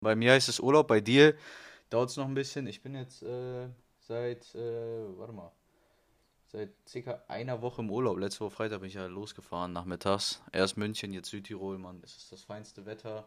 Bei 0.00 0.14
mir 0.14 0.32
heißt 0.32 0.48
es 0.48 0.60
Urlaub, 0.60 0.86
bei 0.86 1.00
dir 1.00 1.34
dauert 1.90 2.10
es 2.10 2.16
noch 2.16 2.26
ein 2.26 2.34
bisschen. 2.34 2.66
Ich 2.66 2.82
bin 2.82 2.94
jetzt 2.94 3.22
äh, 3.22 3.68
seit, 4.00 4.54
äh, 4.54 5.18
warte 5.18 5.32
mal, 5.32 5.52
seit 6.46 6.70
circa 6.86 7.22
einer 7.28 7.62
Woche 7.62 7.82
im 7.82 7.90
Urlaub. 7.90 8.18
Letzte 8.18 8.40
Woche 8.40 8.50
Freitag 8.54 8.80
bin 8.80 8.88
ich 8.88 8.94
ja 8.94 9.06
losgefahren 9.06 9.72
nachmittags. 9.72 10.42
Erst 10.52 10.76
München, 10.76 11.12
jetzt 11.12 11.30
Südtirol, 11.30 11.78
Mann. 11.78 12.00
Es 12.04 12.16
ist 12.16 12.32
das 12.32 12.42
feinste 12.42 12.86
Wetter. 12.86 13.26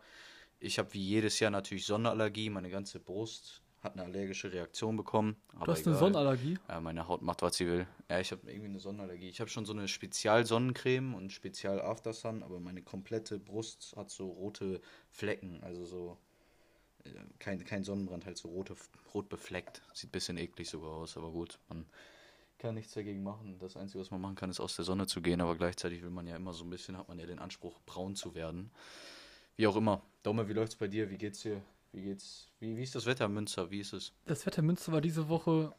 Ich 0.59 0.79
habe 0.79 0.93
wie 0.93 1.01
jedes 1.01 1.39
Jahr 1.39 1.51
natürlich 1.51 1.85
Sonnenallergie. 1.85 2.49
Meine 2.49 2.69
ganze 2.69 2.99
Brust 2.99 3.61
hat 3.81 3.93
eine 3.93 4.03
allergische 4.03 4.53
Reaktion 4.53 4.95
bekommen. 4.95 5.35
du 5.53 5.71
hast 5.71 5.87
eine 5.87 5.97
Sonnenallergie? 5.97 6.57
Ja, 6.69 6.79
meine 6.79 7.07
Haut 7.07 7.23
macht, 7.23 7.41
was 7.41 7.57
sie 7.57 7.65
will. 7.65 7.87
Ja, 8.09 8.19
ich 8.19 8.31
habe 8.31 8.49
irgendwie 8.49 8.69
eine 8.69 8.79
Sonnenallergie. 8.79 9.27
Ich 9.27 9.39
habe 9.39 9.49
schon 9.49 9.65
so 9.65 9.73
eine 9.73 9.87
Spezial-Sonnencreme 9.87 11.15
und 11.15 11.31
Spezial 11.31 11.81
Aftersun, 11.81 12.43
aber 12.43 12.59
meine 12.59 12.83
komplette 12.83 13.39
Brust 13.39 13.95
hat 13.97 14.11
so 14.11 14.29
rote 14.29 14.81
Flecken. 15.09 15.63
Also 15.63 15.85
so 15.85 16.17
kein, 17.39 17.63
kein 17.65 17.83
Sonnenbrand, 17.83 18.25
halt 18.25 18.37
so 18.37 18.49
rote, 18.49 18.75
rot 19.13 19.29
befleckt. 19.29 19.81
Sieht 19.93 20.09
ein 20.09 20.11
bisschen 20.11 20.37
eklig 20.37 20.69
sogar 20.69 20.91
aus, 20.91 21.17
aber 21.17 21.31
gut, 21.31 21.59
man 21.69 21.85
kann 22.57 22.75
nichts 22.75 22.93
dagegen 22.93 23.23
machen. 23.23 23.57
Das 23.59 23.75
Einzige, 23.75 23.99
was 23.99 24.11
man 24.11 24.21
machen 24.21 24.35
kann, 24.35 24.49
ist 24.49 24.59
aus 24.59 24.75
der 24.75 24.85
Sonne 24.85 25.07
zu 25.07 25.21
gehen, 25.21 25.41
aber 25.41 25.55
gleichzeitig 25.55 26.03
will 26.03 26.11
man 26.11 26.27
ja 26.27 26.35
immer 26.35 26.53
so 26.53 26.63
ein 26.63 26.69
bisschen, 26.69 26.97
hat 26.97 27.07
man 27.07 27.17
ja 27.19 27.25
den 27.25 27.39
Anspruch, 27.39 27.79
braun 27.85 28.15
zu 28.15 28.35
werden. 28.35 28.71
Wie 29.55 29.67
auch 29.67 29.75
immer. 29.75 30.01
Daumen, 30.23 30.47
wie 30.47 30.53
läuft's 30.53 30.75
bei 30.75 30.87
dir? 30.87 31.09
Wie 31.09 31.17
geht's 31.17 31.41
dir? 31.41 31.61
Wie 31.91 32.03
geht's? 32.03 32.49
Wie, 32.59 32.77
wie 32.77 32.83
ist 32.83 32.95
das 32.95 33.05
Wetter 33.05 33.27
Münster? 33.27 33.71
Wie 33.71 33.79
ist 33.79 33.93
es? 33.93 34.13
Das 34.25 34.45
Wetter 34.45 34.61
Münster 34.61 34.91
war 34.91 35.01
diese 35.01 35.27
Woche 35.27 35.73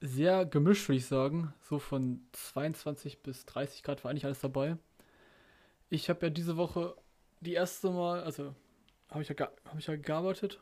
sehr 0.00 0.46
gemischt, 0.46 0.88
würde 0.88 0.98
ich 0.98 1.06
sagen. 1.06 1.52
So 1.62 1.78
von 1.78 2.22
22 2.32 3.22
bis 3.22 3.44
30 3.46 3.82
Grad 3.82 4.04
war 4.04 4.10
eigentlich 4.10 4.24
alles 4.24 4.40
dabei. 4.40 4.78
Ich 5.90 6.08
habe 6.08 6.26
ja 6.26 6.30
diese 6.30 6.56
Woche 6.56 6.96
die 7.40 7.54
erste 7.54 7.90
Mal, 7.90 8.22
also 8.22 8.54
habe 9.10 9.22
ich, 9.22 9.28
ja, 9.28 9.50
hab 9.64 9.78
ich 9.78 9.86
ja 9.86 9.96
gearbeitet 9.96 10.60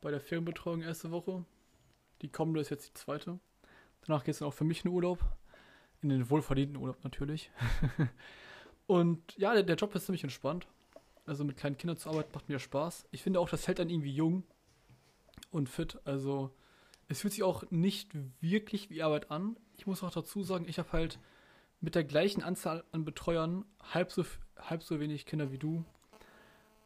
bei 0.00 0.10
der 0.10 0.20
Ferienbetreuung 0.20 0.82
erste 0.82 1.10
Woche. 1.10 1.44
Die 2.22 2.28
kommende 2.28 2.60
ist 2.60 2.70
jetzt 2.70 2.88
die 2.88 2.94
zweite. 2.94 3.38
Danach 4.06 4.24
geht 4.24 4.32
es 4.32 4.38
dann 4.40 4.48
auch 4.48 4.54
für 4.54 4.64
mich 4.64 4.84
in 4.84 4.90
Urlaub. 4.90 5.24
In 6.00 6.08
den 6.08 6.30
wohlverdienten 6.30 6.76
Urlaub 6.76 7.02
natürlich. 7.02 7.50
Und 8.86 9.36
ja, 9.36 9.52
der, 9.52 9.64
der 9.64 9.76
Job 9.76 9.94
ist 9.94 10.06
ziemlich 10.06 10.22
entspannt. 10.22 10.66
Also 11.26 11.44
mit 11.44 11.56
kleinen 11.56 11.76
Kindern 11.76 11.98
zu 11.98 12.08
arbeiten 12.08 12.30
macht 12.32 12.48
mir 12.48 12.58
Spaß. 12.58 13.06
Ich 13.10 13.22
finde 13.22 13.40
auch, 13.40 13.48
das 13.48 13.68
hält 13.68 13.78
dann 13.78 13.90
irgendwie 13.90 14.14
jung 14.14 14.44
und 15.50 15.68
fit. 15.68 15.98
Also 16.04 16.50
es 17.08 17.20
fühlt 17.20 17.34
sich 17.34 17.42
auch 17.42 17.64
nicht 17.70 18.10
wirklich 18.40 18.90
wie 18.90 19.02
Arbeit 19.02 19.30
an. 19.30 19.56
Ich 19.76 19.86
muss 19.86 20.02
auch 20.02 20.10
dazu 20.10 20.42
sagen, 20.42 20.66
ich 20.68 20.78
habe 20.78 20.92
halt 20.92 21.18
mit 21.80 21.94
der 21.94 22.04
gleichen 22.04 22.42
Anzahl 22.42 22.84
an 22.92 23.04
Betreuern 23.04 23.64
halb 23.92 24.10
so, 24.10 24.24
halb 24.58 24.82
so 24.82 25.00
wenig 25.00 25.26
Kinder 25.26 25.52
wie 25.52 25.58
du. 25.58 25.84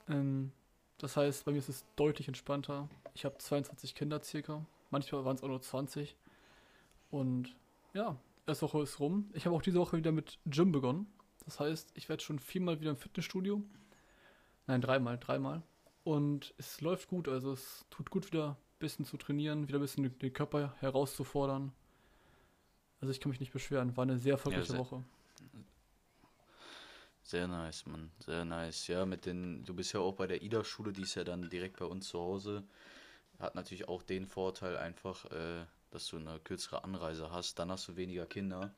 Ähm, 0.09 0.53
das 0.99 1.17
heißt, 1.17 1.45
bei 1.45 1.53
mir 1.53 1.59
ist 1.59 1.69
es 1.69 1.85
deutlich 1.97 2.29
entspannter. 2.29 2.89
Ich 3.15 3.25
habe 3.25 3.39
22 3.39 3.95
Kinder 3.95 4.23
circa. 4.23 4.65
Manchmal 4.91 5.25
waren 5.25 5.37
es 5.37 5.43
auch 5.43 5.49
nur 5.49 5.61
20. 5.61 6.17
Und 7.11 7.55
ja, 7.95 8.17
erste 8.47 8.67
Woche 8.67 8.83
ist 8.83 9.01
rum. 9.01 9.31
Ich 9.35 9.47
habe 9.47 9.55
auch 9.55 9.63
diese 9.63 9.79
Woche 9.79 9.97
wieder 9.97 10.13
mit 10.13 10.39
Gym 10.47 10.73
begonnen. 10.73 11.07
Das 11.45 11.61
heißt, 11.61 11.93
ich 11.95 12.09
werde 12.09 12.23
schon 12.23 12.39
viermal 12.39 12.81
wieder 12.81 12.91
im 12.91 12.97
Fitnessstudio. 12.97 13.63
Nein, 14.67 14.81
dreimal, 14.81 15.19
dreimal. 15.19 15.63
Und 16.05 16.55
es 16.57 16.81
läuft 16.81 17.09
gut, 17.09 17.29
also 17.29 17.53
es 17.53 17.87
tut 17.91 18.11
gut 18.11 18.27
wieder 18.27 18.51
ein 18.51 18.79
bisschen 18.79 19.05
zu 19.05 19.17
trainieren, 19.17 19.69
wieder 19.69 19.79
ein 19.79 19.83
bisschen 19.83 20.19
den 20.19 20.33
Körper 20.33 20.75
herauszufordern. 20.79 21.73
Also 23.01 23.13
ich 23.13 23.21
kann 23.21 23.31
mich 23.31 23.41
nicht 23.41 23.53
beschweren, 23.53 23.97
war 23.97 24.03
eine 24.03 24.19
sehr 24.19 24.33
erfolgreiche 24.33 24.69
ja, 24.69 24.73
sehr, 24.73 24.81
Woche. 24.81 25.05
Sehr 27.23 27.49
nice, 27.49 27.87
Mann, 27.87 28.11
sehr 28.19 28.45
nice. 28.45 28.87
Ja, 28.89 29.07
mit 29.07 29.27
den, 29.27 29.65
du 29.65 29.75
bist 29.75 29.93
ja 29.93 30.01
auch 30.01 30.15
bei 30.15 30.27
der 30.27 30.43
IDA-Schule, 30.43 30.93
die 30.93 31.03
ist 31.03 31.15
ja 31.15 31.25
dann 31.25 31.49
direkt 31.49 31.79
bei 31.79 31.85
uns 31.85 32.09
zu 32.09 32.19
Hause. 32.19 32.65
Hat 33.43 33.55
natürlich 33.55 33.89
auch 33.89 34.03
den 34.03 34.27
Vorteil 34.27 34.77
einfach, 34.77 35.27
äh, 35.27 35.67
dass 35.91 36.07
du 36.07 36.17
eine 36.17 36.41
kürzere 36.41 36.85
Anreise 36.85 37.31
hast, 37.31 37.59
dann 37.59 37.71
hast 37.71 37.89
du 37.89 37.97
weniger 37.97 38.25
Kinder. 38.25 38.73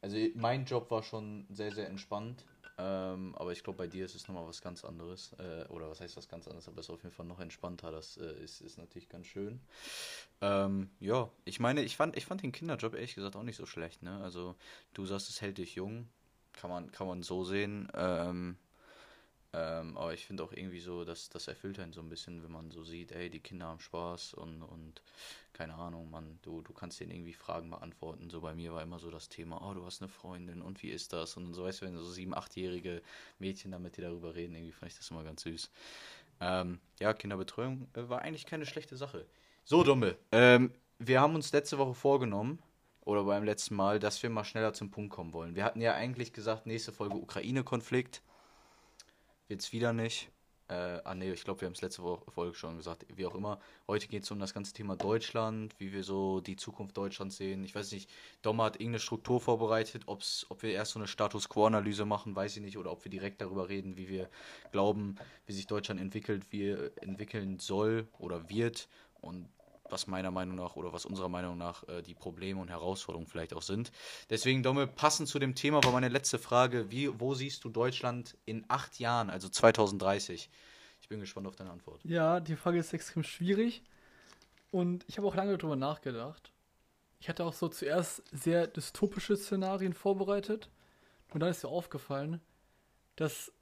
Also 0.00 0.16
mein 0.34 0.64
Job 0.64 0.90
war 0.90 1.02
schon 1.02 1.46
sehr, 1.50 1.72
sehr 1.72 1.88
entspannt. 1.88 2.44
Ähm, 2.80 3.34
aber 3.34 3.50
ich 3.50 3.64
glaube, 3.64 3.76
bei 3.76 3.86
dir 3.88 4.04
ist 4.04 4.14
es 4.14 4.28
nochmal 4.28 4.46
was 4.46 4.62
ganz 4.62 4.84
anderes. 4.84 5.32
Äh, 5.38 5.66
oder 5.68 5.90
was 5.90 6.00
heißt 6.00 6.16
was 6.16 6.28
ganz 6.28 6.46
anderes, 6.46 6.68
aber 6.68 6.78
es 6.78 6.86
ist 6.86 6.90
auf 6.90 7.02
jeden 7.02 7.14
Fall 7.14 7.26
noch 7.26 7.40
entspannter. 7.40 7.90
Das 7.90 8.16
äh, 8.16 8.32
ist, 8.42 8.60
ist 8.60 8.78
natürlich 8.78 9.08
ganz 9.08 9.26
schön. 9.26 9.60
Ähm, 10.40 10.88
ja, 11.00 11.28
ich 11.44 11.58
meine, 11.58 11.82
ich 11.82 11.96
fand, 11.96 12.16
ich 12.16 12.24
fand 12.24 12.42
den 12.42 12.52
Kinderjob 12.52 12.94
ehrlich 12.94 13.16
gesagt 13.16 13.34
auch 13.34 13.42
nicht 13.42 13.56
so 13.56 13.66
schlecht. 13.66 14.02
Ne? 14.04 14.20
Also, 14.22 14.54
du 14.94 15.04
sagst, 15.06 15.28
es 15.28 15.40
hält 15.40 15.58
dich 15.58 15.74
jung. 15.74 16.08
Kann 16.52 16.70
man, 16.70 16.92
kann 16.92 17.08
man 17.08 17.22
so 17.22 17.44
sehen. 17.44 17.88
Ähm, 17.94 18.56
ähm, 19.52 19.96
aber 19.96 20.12
ich 20.12 20.26
finde 20.26 20.42
auch 20.42 20.52
irgendwie 20.52 20.80
so, 20.80 21.04
dass 21.04 21.30
das 21.30 21.48
erfüllt 21.48 21.78
einen 21.78 21.92
so 21.92 22.00
ein 22.00 22.08
bisschen, 22.08 22.42
wenn 22.42 22.52
man 22.52 22.70
so 22.70 22.84
sieht, 22.84 23.12
ey, 23.12 23.30
die 23.30 23.40
Kinder 23.40 23.66
haben 23.66 23.80
Spaß 23.80 24.34
und, 24.34 24.62
und 24.62 25.02
keine 25.52 25.74
Ahnung, 25.74 26.10
man, 26.10 26.38
du, 26.42 26.60
du 26.60 26.72
kannst 26.72 27.00
denen 27.00 27.12
irgendwie 27.12 27.32
Fragen 27.32 27.70
beantworten. 27.70 28.28
So 28.30 28.40
bei 28.42 28.54
mir 28.54 28.72
war 28.74 28.82
immer 28.82 28.98
so 28.98 29.10
das 29.10 29.28
Thema, 29.28 29.60
oh, 29.66 29.74
du 29.74 29.84
hast 29.86 30.02
eine 30.02 30.08
Freundin 30.08 30.60
und 30.60 30.82
wie 30.82 30.90
ist 30.90 31.12
das? 31.12 31.36
Und 31.36 31.54
so 31.54 31.64
weißt 31.64 31.80
du, 31.80 31.86
wenn 31.86 31.96
so 31.96 32.04
sieben, 32.04 32.34
achtjährige 32.34 33.02
Mädchen 33.38 33.72
damit 33.72 33.96
die 33.96 34.02
darüber 34.02 34.34
reden, 34.34 34.54
irgendwie 34.54 34.72
fand 34.72 34.92
ich 34.92 34.98
das 34.98 35.10
immer 35.10 35.24
ganz 35.24 35.42
süß. 35.42 35.70
Ähm, 36.40 36.78
ja, 37.00 37.14
Kinderbetreuung 37.14 37.88
äh, 37.94 38.08
war 38.08 38.20
eigentlich 38.20 38.46
keine 38.46 38.66
schlechte 38.66 38.96
Sache. 38.96 39.26
So, 39.64 39.82
Dumme, 39.82 40.16
ähm, 40.30 40.72
wir 40.98 41.20
haben 41.20 41.34
uns 41.34 41.52
letzte 41.52 41.78
Woche 41.78 41.94
vorgenommen, 41.94 42.58
oder 43.08 43.24
beim 43.24 43.42
letzten 43.42 43.74
Mal, 43.74 43.98
dass 43.98 44.22
wir 44.22 44.28
mal 44.28 44.44
schneller 44.44 44.74
zum 44.74 44.90
Punkt 44.90 45.10
kommen 45.10 45.32
wollen. 45.32 45.56
Wir 45.56 45.64
hatten 45.64 45.80
ja 45.80 45.94
eigentlich 45.94 46.34
gesagt, 46.34 46.66
nächste 46.66 46.92
Folge 46.92 47.16
Ukraine-Konflikt. 47.16 48.20
Wird's 49.48 49.72
wieder 49.72 49.94
nicht. 49.94 50.30
Äh, 50.68 51.00
ah 51.04 51.14
nee, 51.14 51.32
ich 51.32 51.44
glaube, 51.44 51.62
wir 51.62 51.66
haben 51.66 51.72
es 51.72 51.80
letzte 51.80 52.02
Folge 52.02 52.54
schon 52.54 52.76
gesagt. 52.76 53.06
Wie 53.16 53.24
auch 53.24 53.34
immer. 53.34 53.58
Heute 53.86 54.06
geht 54.06 54.24
es 54.24 54.30
um 54.30 54.38
das 54.38 54.52
ganze 54.52 54.74
Thema 54.74 54.96
Deutschland, 54.96 55.74
wie 55.78 55.94
wir 55.94 56.04
so 56.04 56.40
die 56.40 56.56
Zukunft 56.56 56.94
Deutschlands 56.98 57.38
sehen. 57.38 57.64
Ich 57.64 57.74
weiß 57.74 57.92
nicht, 57.92 58.10
Dommer 58.42 58.64
hat 58.64 58.76
irgendeine 58.76 58.98
Struktur 58.98 59.40
vorbereitet. 59.40 60.02
Ob's, 60.04 60.44
ob 60.50 60.62
wir 60.62 60.72
erst 60.72 60.92
so 60.92 60.98
eine 60.98 61.08
Status 61.08 61.48
Quo-Analyse 61.48 62.04
machen, 62.04 62.36
weiß 62.36 62.58
ich 62.58 62.62
nicht. 62.62 62.76
Oder 62.76 62.92
ob 62.92 63.02
wir 63.04 63.10
direkt 63.10 63.40
darüber 63.40 63.70
reden, 63.70 63.96
wie 63.96 64.10
wir 64.10 64.28
glauben, 64.70 65.16
wie 65.46 65.54
sich 65.54 65.66
Deutschland 65.66 65.98
entwickelt, 65.98 66.52
wie 66.52 66.68
entwickeln 67.00 67.58
soll 67.58 68.06
oder 68.18 68.50
wird. 68.50 68.88
Und 69.22 69.48
was 69.90 70.06
meiner 70.06 70.30
Meinung 70.30 70.56
nach 70.56 70.76
oder 70.76 70.92
was 70.92 71.06
unserer 71.06 71.28
Meinung 71.28 71.58
nach 71.58 71.86
äh, 71.88 72.02
die 72.02 72.14
Probleme 72.14 72.60
und 72.60 72.68
Herausforderungen 72.68 73.26
vielleicht 73.26 73.54
auch 73.54 73.62
sind. 73.62 73.90
Deswegen, 74.30 74.62
Domme, 74.62 74.86
passend 74.86 75.28
zu 75.28 75.38
dem 75.38 75.54
Thema 75.54 75.82
war 75.84 75.92
meine 75.92 76.08
letzte 76.08 76.38
Frage, 76.38 76.90
wie, 76.90 77.08
wo 77.20 77.34
siehst 77.34 77.64
du 77.64 77.68
Deutschland 77.68 78.36
in 78.44 78.64
acht 78.68 78.98
Jahren, 78.98 79.30
also 79.30 79.48
2030? 79.48 80.50
Ich 81.00 81.08
bin 81.08 81.20
gespannt 81.20 81.46
auf 81.46 81.56
deine 81.56 81.70
Antwort. 81.70 82.00
Ja, 82.04 82.40
die 82.40 82.56
Frage 82.56 82.78
ist 82.78 82.92
extrem 82.92 83.22
schwierig 83.22 83.82
und 84.70 85.04
ich 85.08 85.16
habe 85.16 85.26
auch 85.26 85.34
lange 85.34 85.56
darüber 85.56 85.76
nachgedacht. 85.76 86.52
Ich 87.20 87.28
hatte 87.28 87.44
auch 87.44 87.52
so 87.52 87.68
zuerst 87.68 88.22
sehr 88.30 88.66
dystopische 88.66 89.36
Szenarien 89.36 89.92
vorbereitet 89.92 90.70
und 91.30 91.40
dann 91.40 91.50
ist 91.50 91.64
mir 91.64 91.70
aufgefallen, 91.70 92.40
dass 93.16 93.52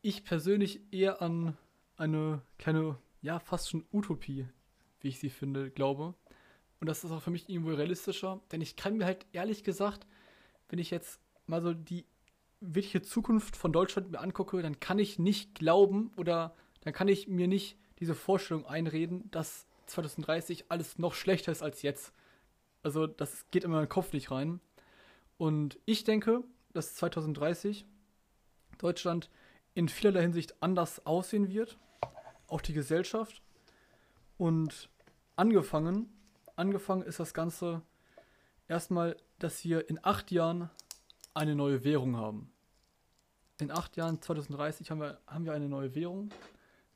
ich 0.00 0.24
persönlich 0.24 0.80
eher 0.92 1.22
an 1.22 1.56
eine 1.96 2.42
kleine, 2.58 2.98
ja, 3.20 3.38
fast 3.38 3.70
schon 3.70 3.84
Utopie 3.92 4.48
wie 5.02 5.08
ich 5.08 5.18
sie 5.18 5.30
finde, 5.30 5.70
glaube. 5.70 6.14
Und 6.80 6.88
das 6.88 7.04
ist 7.04 7.10
auch 7.10 7.22
für 7.22 7.30
mich 7.30 7.48
irgendwo 7.48 7.70
realistischer, 7.72 8.40
denn 8.50 8.60
ich 8.60 8.76
kann 8.76 8.96
mir 8.96 9.04
halt 9.04 9.26
ehrlich 9.32 9.62
gesagt, 9.62 10.06
wenn 10.68 10.78
ich 10.78 10.90
jetzt 10.90 11.20
mal 11.46 11.62
so 11.62 11.74
die 11.74 12.06
wirkliche 12.60 13.02
Zukunft 13.02 13.56
von 13.56 13.72
Deutschland 13.72 14.10
mir 14.10 14.20
angucke, 14.20 14.62
dann 14.62 14.80
kann 14.80 14.98
ich 14.98 15.18
nicht 15.18 15.54
glauben 15.54 16.12
oder 16.16 16.54
dann 16.80 16.92
kann 16.92 17.08
ich 17.08 17.28
mir 17.28 17.48
nicht 17.48 17.76
diese 17.98 18.14
Vorstellung 18.14 18.66
einreden, 18.66 19.30
dass 19.30 19.66
2030 19.86 20.66
alles 20.70 20.98
noch 20.98 21.14
schlechter 21.14 21.52
ist 21.52 21.62
als 21.62 21.82
jetzt. 21.82 22.12
Also 22.82 23.06
das 23.06 23.48
geht 23.50 23.64
in 23.64 23.70
meinen 23.70 23.88
Kopf 23.88 24.12
nicht 24.12 24.30
rein. 24.30 24.60
Und 25.38 25.78
ich 25.86 26.04
denke, 26.04 26.42
dass 26.72 26.94
2030 26.94 27.84
Deutschland 28.78 29.30
in 29.74 29.88
vielerlei 29.88 30.22
Hinsicht 30.22 30.60
anders 30.62 31.06
aussehen 31.06 31.48
wird, 31.48 31.78
auch 32.46 32.60
die 32.60 32.72
Gesellschaft. 32.72 33.42
Und 34.36 34.88
angefangen, 35.42 36.08
angefangen 36.54 37.02
ist 37.02 37.18
das 37.18 37.34
Ganze 37.34 37.82
erstmal, 38.68 39.16
dass 39.40 39.64
wir 39.64 39.90
in 39.90 39.98
acht 40.04 40.30
Jahren 40.30 40.70
eine 41.34 41.56
neue 41.56 41.82
Währung 41.82 42.16
haben. 42.16 42.52
In 43.58 43.72
acht 43.72 43.96
Jahren, 43.96 44.22
2030, 44.22 44.92
haben 44.92 45.00
wir, 45.00 45.20
haben 45.26 45.44
wir 45.44 45.52
eine 45.52 45.68
neue 45.68 45.96
Währung. 45.96 46.30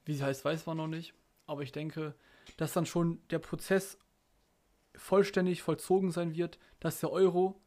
Wie 0.04 0.14
sie 0.14 0.22
heißt, 0.22 0.44
weiß 0.44 0.64
man 0.66 0.76
noch 0.76 0.86
nicht. 0.86 1.12
Aber 1.46 1.62
ich 1.62 1.72
denke, 1.72 2.14
dass 2.56 2.72
dann 2.72 2.86
schon 2.86 3.20
der 3.30 3.40
Prozess 3.40 3.98
vollständig 4.94 5.62
vollzogen 5.62 6.12
sein 6.12 6.36
wird, 6.36 6.60
dass 6.78 7.00
der 7.00 7.10
Euro 7.10 7.60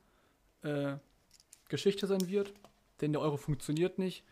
äh, 0.62 0.96
Geschichte 1.68 2.08
sein 2.08 2.30
wird. 2.30 2.54
Denn 3.02 3.12
der 3.12 3.22
Euro 3.22 3.36
funktioniert 3.36 4.00
nicht. 4.00 4.24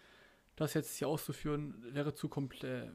Das 0.55 0.73
jetzt 0.75 0.95
hier 0.95 1.09
auszuführen, 1.09 1.75
wäre 1.93 2.15
zu 2.15 2.29
komplett, 2.29 2.89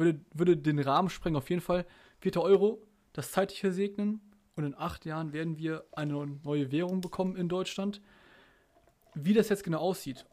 würde, 0.00 0.20
würde 0.34 0.56
den 0.56 0.78
Rahmen 0.78 1.10
sprengen. 1.10 1.36
Auf 1.36 1.50
jeden 1.50 1.62
Fall 1.62 1.86
wird 2.20 2.34
der 2.34 2.42
Euro 2.42 2.82
das 3.12 3.32
Zeitliche 3.32 3.72
segnen 3.72 4.20
und 4.56 4.64
in 4.64 4.74
acht 4.74 5.04
Jahren 5.04 5.32
werden 5.32 5.58
wir 5.58 5.84
eine 5.92 6.26
neue 6.44 6.72
Währung 6.72 7.00
bekommen 7.00 7.36
in 7.36 7.48
Deutschland. 7.48 8.00
Wie 9.14 9.34
das 9.34 9.48
jetzt 9.48 9.64
genau 9.64 9.78
aussieht, 9.78 10.26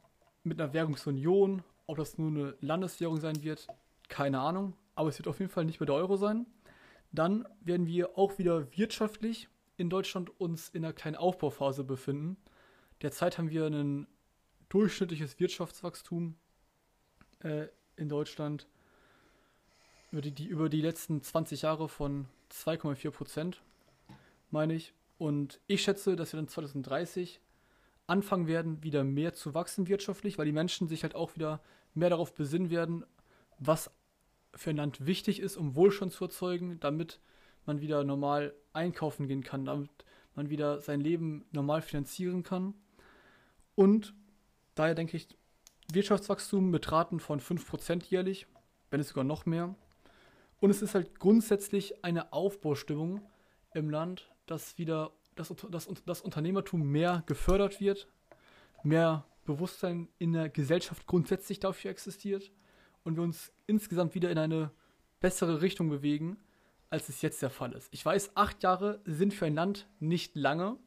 mit 0.44 0.60
einer 0.60 0.74
Währungsunion, 0.74 1.64
ob 1.86 1.98
das 1.98 2.18
nur 2.18 2.30
eine 2.30 2.56
Landeswährung 2.62 3.20
sein 3.20 3.44
wird, 3.44 3.68
keine 4.10 4.40
Ahnung. 4.40 4.76
aber 4.96 5.10
es 5.10 5.20
wird 5.20 5.28
auf 5.28 5.40
jeden 5.40 5.52
Fall 5.52 5.66
nicht 5.66 5.80
mehr 5.80 5.86
der 5.86 5.96
Euro 5.96 6.16
sein. 6.18 6.48
Dann 7.12 7.48
werden 7.62 7.86
wir 7.86 8.18
auch 8.18 8.38
wieder 8.40 8.76
wirtschaftlich 8.76 9.48
in 9.78 9.90
Deutschland 9.90 10.30
uns 10.40 10.70
in 10.70 10.84
einer 10.84 10.94
kleinen 10.94 11.16
Aufbauphase 11.16 11.84
befinden. 11.84 12.38
Derzeit 13.02 13.38
haben 13.38 13.52
wir 13.52 13.66
ein 13.68 14.08
durchschnittliches 14.70 15.40
Wirtschaftswachstum 15.40 16.36
äh, 17.40 17.68
in 17.96 18.10
Deutschland 18.10 18.68
über 20.18 20.24
die, 20.24 20.32
die, 20.32 20.48
über 20.48 20.68
die 20.68 20.82
letzten 20.82 21.22
20 21.22 21.62
Jahre 21.62 21.88
von 21.88 22.26
2,4 22.52 23.12
Prozent, 23.12 23.62
meine 24.50 24.74
ich. 24.74 24.96
Und 25.20 25.60
ich 25.68 25.84
schätze, 25.84 26.16
dass 26.16 26.34
wir 26.34 26.38
dann 26.38 26.48
2030 26.48 27.40
anfangen 28.08 28.48
werden, 28.48 28.82
wieder 28.82 29.04
mehr 29.04 29.36
zu 29.36 29.54
wachsen 29.54 29.88
wirtschaftlich, 29.88 30.40
weil 30.40 30.48
die 30.48 30.54
Menschen 30.54 30.88
sich 30.88 31.04
halt 31.04 31.14
auch 31.14 31.36
wieder 31.36 31.62
mehr 31.94 32.10
darauf 32.10 32.34
besinnen 32.34 32.72
werden, 32.72 33.06
was 33.60 33.92
für 34.56 34.72
ein 34.72 34.78
Land 34.78 35.06
wichtig 35.06 35.40
ist, 35.40 35.56
um 35.56 35.76
Wohlstand 35.76 36.14
zu 36.14 36.24
erzeugen, 36.24 36.80
damit 36.80 37.20
man 37.68 37.80
wieder 37.80 38.04
normal 38.04 38.56
einkaufen 38.74 39.28
gehen 39.28 39.44
kann, 39.44 39.66
damit 39.66 39.92
man 40.34 40.50
wieder 40.50 40.82
sein 40.82 41.00
Leben 41.00 41.46
normal 41.52 41.84
finanzieren 41.84 42.42
kann. 42.42 42.74
Und 43.76 44.16
daher 44.74 44.96
denke 44.96 45.16
ich, 45.16 45.38
Wirtschaftswachstum 45.94 46.72
mit 46.72 46.92
Raten 46.92 47.20
von 47.20 47.40
5% 47.40 48.10
jährlich, 48.10 48.48
wenn 48.90 49.00
es 49.00 49.10
sogar 49.10 49.24
noch 49.24 49.46
mehr. 49.46 49.76
Und 50.60 50.70
es 50.70 50.82
ist 50.82 50.96
halt 50.96 51.20
grundsätzlich 51.20 52.04
eine 52.04 52.34
Aufbaustimmung 52.34 53.22
im 53.74 53.90
Land, 53.90 54.30
dass 54.46 54.78
wieder 54.78 55.12
das, 55.36 55.54
das, 55.70 55.88
das 56.06 56.22
Unternehmertum 56.22 56.82
mehr 56.82 57.24
gefördert 57.28 57.80
wird, 57.80 58.08
mehr 58.84 59.26
Bewusstsein 59.46 60.10
in 60.18 60.34
der 60.34 60.50
Gesellschaft 60.50 61.06
grundsätzlich 61.06 61.60
dafür 61.60 61.92
existiert 61.92 62.52
und 63.04 63.16
wir 63.16 63.24
uns 63.24 63.54
insgesamt 63.68 64.16
wieder 64.16 64.32
in 64.32 64.38
eine 64.38 64.72
bessere 65.20 65.62
Richtung 65.62 65.90
bewegen, 65.90 66.38
als 66.90 67.10
es 67.10 67.22
jetzt 67.22 67.42
der 67.42 67.50
Fall 67.50 67.74
ist. 67.74 67.90
Ich 67.94 68.06
weiß, 68.06 68.36
acht 68.36 68.64
Jahre 68.64 69.02
sind 69.06 69.34
für 69.34 69.46
ein 69.46 69.56
Land 69.56 69.88
nicht 70.00 70.36
lange, 70.36 70.78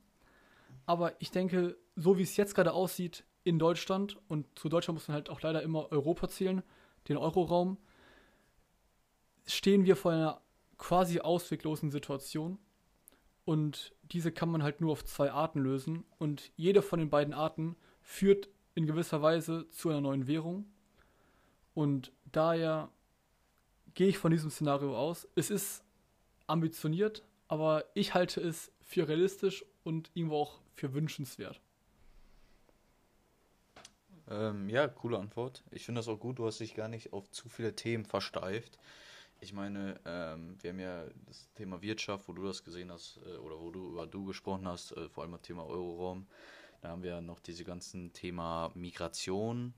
aber 0.86 1.14
ich 1.20 1.30
denke, 1.30 1.76
so 1.96 2.18
wie 2.18 2.22
es 2.22 2.36
jetzt 2.36 2.54
gerade 2.54 2.72
aussieht 2.72 3.24
in 3.44 3.58
Deutschland, 3.58 4.18
und 4.28 4.46
zu 4.58 4.68
Deutschland 4.68 4.96
muss 4.96 5.08
man 5.08 5.14
halt 5.14 5.30
auch 5.30 5.40
leider 5.40 5.62
immer 5.62 5.90
Europa 5.92 6.28
zählen, 6.28 6.62
den 7.08 7.16
Euroraum, 7.16 7.78
stehen 9.46 9.84
wir 9.84 9.96
vor 9.96 10.12
einer 10.12 10.40
quasi 10.78 11.20
ausweglosen 11.20 11.90
Situation. 11.90 12.58
Und 13.44 13.94
diese 14.02 14.32
kann 14.32 14.50
man 14.50 14.62
halt 14.62 14.80
nur 14.80 14.92
auf 14.92 15.04
zwei 15.04 15.32
Arten 15.32 15.60
lösen. 15.60 16.04
Und 16.18 16.52
jede 16.56 16.82
von 16.82 16.98
den 16.98 17.10
beiden 17.10 17.34
Arten 17.34 17.76
führt 18.02 18.48
in 18.74 18.86
gewisser 18.86 19.22
Weise 19.22 19.68
zu 19.70 19.88
einer 19.88 20.00
neuen 20.00 20.26
Währung. 20.26 20.66
Und 21.74 22.12
daher 22.32 22.90
gehe 23.94 24.08
ich 24.08 24.18
von 24.18 24.30
diesem 24.30 24.50
Szenario 24.50 24.96
aus. 24.96 25.26
Es 25.34 25.50
ist 25.50 25.84
ambitioniert, 26.46 27.24
aber 27.48 27.84
ich 27.94 28.14
halte 28.14 28.40
es 28.40 28.72
für 28.80 29.08
realistisch 29.08 29.64
und 29.84 30.10
irgendwo 30.14 30.36
auch 30.36 30.60
für 30.74 30.94
wünschenswert. 30.94 31.60
Ähm, 34.28 34.68
ja, 34.68 34.86
coole 34.86 35.18
Antwort. 35.18 35.64
Ich 35.70 35.84
finde 35.84 35.98
das 35.98 36.08
auch 36.08 36.18
gut, 36.18 36.38
du 36.38 36.46
hast 36.46 36.60
dich 36.60 36.74
gar 36.74 36.88
nicht 36.88 37.12
auf 37.12 37.30
zu 37.30 37.48
viele 37.48 37.74
Themen 37.74 38.04
versteift. 38.04 38.78
Ich 39.42 39.54
meine, 39.54 39.98
ähm, 40.04 40.56
wir 40.60 40.70
haben 40.70 40.80
ja 40.80 41.04
das 41.26 41.48
Thema 41.54 41.80
Wirtschaft, 41.80 42.28
wo 42.28 42.32
du 42.34 42.44
das 42.44 42.62
gesehen 42.62 42.92
hast, 42.92 43.18
äh, 43.24 43.38
oder 43.38 43.58
wo 43.58 43.70
du 43.70 43.88
über 43.88 44.06
du 44.06 44.26
gesprochen 44.26 44.68
hast, 44.68 44.92
äh, 44.92 45.08
vor 45.08 45.24
allem 45.24 45.32
das 45.32 45.42
Thema 45.42 45.64
Euroraum. 45.64 46.26
Da 46.82 46.90
haben 46.90 47.02
wir 47.02 47.22
noch 47.22 47.40
diese 47.40 47.64
ganzen 47.64 48.12
Thema 48.12 48.70
Migration, 48.74 49.72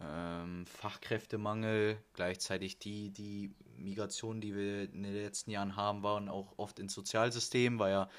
ähm, 0.00 0.66
Fachkräftemangel, 0.66 1.98
gleichzeitig 2.12 2.78
die, 2.78 3.10
die 3.10 3.54
Migration, 3.76 4.40
die 4.42 4.54
wir 4.54 4.82
in 4.82 5.02
den 5.02 5.14
letzten 5.14 5.50
Jahren 5.50 5.74
haben, 5.74 6.02
waren 6.02 6.28
auch 6.28 6.58
oft 6.58 6.78
ins 6.78 6.92
Sozialsystem, 6.92 7.78
weil 7.78 7.92
ja 7.92 8.10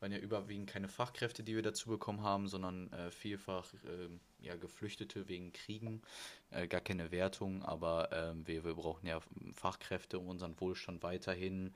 waren 0.00 0.12
ja 0.12 0.18
überwiegend 0.18 0.68
keine 0.68 0.88
Fachkräfte, 0.88 1.42
die 1.42 1.54
wir 1.54 1.62
dazu 1.62 1.88
bekommen 1.88 2.22
haben, 2.22 2.48
sondern 2.48 2.92
äh, 2.92 3.10
vielfach 3.10 3.72
äh, 3.74 4.44
ja, 4.44 4.56
Geflüchtete 4.56 5.28
wegen 5.28 5.52
Kriegen. 5.52 6.02
Äh, 6.50 6.68
gar 6.68 6.80
keine 6.80 7.10
Wertung, 7.10 7.62
aber 7.62 8.10
ähm, 8.12 8.46
wir, 8.46 8.64
wir 8.64 8.74
brauchen 8.74 9.06
ja 9.06 9.20
Fachkräfte, 9.52 10.18
um 10.18 10.28
unseren 10.28 10.60
Wohlstand 10.60 11.02
weiterhin, 11.02 11.74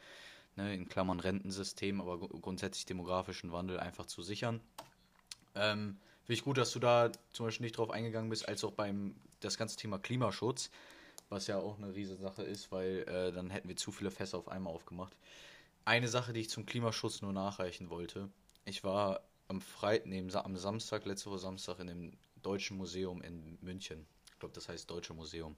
ne, 0.56 0.74
in 0.74 0.88
Klammern 0.88 1.20
Rentensystem, 1.20 2.00
aber 2.00 2.18
grundsätzlich 2.18 2.84
demografischen 2.86 3.52
Wandel 3.52 3.80
einfach 3.80 4.06
zu 4.06 4.22
sichern. 4.22 4.60
Ähm, 5.54 5.96
Finde 6.24 6.34
ich 6.34 6.44
gut, 6.44 6.58
dass 6.58 6.72
du 6.72 6.78
da 6.78 7.10
zum 7.32 7.46
Beispiel 7.46 7.64
nicht 7.64 7.78
drauf 7.78 7.90
eingegangen 7.90 8.30
bist, 8.30 8.48
als 8.48 8.62
auch 8.62 8.72
beim 8.72 9.16
das 9.40 9.56
ganze 9.56 9.76
Thema 9.76 9.98
Klimaschutz, 9.98 10.70
was 11.28 11.46
ja 11.46 11.58
auch 11.58 11.78
eine 11.78 11.94
riesige 11.94 12.20
Sache 12.20 12.42
ist, 12.42 12.70
weil 12.70 13.04
äh, 13.08 13.32
dann 13.32 13.50
hätten 13.50 13.68
wir 13.68 13.76
zu 13.76 13.90
viele 13.90 14.10
Fässer 14.10 14.38
auf 14.38 14.48
einmal 14.48 14.72
aufgemacht. 14.72 15.16
Eine 15.84 16.08
Sache, 16.08 16.32
die 16.32 16.40
ich 16.40 16.50
zum 16.50 16.66
Klimaschutz 16.66 17.22
nur 17.22 17.32
nachreichen 17.32 17.90
wollte. 17.90 18.30
Ich 18.64 18.84
war 18.84 19.22
am 19.48 19.60
Freitag, 19.60 20.06
nee, 20.06 20.24
am 20.32 20.56
Samstag, 20.56 21.06
letzte 21.06 21.30
Woche 21.30 21.38
Samstag, 21.38 21.80
in 21.80 21.86
dem 21.88 22.12
Deutschen 22.42 22.76
Museum 22.76 23.22
in 23.22 23.58
München. 23.60 24.06
Ich 24.32 24.38
glaube, 24.38 24.54
das 24.54 24.68
heißt 24.68 24.88
Deutsche 24.90 25.14
Museum. 25.14 25.56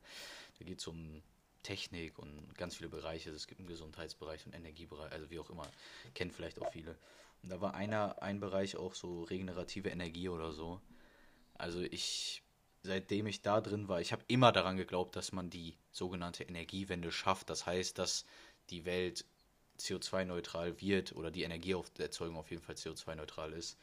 Da 0.59 0.65
geht 0.65 0.79
es 0.79 0.87
um 0.87 1.23
Technik 1.63 2.19
und 2.19 2.55
ganz 2.57 2.77
viele 2.77 2.89
Bereiche. 2.89 3.31
Es 3.31 3.47
gibt 3.47 3.61
einen 3.61 3.69
Gesundheitsbereich 3.69 4.47
und 4.47 4.55
Energiebereich, 4.55 5.13
also 5.13 5.31
wie 5.31 5.39
auch 5.39 5.51
immer. 5.51 5.67
Kennt 6.15 6.33
vielleicht 6.33 6.61
auch 6.61 6.73
viele. 6.73 6.97
Und 7.43 7.51
da 7.51 7.61
war 7.61 7.75
einer, 7.75 8.23
ein 8.23 8.41
Bereich 8.41 8.77
auch 8.77 8.95
so 8.95 9.25
regenerative 9.25 9.89
Energie 9.91 10.29
oder 10.29 10.53
so. 10.53 10.81
Also 11.55 11.81
ich, 11.81 12.43
seitdem 12.83 13.27
ich 13.27 13.43
da 13.43 13.61
drin 13.61 13.89
war, 13.89 14.01
ich 14.01 14.13
habe 14.13 14.25
immer 14.29 14.53
daran 14.53 14.77
geglaubt, 14.77 15.17
dass 15.17 15.33
man 15.33 15.51
die 15.51 15.77
sogenannte 15.91 16.45
Energiewende 16.45 17.13
schafft. 17.13 17.51
Das 17.51 17.67
heißt, 17.67 17.99
dass 17.99 18.25
die 18.71 18.85
Welt 18.85 19.25
CO2-neutral 19.85 20.81
wird 20.81 21.15
oder 21.15 21.31
die 21.31 21.43
Energieerzeugung 21.43 22.37
auf 22.37 22.51
jeden 22.51 22.63
Fall 22.63 22.75
CO2-neutral 22.75 23.53
ist. 23.53 23.79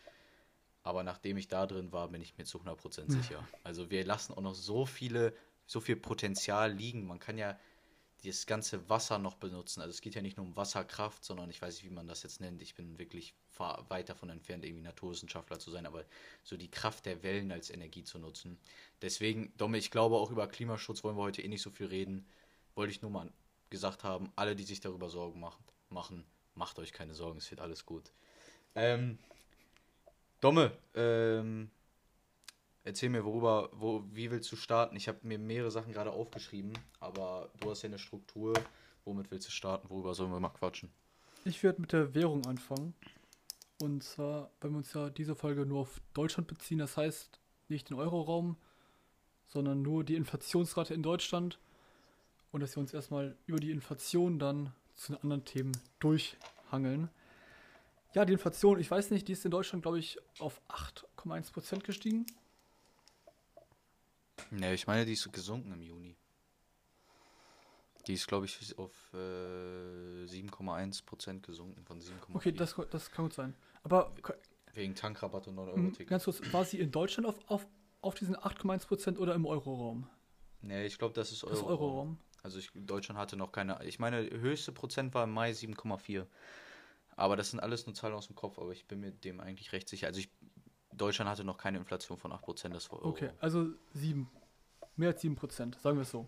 Aber 0.83 1.03
nachdem 1.03 1.37
ich 1.37 1.47
da 1.47 1.65
drin 1.65 1.91
war, 1.91 2.07
bin 2.07 2.21
ich 2.21 2.37
mir 2.37 2.45
zu 2.45 2.59
100% 2.59 2.97
hm. 2.97 3.09
sicher. 3.09 3.47
Also 3.63 3.89
wir 3.89 4.05
lassen 4.05 4.33
auch 4.33 4.41
noch 4.41 4.55
so 4.55 4.85
viele, 4.85 5.33
so 5.65 5.81
viel 5.81 5.95
Potenzial 5.95 6.71
liegen. 6.73 7.05
Man 7.05 7.19
kann 7.19 7.37
ja 7.37 7.59
das 8.23 8.45
ganze 8.45 8.89
Wasser 8.89 9.17
noch 9.17 9.35
benutzen. 9.35 9.81
Also 9.81 9.91
es 9.91 10.01
geht 10.01 10.15
ja 10.15 10.21
nicht 10.21 10.37
nur 10.37 10.45
um 10.45 10.55
Wasserkraft, 10.55 11.23
sondern 11.23 11.49
ich 11.49 11.61
weiß 11.61 11.75
nicht, 11.75 11.89
wie 11.89 11.93
man 11.93 12.07
das 12.07 12.23
jetzt 12.23 12.41
nennt. 12.41 12.61
Ich 12.61 12.75
bin 12.75 12.97
wirklich 12.99 13.33
weit 13.57 14.09
davon 14.09 14.29
entfernt, 14.29 14.63
irgendwie 14.63 14.83
Naturwissenschaftler 14.83 15.59
zu 15.59 15.69
sein, 15.69 15.85
aber 15.85 16.05
so 16.43 16.55
die 16.55 16.71
Kraft 16.71 17.05
der 17.05 17.23
Wellen 17.23 17.51
als 17.51 17.69
Energie 17.69 18.03
zu 18.03 18.19
nutzen. 18.19 18.57
Deswegen, 19.01 19.53
Domme, 19.57 19.77
ich 19.77 19.91
glaube 19.91 20.15
auch 20.15 20.31
über 20.31 20.47
Klimaschutz 20.47 21.03
wollen 21.03 21.17
wir 21.17 21.23
heute 21.23 21.41
eh 21.41 21.47
nicht 21.47 21.61
so 21.61 21.69
viel 21.69 21.87
reden. 21.87 22.25
Wollte 22.75 22.91
ich 22.91 23.01
nur 23.01 23.11
mal 23.11 23.31
gesagt 23.69 24.03
haben, 24.03 24.31
alle, 24.35 24.55
die 24.55 24.63
sich 24.63 24.79
darüber 24.79 25.09
Sorgen 25.09 25.39
machen, 25.39 25.63
machen 25.89 26.25
macht 26.59 26.77
euch 26.77 26.93
keine 26.93 27.15
Sorgen, 27.15 27.39
es 27.39 27.49
wird 27.49 27.61
alles 27.61 27.85
gut. 27.85 28.11
Ähm, 28.75 29.17
Domme, 30.41 30.71
ähm, 30.93 31.71
erzähl 32.83 33.09
mir, 33.09 33.25
worüber, 33.25 33.69
wo, 33.73 34.03
wie 34.11 34.29
willst 34.29 34.51
du 34.51 34.55
starten? 34.55 34.95
Ich 34.95 35.07
habe 35.07 35.19
mir 35.23 35.39
mehrere 35.39 35.71
Sachen 35.71 35.91
gerade 35.91 36.11
aufgeschrieben, 36.11 36.73
aber 36.99 37.49
du 37.59 37.71
hast 37.71 37.81
ja 37.81 37.87
eine 37.87 37.97
Struktur. 37.97 38.53
Womit 39.05 39.31
willst 39.31 39.47
du 39.47 39.51
starten? 39.51 39.89
Worüber 39.89 40.13
sollen 40.13 40.31
wir 40.31 40.39
mal 40.39 40.49
quatschen? 40.49 40.91
Ich 41.45 41.63
werde 41.63 41.81
mit 41.81 41.93
der 41.93 42.13
Währung 42.13 42.45
anfangen. 42.45 42.93
Und 43.81 44.03
zwar, 44.03 44.51
weil 44.59 44.71
wir 44.71 44.77
uns 44.77 44.93
ja 44.93 45.09
diese 45.09 45.35
Folge 45.35 45.65
nur 45.65 45.79
auf 45.79 46.01
Deutschland 46.13 46.47
beziehen, 46.47 46.79
das 46.79 46.97
heißt 46.97 47.39
nicht 47.69 47.89
den 47.89 47.97
Euroraum, 47.97 48.57
sondern 49.47 49.81
nur 49.81 50.03
die 50.03 50.15
Inflationsrate 50.15 50.93
in 50.93 51.01
Deutschland. 51.01 51.57
Und 52.51 52.61
dass 52.61 52.75
wir 52.75 52.81
uns 52.81 52.93
erstmal 52.93 53.37
über 53.45 53.59
die 53.59 53.71
Inflation 53.71 54.37
dann 54.37 54.73
zu 54.99 55.13
den 55.13 55.21
anderen 55.21 55.45
Themen 55.45 55.71
durchhangeln. 55.99 57.09
Ja, 58.13 58.25
die 58.25 58.33
Inflation, 58.33 58.79
ich 58.79 58.89
weiß 58.89 59.11
nicht, 59.11 59.27
die 59.27 59.33
ist 59.33 59.45
in 59.45 59.51
Deutschland, 59.51 59.83
glaube 59.83 59.99
ich, 59.99 60.17
auf 60.39 60.61
8,1% 60.67 61.79
gestiegen. 61.81 62.25
Ne, 64.51 64.73
ich 64.73 64.87
meine, 64.87 65.05
die 65.05 65.13
ist 65.13 65.31
gesunken 65.31 65.71
im 65.71 65.81
Juni. 65.81 66.15
Die 68.07 68.13
ist, 68.13 68.27
glaube 68.27 68.45
ich, 68.45 68.77
auf 68.77 68.91
äh, 69.13 69.17
7,1% 70.25 71.41
gesunken 71.41 71.85
von 71.85 72.01
7,4%. 72.01 72.11
Okay, 72.33 72.51
das, 72.51 72.75
das 72.89 73.11
kann 73.11 73.25
gut 73.25 73.33
sein. 73.33 73.55
Aber. 73.83 74.13
Wegen 74.73 74.95
Tankrabatt 74.95 75.47
und 75.47 75.55
9-Euro-Ticket. 75.55 76.07
Ganz 76.07 76.23
kurz, 76.23 76.41
war 76.51 76.63
sie 76.63 76.79
in 76.79 76.91
Deutschland 76.91 77.27
auf, 77.27 77.37
auf, 77.47 77.67
auf 78.01 78.15
diesen 78.15 78.35
8,1% 78.35 79.17
oder 79.17 79.35
im 79.35 79.45
Euroraum? 79.45 80.09
Ne, 80.61 80.85
ich 80.85 80.97
glaube, 80.97 81.13
das 81.13 81.31
ist 81.31 81.43
Euro. 81.43 81.53
Das 81.53 81.63
Euroraum. 81.63 82.17
Also 82.43 82.59
ich, 82.59 82.71
Deutschland 82.73 83.19
hatte 83.19 83.35
noch 83.35 83.51
keine. 83.51 83.83
Ich 83.85 83.99
meine, 83.99 84.29
höchste 84.29 84.71
Prozent 84.71 85.13
war 85.13 85.25
im 85.25 85.31
Mai 85.31 85.51
7,4. 85.51 86.25
Aber 87.15 87.35
das 87.35 87.51
sind 87.51 87.59
alles 87.59 87.85
nur 87.85 87.93
Zahlen 87.93 88.13
aus 88.13 88.27
dem 88.27 88.35
Kopf, 88.35 88.57
aber 88.59 88.71
ich 88.71 88.85
bin 88.85 89.01
mir 89.01 89.11
dem 89.11 89.41
eigentlich 89.41 89.73
recht 89.73 89.89
sicher. 89.89 90.07
Also 90.07 90.21
ich, 90.21 90.29
Deutschland 90.93 91.29
hatte 91.29 91.43
noch 91.43 91.57
keine 91.57 91.77
Inflation 91.77 92.17
von 92.17 92.31
8%, 92.31 92.69
das 92.69 92.89
war 92.91 92.99
Euro. 92.99 93.09
Okay, 93.09 93.31
also 93.41 93.67
7. 93.93 94.29
Mehr 94.95 95.09
als 95.09 95.21
7%, 95.21 95.79
sagen 95.79 95.97
wir 95.97 96.03
es 96.03 96.11
so. 96.11 96.27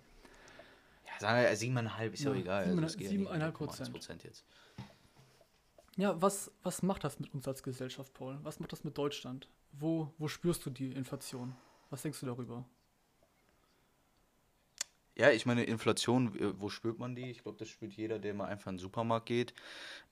Ja, 1.06 1.20
sagen 1.20 1.42
wir 1.42 1.50
7,5 1.50 2.12
ist 2.12 2.24
ja, 2.24 2.34
ja 2.34 2.40
egal. 2.40 2.66
7,5 2.66 3.68
also 3.80 3.92
Prozent. 3.92 4.24
jetzt. 4.26 4.44
Ja, 5.96 6.22
was, 6.22 6.52
was 6.64 6.84
macht 6.84 7.04
das 7.04 7.20
mit 7.20 7.34
uns 7.34 7.48
als 7.48 7.64
Gesellschaft, 7.64 8.14
Paul? 8.14 8.40
Was 8.44 8.60
macht 8.60 8.72
das 8.74 8.84
mit 8.84 8.98
Deutschland? 8.98 9.48
Wo, 9.72 10.14
wo 10.18 10.28
spürst 10.28 10.66
du 10.66 10.70
die 10.70 10.92
Inflation? 10.92 11.56
Was 11.90 12.02
denkst 12.02 12.20
du 12.20 12.26
darüber? 12.26 12.66
Ja, 15.16 15.30
ich 15.32 15.46
meine, 15.46 15.64
Inflation, 15.64 16.36
äh, 16.40 16.60
wo 16.60 16.70
spürt 16.70 16.98
man 17.00 17.16
die? 17.16 17.30
Ich 17.30 17.44
glaube, 17.44 17.58
das 17.58 17.68
spürt 17.70 17.94
jeder, 17.94 18.18
der 18.20 18.34
mal 18.34 18.46
einfach 18.46 18.68
in 18.72 18.78
den 18.78 18.82
Supermarkt 18.82 19.26
geht. 19.26 19.54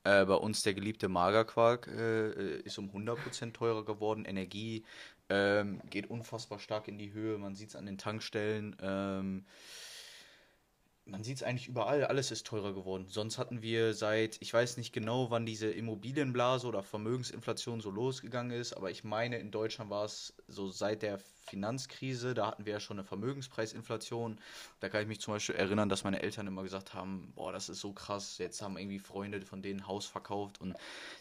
Äh, 0.04 0.26
bei 0.26 0.36
uns 0.36 0.62
der 0.64 0.74
geliebte 0.74 1.08
Magerquark 1.08 1.88
äh, 1.88 2.30
äh 2.30 2.62
ist 2.64 2.78
um 2.78 2.90
100% 2.90 3.54
teurer 3.54 3.86
geworden. 3.86 4.26
Energie 4.26 4.84
ähm, 5.30 5.82
geht 5.90 6.10
unfassbar 6.10 6.60
stark 6.60 6.88
in 6.88 6.98
die 6.98 7.14
Höhe. 7.14 7.38
Man 7.38 7.56
sieht 7.56 7.70
es 7.70 7.76
an 7.76 7.86
den 7.86 7.98
Tankstellen. 7.98 8.76
Ähm, 8.82 9.46
man 11.10 11.24
sieht 11.24 11.38
es 11.38 11.44
eigentlich 11.44 11.68
überall, 11.68 12.06
alles 12.06 12.32
ist 12.32 12.46
teurer 12.46 12.74
geworden. 12.74 13.06
Sonst 13.10 13.38
hatten 13.38 13.62
wir 13.62 13.94
seit, 13.94 14.38
ich 14.42 14.54
weiß 14.54 14.78
nicht 14.78 14.94
genau, 14.94 15.30
wann 15.32 15.46
diese 15.46 15.70
Immobilienblase 15.70 16.68
oder 16.68 16.84
Vermögensinflation 16.84 17.82
so 17.82 17.90
losgegangen 17.92 18.58
ist, 18.58 18.74
aber 18.74 18.92
ich 18.92 19.04
meine, 19.04 19.38
in 19.38 19.52
Deutschland 19.52 19.90
war 19.90 20.06
es 20.06 20.34
so 20.48 20.70
seit 20.70 21.02
der 21.02 21.20
Finanzkrise, 21.20 22.34
da 22.34 22.48
hatten 22.48 22.66
wir 22.66 22.74
ja 22.74 22.80
schon 22.80 23.00
eine 23.00 23.04
Vermögenspreisinflation. 23.06 24.40
Da 24.80 24.90
kann 24.90 25.02
ich 25.02 25.08
mich 25.08 25.20
zum 25.20 25.34
Beispiel 25.34 25.56
erinnern, 25.56 25.90
dass 25.90 26.04
meine 26.04 26.22
Eltern 26.22 26.48
immer 26.48 26.64
gesagt 26.64 26.94
haben, 26.94 27.34
boah, 27.36 27.52
das 27.52 27.70
ist 27.70 27.82
so 27.82 27.92
krass, 27.94 28.38
jetzt 28.38 28.62
haben 28.62 28.78
irgendwie 28.78 29.00
Freunde 29.00 29.42
von 29.42 29.62
denen 29.62 29.88
Haus 29.88 30.06
verkauft 30.06 30.62
und 30.62 30.76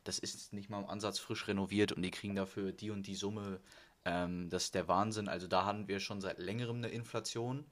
das 0.04 0.18
ist 0.18 0.52
nicht 0.52 0.70
mal 0.70 0.80
im 0.80 0.88
Ansatz 0.88 1.18
frisch 1.18 1.48
renoviert 1.48 1.92
und 1.92 2.02
die 2.02 2.10
kriegen 2.10 2.34
dafür 2.34 2.72
die 2.72 2.90
und 2.90 3.06
die 3.06 3.14
Summe. 3.14 3.60
Ähm, 4.04 4.48
das 4.50 4.64
ist 4.64 4.74
der 4.74 4.88
Wahnsinn. 4.88 5.28
Also 5.28 5.46
da 5.46 5.64
hatten 5.64 5.88
wir 5.88 6.00
schon 6.00 6.20
seit 6.20 6.38
längerem 6.38 6.78
eine 6.78 6.88
Inflation. 6.88 7.64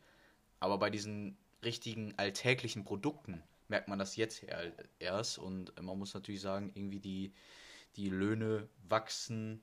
Aber 0.61 0.79
bei 0.79 0.91
diesen 0.91 1.37
richtigen 1.63 2.15
alltäglichen 2.17 2.85
Produkten 2.85 3.43
merkt 3.69 3.89
man 3.89 3.99
das 3.99 4.17
jetzt 4.17 4.45
erst. 4.99 5.39
Und 5.39 5.81
man 5.81 5.99
muss 5.99 6.15
natürlich 6.15 6.41
sagen, 6.41 6.71
irgendwie 6.75 7.01
die, 7.01 7.33
die 7.97 8.09
Löhne 8.09 8.69
wachsen 8.89 9.63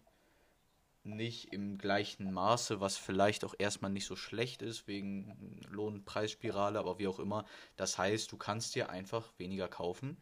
nicht 1.05 1.51
im 1.51 1.77
gleichen 1.77 2.31
Maße, 2.31 2.79
was 2.79 2.95
vielleicht 2.97 3.43
auch 3.43 3.55
erstmal 3.57 3.91
nicht 3.91 4.05
so 4.05 4.15
schlecht 4.15 4.61
ist 4.61 4.87
wegen 4.87 5.59
Lohnpreisspirale, 5.69 6.79
aber 6.79 6.97
wie 6.97 7.07
auch 7.07 7.19
immer. 7.19 7.45
Das 7.75 7.97
heißt, 7.97 8.31
du 8.31 8.37
kannst 8.37 8.75
dir 8.75 8.89
einfach 8.89 9.33
weniger 9.37 9.67
kaufen. 9.67 10.17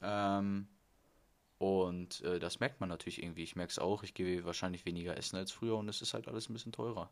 Ähm, 0.00 0.68
und 1.58 2.20
äh, 2.22 2.38
das 2.38 2.60
merkt 2.60 2.80
man 2.80 2.88
natürlich 2.88 3.22
irgendwie. 3.22 3.42
Ich 3.42 3.56
merke 3.56 3.70
es 3.70 3.78
auch. 3.78 4.02
Ich 4.02 4.14
gehe 4.14 4.44
wahrscheinlich 4.44 4.84
weniger 4.84 5.16
essen 5.16 5.36
als 5.36 5.50
früher 5.50 5.76
und 5.76 5.88
es 5.88 6.02
ist 6.02 6.14
halt 6.14 6.28
alles 6.28 6.48
ein 6.48 6.52
bisschen 6.52 6.72
teurer. 6.72 7.10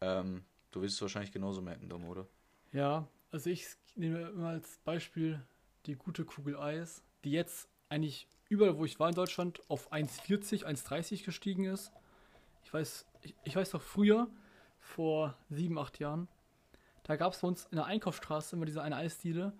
Ähm, 0.00 0.44
du 0.70 0.82
wirst 0.82 0.96
es 0.96 1.02
wahrscheinlich 1.02 1.32
genauso 1.32 1.62
merken, 1.62 1.88
Dom, 1.88 2.04
oder? 2.04 2.28
Ja, 2.74 3.06
also 3.30 3.50
ich 3.50 3.68
nehme 3.94 4.30
immer 4.30 4.48
als 4.48 4.78
Beispiel 4.78 5.40
die 5.86 5.94
gute 5.94 6.24
Kugel 6.24 6.58
Eis, 6.58 7.04
die 7.22 7.30
jetzt 7.30 7.68
eigentlich 7.88 8.26
überall, 8.48 8.76
wo 8.76 8.84
ich 8.84 8.98
war 8.98 9.08
in 9.08 9.14
Deutschland, 9.14 9.60
auf 9.70 9.92
1,40, 9.92 10.64
1,30 10.64 11.24
gestiegen 11.24 11.66
ist. 11.66 11.92
Ich 12.64 12.74
weiß, 12.74 13.06
ich, 13.22 13.36
ich 13.44 13.54
weiß 13.54 13.72
noch 13.74 13.80
früher, 13.80 14.26
vor 14.80 15.38
sieben, 15.50 15.78
acht 15.78 16.00
Jahren, 16.00 16.26
da 17.04 17.14
gab 17.14 17.32
es 17.32 17.42
bei 17.42 17.48
uns 17.48 17.66
in 17.66 17.76
der 17.76 17.86
Einkaufsstraße 17.86 18.56
immer 18.56 18.66
diese 18.66 18.82
eine 18.82 18.96
Eisdiele 18.96 19.52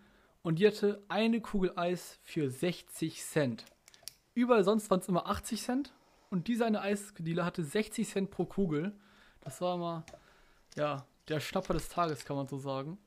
und 0.42 0.58
die 0.58 0.66
hatte 0.66 1.00
eine 1.06 1.40
Kugel 1.40 1.72
Eis 1.76 2.18
für 2.24 2.50
60 2.50 3.22
Cent. 3.22 3.64
Überall 4.34 4.64
sonst 4.64 4.90
waren 4.90 4.98
es 4.98 5.08
immer 5.08 5.28
80 5.28 5.62
Cent 5.62 5.94
und 6.30 6.48
diese 6.48 6.66
eine 6.66 6.80
Eisdiele 6.80 7.44
hatte 7.44 7.62
60 7.62 8.08
Cent 8.08 8.30
pro 8.32 8.44
Kugel. 8.44 8.92
Das 9.40 9.60
war 9.60 9.76
immer, 9.76 10.04
ja, 10.74 11.06
der 11.28 11.40
Schnapper 11.40 11.74
des 11.74 11.88
Tages, 11.88 12.24
kann 12.24 12.36
man 12.36 12.46
so 12.46 12.58
sagen. 12.58 12.98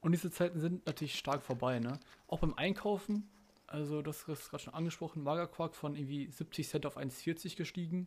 Und 0.00 0.12
diese 0.12 0.30
Zeiten 0.30 0.60
sind 0.60 0.86
natürlich 0.86 1.18
stark 1.18 1.42
vorbei, 1.42 1.78
ne? 1.78 1.98
Auch 2.28 2.40
beim 2.40 2.54
Einkaufen, 2.54 3.28
also 3.66 4.02
das 4.02 4.28
ist 4.28 4.50
gerade 4.50 4.62
schon 4.62 4.74
angesprochen, 4.74 5.22
Magerquark 5.22 5.74
von 5.74 5.96
irgendwie 5.96 6.30
70 6.30 6.68
Cent 6.68 6.86
auf 6.86 6.96
1,40 6.96 7.56
gestiegen. 7.56 8.06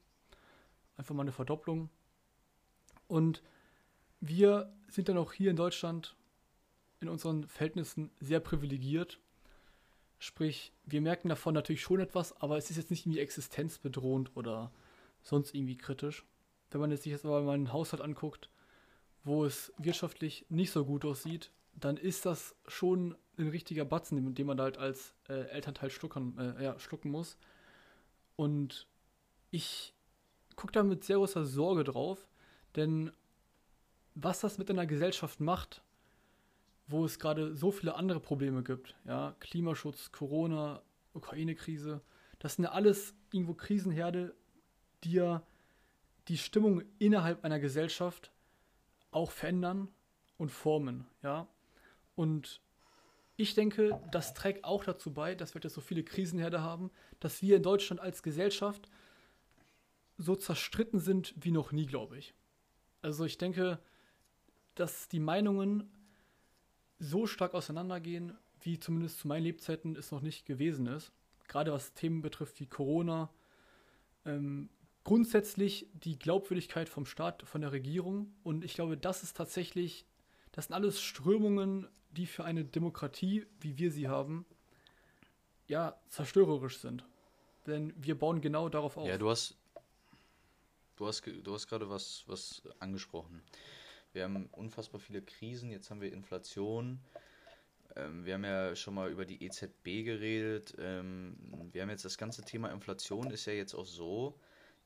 Einfach 0.96 1.16
mal 1.16 1.24
eine 1.24 1.32
Verdopplung. 1.32 1.90
Und 3.08 3.42
wir 4.20 4.74
sind 4.88 5.10
dann 5.10 5.18
auch 5.18 5.34
hier 5.34 5.50
in 5.50 5.56
Deutschland 5.56 6.16
in 7.00 7.10
unseren 7.10 7.48
Verhältnissen 7.48 8.12
sehr 8.20 8.40
privilegiert. 8.40 9.20
Sprich, 10.20 10.72
wir 10.86 11.02
merken 11.02 11.30
davon 11.30 11.54
natürlich 11.54 11.82
schon 11.82 12.00
etwas, 12.00 12.36
aber 12.42 12.58
es 12.58 12.70
ist 12.70 12.78
jetzt 12.78 12.90
nicht 12.90 13.06
irgendwie 13.06 13.20
existenzbedrohend 13.20 14.36
oder 14.36 14.72
sonst 15.22 15.54
irgendwie 15.54 15.78
kritisch. 15.78 16.26
Wenn 16.72 16.82
man 16.82 16.92
jetzt 16.92 17.04
sich 17.04 17.12
jetzt 17.12 17.26
aber 17.26 17.42
mal 17.42 17.54
einen 17.54 17.72
Haushalt 17.72 18.02
anguckt, 18.02 18.50
wo 19.28 19.46
es 19.46 19.74
wirtschaftlich 19.78 20.46
nicht 20.50 20.72
so 20.72 20.86
gut 20.86 21.04
aussieht, 21.04 21.52
dann 21.76 21.98
ist 21.98 22.26
das 22.26 22.56
schon 22.68 23.16
ein 23.38 23.50
richtiger 23.50 23.86
Batzen, 23.86 24.34
den 24.34 24.48
man 24.48 24.60
halt 24.60 24.78
als 24.78 25.14
äh, 25.30 25.50
Elternteil 25.50 25.92
schluckern, 25.92 26.56
äh, 26.58 26.64
ja, 26.64 26.80
schlucken 26.80 27.12
muss. 27.12 27.38
Und 28.36 28.88
ich 29.52 29.94
gucke 30.56 30.72
da 30.72 30.82
mit 30.82 31.04
sehr 31.04 31.18
großer 31.18 31.46
Sorge 31.46 31.84
drauf, 31.84 32.26
denn 32.76 33.12
was 34.16 34.40
das 34.40 34.58
mit 34.58 34.72
einer 34.72 34.88
Gesellschaft 34.88 35.40
macht, 35.40 35.84
wo 36.88 37.04
es 37.04 37.20
gerade 37.20 37.54
so 37.54 37.72
viele 37.72 37.96
andere 37.96 38.22
Probleme 38.22 38.64
gibt, 38.64 38.96
ja, 39.06 39.36
Klimaschutz, 39.42 40.12
Corona, 40.14 40.82
Ukraine-Krise, 41.14 42.02
das 42.40 42.56
sind 42.56 42.64
ja 42.64 42.72
alles 42.72 43.14
irgendwo 43.32 43.54
Krisenherde, 43.54 44.34
die 45.04 45.14
ja 45.14 45.44
die 46.30 46.38
Stimmung 46.38 46.82
innerhalb 46.98 47.44
einer 47.44 47.60
Gesellschaft 47.60 48.32
auch 49.18 49.32
verändern 49.32 49.90
und 50.38 50.52
formen, 50.52 51.08
ja. 51.24 51.48
Und 52.16 52.62
ich 53.36 53.54
denke, 53.54 54.00
das 54.12 54.34
trägt 54.34 54.64
auch 54.64 54.84
dazu 54.84 55.14
bei, 55.14 55.36
dass 55.36 55.54
wir 55.54 55.62
jetzt 55.62 55.74
so 55.74 55.82
viele 55.82 56.04
Krisenherde 56.04 56.62
haben, 56.62 56.92
dass 57.20 57.42
wir 57.42 57.58
in 57.58 57.64
Deutschland 57.64 58.00
als 58.00 58.24
Gesellschaft 58.24 58.90
so 60.18 60.36
zerstritten 60.36 61.00
sind 61.00 61.34
wie 61.38 61.52
noch 61.52 61.72
nie, 61.72 61.86
glaube 61.86 62.18
ich. 62.18 62.34
Also 63.02 63.26
ich 63.26 63.38
denke, 63.38 63.80
dass 64.76 65.08
die 65.08 65.20
Meinungen 65.20 65.92
so 67.00 67.28
stark 67.28 67.54
auseinandergehen, 67.54 68.36
wie 68.62 68.80
zumindest 68.80 69.20
zu 69.20 69.28
meinen 69.28 69.44
Lebzeiten 69.44 69.96
es 69.96 70.12
noch 70.12 70.22
nicht 70.22 70.46
gewesen 70.46 70.88
ist. 70.88 71.12
Gerade 71.48 71.72
was 71.72 71.94
Themen 71.94 72.22
betrifft 72.22 72.60
wie 72.60 72.66
Corona, 72.66 73.30
ähm, 74.26 74.70
grundsätzlich 75.08 75.88
die 75.94 76.20
Glaubwürdigkeit 76.20 76.90
vom 76.90 77.06
Staat, 77.06 77.42
von 77.44 77.62
der 77.62 77.72
Regierung. 77.72 78.36
Und 78.44 78.66
ich 78.66 78.74
glaube, 78.74 78.98
das 78.98 79.24
ist 79.24 79.38
tatsächlich, 79.38 80.06
das 80.52 80.66
sind 80.66 80.76
alles 80.76 81.02
Strömungen, 81.02 81.88
die 82.12 82.26
für 82.26 82.44
eine 82.44 82.66
Demokratie, 82.66 83.46
wie 83.62 83.78
wir 83.78 83.90
sie 83.90 84.10
haben, 84.10 84.46
ja, 85.70 85.98
zerstörerisch 86.10 86.80
sind. 86.80 87.06
Denn 87.68 87.94
wir 87.96 88.20
bauen 88.20 88.42
genau 88.42 88.68
darauf 88.68 88.98
auf. 88.98 89.08
Ja, 89.08 89.18
du 89.18 89.30
hast, 89.30 89.56
du 90.98 91.08
hast, 91.08 91.26
du 91.26 91.54
hast 91.54 91.68
gerade 91.68 91.90
was, 91.90 92.26
was 92.28 92.62
angesprochen. 92.80 93.42
Wir 94.12 94.26
haben 94.26 94.48
unfassbar 94.52 95.00
viele 95.00 95.22
Krisen, 95.22 95.72
jetzt 95.72 95.90
haben 95.90 96.02
wir 96.02 96.12
Inflation. 96.12 97.00
Ähm, 97.96 98.26
wir 98.26 98.34
haben 98.34 98.44
ja 98.44 98.76
schon 98.76 98.96
mal 98.96 99.10
über 99.10 99.24
die 99.24 99.42
EZB 99.42 100.04
geredet. 100.04 100.76
Ähm, 100.78 101.38
wir 101.72 101.82
haben 101.82 101.92
jetzt 101.92 102.04
das 102.04 102.18
ganze 102.18 102.42
Thema 102.42 102.72
Inflation 102.72 103.32
ist 103.32 103.46
ja 103.46 103.54
jetzt 103.54 103.74
auch 103.74 103.86
so, 103.86 104.38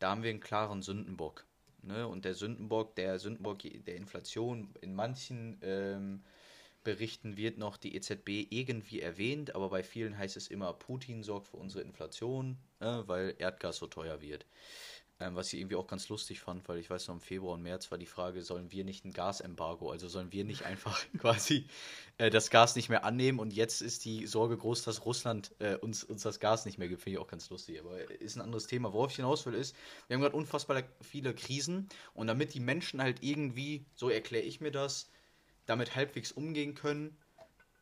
da 0.01 0.12
haben 0.12 0.24
wir 0.24 0.31
einen 0.31 0.39
klaren 0.39 0.81
Sündenbock. 0.81 1.46
Ne? 1.84 2.08
Und 2.08 2.25
der 2.25 2.34
Sündenbock, 2.34 2.96
der 2.96 3.20
Sündenbock 3.20 3.60
der 3.60 3.96
Inflation 3.96 4.74
in 4.81 4.93
manchen 4.93 5.60
ähm, 5.62 6.24
Berichten 6.84 7.38
wird 7.38 7.58
noch 7.60 7.77
die 7.77 7.96
EZB 7.96 8.48
irgendwie 8.50 9.01
erwähnt, 9.01 9.53
aber 9.53 9.70
bei 9.70 9.84
vielen 9.84 10.17
heißt 10.17 10.38
es 10.38 10.48
immer, 10.48 10.74
Putin 10.74 11.22
sorgt 11.22 11.50
für 11.50 11.58
unsere 11.58 11.84
Inflation, 11.84 12.58
äh, 12.79 12.86
weil 13.05 13.36
Erdgas 13.38 13.77
so 13.77 13.86
teuer 13.86 14.22
wird. 14.22 14.48
Ähm, 15.22 15.36
was 15.36 15.54
ich 15.54 15.60
irgendwie 15.60 15.75
auch 15.75 15.86
ganz 15.86 16.10
lustig 16.10 16.40
fand, 16.40 16.68
weil 16.68 16.80
ich 16.80 16.90
weiß 16.90 17.08
noch, 17.08 17.16
im 17.16 17.22
Februar 17.22 17.54
und 17.54 17.62
März 17.62 17.92
war 17.92 18.00
die 18.00 18.08
Frage, 18.08 18.42
sollen 18.42 18.72
wir 18.72 18.84
nicht 18.84 19.06
ein 19.06 19.13
Gasembargo, 19.13 19.92
also 19.92 20.08
sollen 20.08 20.32
wir 20.32 20.44
nicht 20.44 20.63
einfach 20.66 21.00
quasi 21.20 21.68
äh, 22.18 22.32
das 22.32 22.50
Gas 22.50 22.75
nicht 22.75 22.90
mehr 22.90 23.06
annehmen 23.06 23.38
und 23.38 23.54
jetzt 23.54 23.82
ist 23.82 24.04
die 24.04 24.25
Sorge 24.25 24.58
groß, 24.58 24.82
dass 24.82 25.06
Russland 25.06 25.51
äh, 25.60 25.75
uns, 25.75 26.04
uns 26.04 26.24
das 26.24 26.40
Gas 26.40 26.66
nicht 26.66 26.80
mehr 26.80 26.88
gibt, 26.88 27.04
finde 27.04 27.20
ich 27.20 27.24
auch 27.24 27.30
ganz 27.30 27.51
lustig, 27.51 27.80
aber 27.80 28.10
ist 28.20 28.36
ein 28.36 28.42
anderes 28.42 28.66
Thema. 28.66 28.94
Worauf 28.94 29.12
ich 29.12 29.18
hinaus 29.18 29.46
will 29.46 29.54
ist, 29.54 29.75
wir 30.08 30.16
haben 30.16 30.22
gerade 30.22 30.36
unfassbar 30.36 30.82
viele 31.01 31.36
Krisen 31.36 31.88
und 32.16 32.25
damit 32.25 32.56
die 32.56 32.60
Menschen 32.60 33.00
halt 33.00 33.22
irgendwie, 33.22 33.86
so 33.96 34.10
erkläre 34.10 34.46
ich 34.46 34.60
mir 34.60 34.72
das, 34.72 35.12
damit 35.68 35.96
halbwegs 35.96 36.32
umgehen 36.32 36.74
können, 36.74 37.16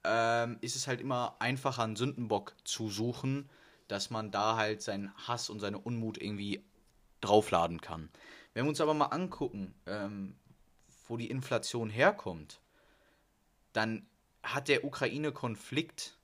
ähm, 0.03 0.57
ist 0.59 0.75
es 0.75 0.87
halt 0.87 0.99
immer 0.99 1.37
einfacher, 1.39 1.83
einen 1.83 1.95
Sündenbock 1.95 2.53
zu 2.65 2.89
suchen, 2.89 3.49
dass 3.87 4.09
man 4.09 4.29
da 4.29 4.57
halt 4.57 4.81
seinen 4.81 5.13
Hass 5.15 5.49
und 5.49 5.61
seine 5.61 5.79
Unmut 5.79 6.21
irgendwie 6.21 6.63
draufladen 7.21 7.81
kann. 7.81 8.09
Wenn 8.53 8.65
wir 8.65 8.69
uns 8.69 8.81
aber 8.81 8.93
mal 8.93 9.07
angucken, 9.07 9.73
ähm, 9.85 10.35
wo 11.07 11.17
die 11.17 11.29
Inflation 11.29 11.89
herkommt, 11.89 12.61
dann 13.73 14.07
hat 14.43 14.67
der 14.67 14.83
Ukraine-Konflikt 14.83 16.17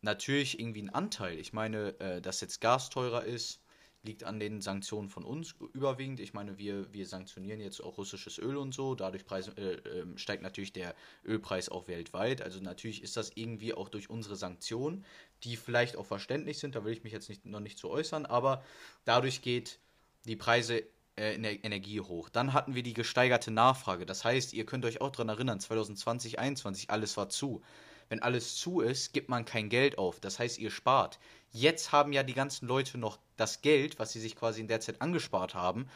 natürlich 0.00 0.58
irgendwie 0.60 0.80
einen 0.80 0.90
Anteil. 0.90 1.38
Ich 1.38 1.52
meine, 1.52 1.98
äh, 2.00 2.20
dass 2.20 2.40
jetzt 2.40 2.60
Gas 2.60 2.90
teurer 2.90 3.24
ist, 3.24 3.60
liegt 4.04 4.24
an 4.24 4.38
den 4.38 4.60
Sanktionen 4.60 5.08
von 5.08 5.24
uns 5.24 5.54
überwiegend. 5.72 6.20
Ich 6.20 6.34
meine, 6.34 6.58
wir, 6.58 6.92
wir 6.92 7.06
sanktionieren 7.06 7.60
jetzt 7.60 7.82
auch 7.82 7.98
russisches 7.98 8.38
Öl 8.38 8.56
und 8.56 8.72
so. 8.72 8.94
Dadurch 8.94 9.24
Preis, 9.24 9.48
äh, 9.48 9.72
äh, 9.72 10.06
steigt 10.16 10.42
natürlich 10.42 10.72
der 10.72 10.94
Ölpreis 11.24 11.68
auch 11.68 11.88
weltweit. 11.88 12.42
Also 12.42 12.60
natürlich 12.60 13.02
ist 13.02 13.16
das 13.16 13.32
irgendwie 13.34 13.74
auch 13.74 13.88
durch 13.88 14.10
unsere 14.10 14.36
Sanktionen, 14.36 15.04
die 15.42 15.56
vielleicht 15.56 15.96
auch 15.96 16.06
verständlich 16.06 16.58
sind. 16.58 16.74
Da 16.74 16.84
will 16.84 16.92
ich 16.92 17.02
mich 17.02 17.12
jetzt 17.12 17.28
nicht, 17.28 17.46
noch 17.46 17.60
nicht 17.60 17.78
zu 17.78 17.90
äußern. 17.90 18.26
Aber 18.26 18.62
dadurch 19.04 19.42
geht 19.42 19.78
die 20.26 20.36
Preise 20.36 20.82
äh, 21.16 21.34
in 21.34 21.42
der 21.42 21.64
Energie 21.64 22.00
hoch. 22.00 22.28
Dann 22.28 22.52
hatten 22.52 22.74
wir 22.74 22.82
die 22.82 22.94
gesteigerte 22.94 23.50
Nachfrage. 23.50 24.04
Das 24.04 24.24
heißt, 24.24 24.52
ihr 24.52 24.66
könnt 24.66 24.84
euch 24.84 25.00
auch 25.00 25.10
daran 25.10 25.28
erinnern, 25.28 25.60
2020, 25.60 26.32
2021, 26.32 26.90
alles 26.90 27.16
war 27.16 27.28
zu. 27.28 27.62
Wenn 28.08 28.22
alles 28.22 28.56
zu 28.56 28.80
ist, 28.80 29.12
gibt 29.12 29.28
man 29.28 29.44
kein 29.44 29.68
Geld 29.68 29.98
auf. 29.98 30.20
Das 30.20 30.38
heißt, 30.38 30.58
ihr 30.58 30.70
spart. 30.70 31.18
Jetzt 31.52 31.92
haben 31.92 32.12
ja 32.12 32.22
die 32.22 32.34
ganzen 32.34 32.66
Leute 32.66 32.98
noch 32.98 33.18
das 33.36 33.62
Geld, 33.62 33.98
was 33.98 34.12
sie 34.12 34.20
sich 34.20 34.36
quasi 34.36 34.60
in 34.60 34.68
der 34.68 34.80
Zeit 34.80 35.00
angespart 35.00 35.54
haben 35.54 35.88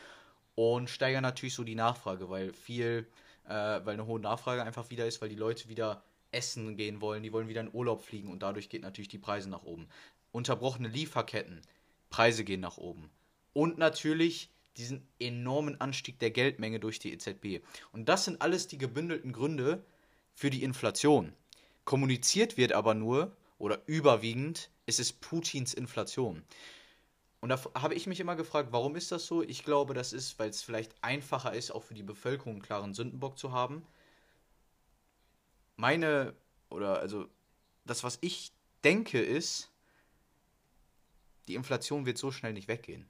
und 0.54 0.90
steigern 0.90 1.22
natürlich 1.22 1.54
so 1.54 1.64
die 1.64 1.74
Nachfrage, 1.74 2.30
weil 2.30 2.52
viel, 2.52 3.06
äh, 3.44 3.50
weil 3.50 3.94
eine 3.94 4.06
hohe 4.06 4.20
Nachfrage 4.20 4.62
einfach 4.62 4.90
wieder 4.90 5.06
ist, 5.06 5.20
weil 5.20 5.28
die 5.28 5.36
Leute 5.36 5.68
wieder 5.68 6.02
essen 6.30 6.76
gehen 6.76 7.00
wollen, 7.00 7.22
die 7.22 7.32
wollen 7.32 7.48
wieder 7.48 7.60
in 7.60 7.72
Urlaub 7.72 8.02
fliegen 8.02 8.30
und 8.30 8.42
dadurch 8.42 8.68
geht 8.68 8.82
natürlich 8.82 9.08
die 9.08 9.18
Preise 9.18 9.48
nach 9.48 9.62
oben. 9.62 9.88
Unterbrochene 10.32 10.88
Lieferketten, 10.88 11.62
Preise 12.10 12.44
gehen 12.44 12.60
nach 12.60 12.76
oben. 12.76 13.10
Und 13.52 13.78
natürlich 13.78 14.50
diesen 14.76 15.06
enormen 15.18 15.80
Anstieg 15.80 16.18
der 16.18 16.30
Geldmenge 16.30 16.80
durch 16.80 16.98
die 16.98 17.12
EZB. 17.12 17.64
Und 17.92 18.08
das 18.08 18.24
sind 18.24 18.40
alles 18.40 18.68
die 18.68 18.78
gebündelten 18.78 19.32
Gründe 19.32 19.84
für 20.34 20.50
die 20.50 20.62
Inflation. 20.62 21.32
Kommuniziert 21.88 22.58
wird 22.58 22.72
aber 22.72 22.92
nur 22.92 23.34
oder 23.56 23.80
überwiegend 23.86 24.70
ist 24.84 25.00
es 25.00 25.10
Putins 25.10 25.72
Inflation. 25.72 26.42
Und 27.40 27.48
da 27.48 27.58
habe 27.72 27.94
ich 27.94 28.06
mich 28.06 28.20
immer 28.20 28.36
gefragt, 28.36 28.72
warum 28.72 28.94
ist 28.94 29.10
das 29.10 29.24
so? 29.24 29.42
Ich 29.42 29.64
glaube, 29.64 29.94
das 29.94 30.12
ist, 30.12 30.38
weil 30.38 30.50
es 30.50 30.62
vielleicht 30.62 30.92
einfacher 31.02 31.54
ist, 31.54 31.70
auch 31.70 31.82
für 31.82 31.94
die 31.94 32.02
Bevölkerung 32.02 32.56
einen 32.56 32.62
klaren 32.62 32.92
Sündenbock 32.92 33.38
zu 33.38 33.52
haben. 33.52 33.86
Meine, 35.76 36.34
oder 36.68 36.98
also 37.00 37.26
das, 37.86 38.04
was 38.04 38.18
ich 38.20 38.52
denke, 38.84 39.22
ist, 39.22 39.70
die 41.46 41.54
Inflation 41.54 42.04
wird 42.04 42.18
so 42.18 42.30
schnell 42.30 42.52
nicht 42.52 42.68
weggehen 42.68 43.08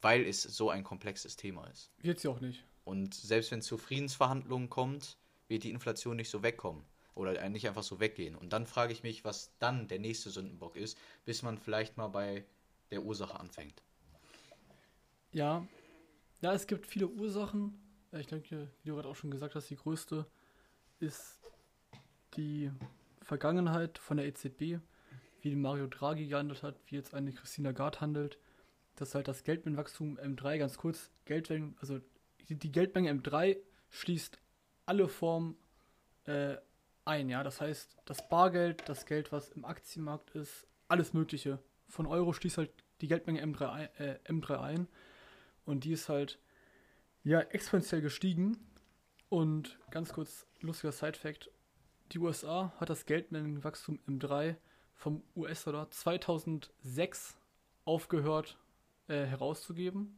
weil 0.00 0.26
es 0.26 0.42
so 0.42 0.70
ein 0.70 0.82
komplexes 0.82 1.36
Thema 1.36 1.66
ist. 1.68 1.92
Wird 1.98 2.18
sie 2.18 2.28
auch 2.28 2.40
nicht. 2.40 2.64
Und 2.84 3.14
selbst 3.14 3.52
wenn 3.52 3.60
es 3.60 3.66
zu 3.66 3.76
Friedensverhandlungen 3.76 4.70
kommt, 4.70 5.18
wird 5.46 5.62
die 5.62 5.70
Inflation 5.70 6.16
nicht 6.16 6.30
so 6.30 6.42
wegkommen 6.42 6.82
oder 7.14 7.48
nicht 7.48 7.66
einfach 7.68 7.82
so 7.82 8.00
weggehen. 8.00 8.34
Und 8.36 8.52
dann 8.52 8.66
frage 8.66 8.92
ich 8.92 9.02
mich, 9.02 9.24
was 9.24 9.52
dann 9.58 9.88
der 9.88 9.98
nächste 9.98 10.30
Sündenbock 10.30 10.76
ist, 10.76 10.98
bis 11.24 11.42
man 11.42 11.58
vielleicht 11.58 11.96
mal 11.96 12.08
bei 12.08 12.44
der 12.90 13.02
Ursache 13.02 13.38
anfängt. 13.38 13.82
Ja, 15.32 15.66
ja, 16.40 16.52
es 16.52 16.66
gibt 16.66 16.86
viele 16.86 17.08
Ursachen. 17.08 17.78
Ich 18.12 18.26
denke, 18.26 18.68
wie 18.82 18.88
du 18.88 18.94
gerade 18.94 19.08
auch 19.08 19.16
schon 19.16 19.30
gesagt 19.30 19.54
hast, 19.54 19.70
die 19.70 19.76
größte 19.76 20.26
ist 21.00 21.38
die 22.36 22.70
Vergangenheit 23.22 23.98
von 23.98 24.16
der 24.16 24.26
EZB, 24.26 24.80
wie 25.40 25.56
Mario 25.56 25.86
Draghi 25.86 26.26
gehandelt 26.26 26.62
hat, 26.62 26.76
wie 26.86 26.96
jetzt 26.96 27.14
eine 27.14 27.32
Christina 27.32 27.72
Gard 27.72 28.00
handelt 28.00 28.38
dass 28.96 29.14
halt 29.14 29.28
das 29.28 29.44
Geldmengenwachstum 29.44 30.18
M3 30.18 30.58
ganz 30.58 30.76
kurz, 30.78 31.10
Geldmenge, 31.24 31.74
also 31.80 32.00
die, 32.48 32.56
die 32.56 32.72
Geldmenge 32.72 33.10
M3 33.12 33.56
schließt 33.90 34.38
alle 34.86 35.08
Formen 35.08 35.56
äh, 36.24 36.56
ein, 37.04 37.28
ja. 37.28 37.42
Das 37.42 37.60
heißt, 37.60 37.96
das 38.04 38.28
Bargeld, 38.28 38.88
das 38.88 39.06
Geld, 39.06 39.32
was 39.32 39.50
im 39.50 39.64
Aktienmarkt 39.64 40.30
ist, 40.30 40.66
alles 40.88 41.12
Mögliche. 41.12 41.58
Von 41.88 42.06
Euro 42.06 42.32
schließt 42.32 42.58
halt 42.58 42.70
die 43.00 43.08
Geldmenge 43.08 43.42
M3, 43.42 43.68
ein, 43.68 43.88
äh, 43.98 44.18
M3 44.28 44.60
ein. 44.60 44.88
Und 45.64 45.84
die 45.84 45.92
ist 45.92 46.08
halt 46.08 46.38
ja 47.24 47.40
exponentiell 47.40 48.00
gestiegen. 48.00 48.58
Und 49.28 49.78
ganz 49.90 50.12
kurz, 50.12 50.46
lustiger 50.60 50.92
Side-Fact: 50.92 51.50
Die 52.12 52.18
USA 52.18 52.72
hat 52.78 52.90
das 52.90 53.06
Geldmengenwachstum 53.06 53.98
M3 54.06 54.56
vom 54.94 55.22
US-Dollar 55.34 55.90
2006 55.90 57.36
aufgehört 57.84 58.58
äh, 59.08 59.24
herauszugeben. 59.24 60.16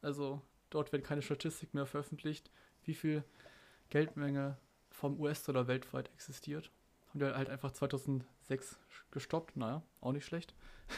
Also 0.00 0.42
dort 0.70 0.92
wird 0.92 1.04
keine 1.04 1.22
Statistik 1.22 1.74
mehr 1.74 1.86
veröffentlicht, 1.86 2.50
wie 2.84 2.94
viel 2.94 3.24
Geldmenge 3.90 4.58
vom 5.02 5.18
US-Dollar 5.18 5.66
weltweit 5.66 6.10
existiert. 6.14 6.70
Haben 7.08 7.20
wir 7.20 7.34
halt 7.34 7.50
einfach 7.50 7.72
2006 7.72 8.78
gestoppt. 9.10 9.56
Naja, 9.56 9.82
auch 10.00 10.12
nicht 10.12 10.24
schlecht. 10.24 10.54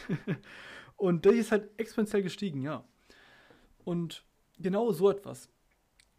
und 0.97 1.25
der 1.25 1.33
ist 1.33 1.51
halt 1.51 1.71
exponentiell 1.79 2.23
gestiegen, 2.23 2.61
ja. 2.61 2.85
Und 3.83 4.23
genau 4.59 4.93
so 4.93 5.11
etwas, 5.11 5.49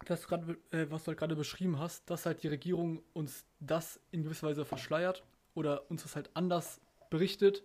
das 0.03 0.27
grad, 0.27 0.49
äh, 0.71 0.89
was 0.89 1.03
du 1.03 1.09
halt 1.09 1.19
gerade 1.19 1.35
beschrieben 1.35 1.77
hast, 1.77 2.09
dass 2.09 2.25
halt 2.25 2.41
die 2.41 2.47
Regierung 2.47 3.03
uns 3.13 3.45
das 3.59 3.99
in 4.09 4.23
gewisser 4.23 4.47
Weise 4.47 4.65
verschleiert 4.65 5.23
oder 5.53 5.89
uns 5.91 6.01
das 6.01 6.15
halt 6.15 6.31
anders 6.33 6.81
berichtet, 7.11 7.63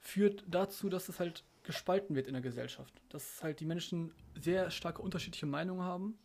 führt 0.00 0.42
dazu, 0.46 0.88
dass 0.88 1.10
es 1.10 1.20
halt 1.20 1.44
gespalten 1.64 2.16
wird 2.16 2.26
in 2.28 2.32
der 2.32 2.42
Gesellschaft. 2.42 2.94
Dass 3.10 3.42
halt 3.42 3.60
die 3.60 3.66
Menschen 3.66 4.14
sehr 4.40 4.70
starke 4.70 5.02
unterschiedliche 5.02 5.44
Meinungen 5.44 5.82
haben. 5.82 6.18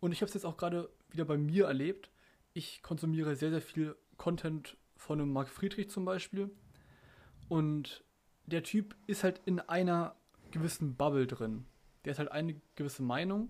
Und 0.00 0.10
ich 0.10 0.20
habe 0.20 0.28
es 0.28 0.34
jetzt 0.34 0.44
auch 0.44 0.56
gerade 0.56 0.90
wieder 1.10 1.24
bei 1.24 1.38
mir 1.38 1.66
erlebt. 1.66 2.10
Ich 2.52 2.82
konsumiere 2.82 3.36
sehr, 3.36 3.50
sehr 3.50 3.62
viel 3.62 3.96
Content 4.16 4.76
von 4.96 5.20
einem 5.20 5.32
Marc 5.32 5.48
Friedrich 5.48 5.88
zum 5.90 6.04
Beispiel. 6.04 6.50
Und 7.48 8.04
der 8.46 8.62
Typ 8.62 8.96
ist 9.06 9.24
halt 9.24 9.40
in 9.44 9.60
einer 9.60 10.16
gewissen 10.50 10.96
Bubble 10.96 11.26
drin. 11.26 11.66
Der 12.04 12.12
hat 12.12 12.18
halt 12.18 12.32
eine 12.32 12.60
gewisse 12.74 13.02
Meinung. 13.02 13.48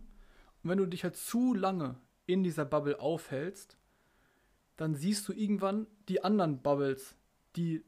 Und 0.62 0.70
wenn 0.70 0.78
du 0.78 0.86
dich 0.86 1.04
halt 1.04 1.16
zu 1.16 1.54
lange 1.54 1.96
in 2.26 2.42
dieser 2.42 2.64
Bubble 2.64 3.00
aufhältst, 3.00 3.78
dann 4.76 4.94
siehst 4.94 5.28
du 5.28 5.32
irgendwann 5.32 5.86
die 6.08 6.22
anderen 6.24 6.62
Bubbles, 6.62 7.16
die 7.56 7.84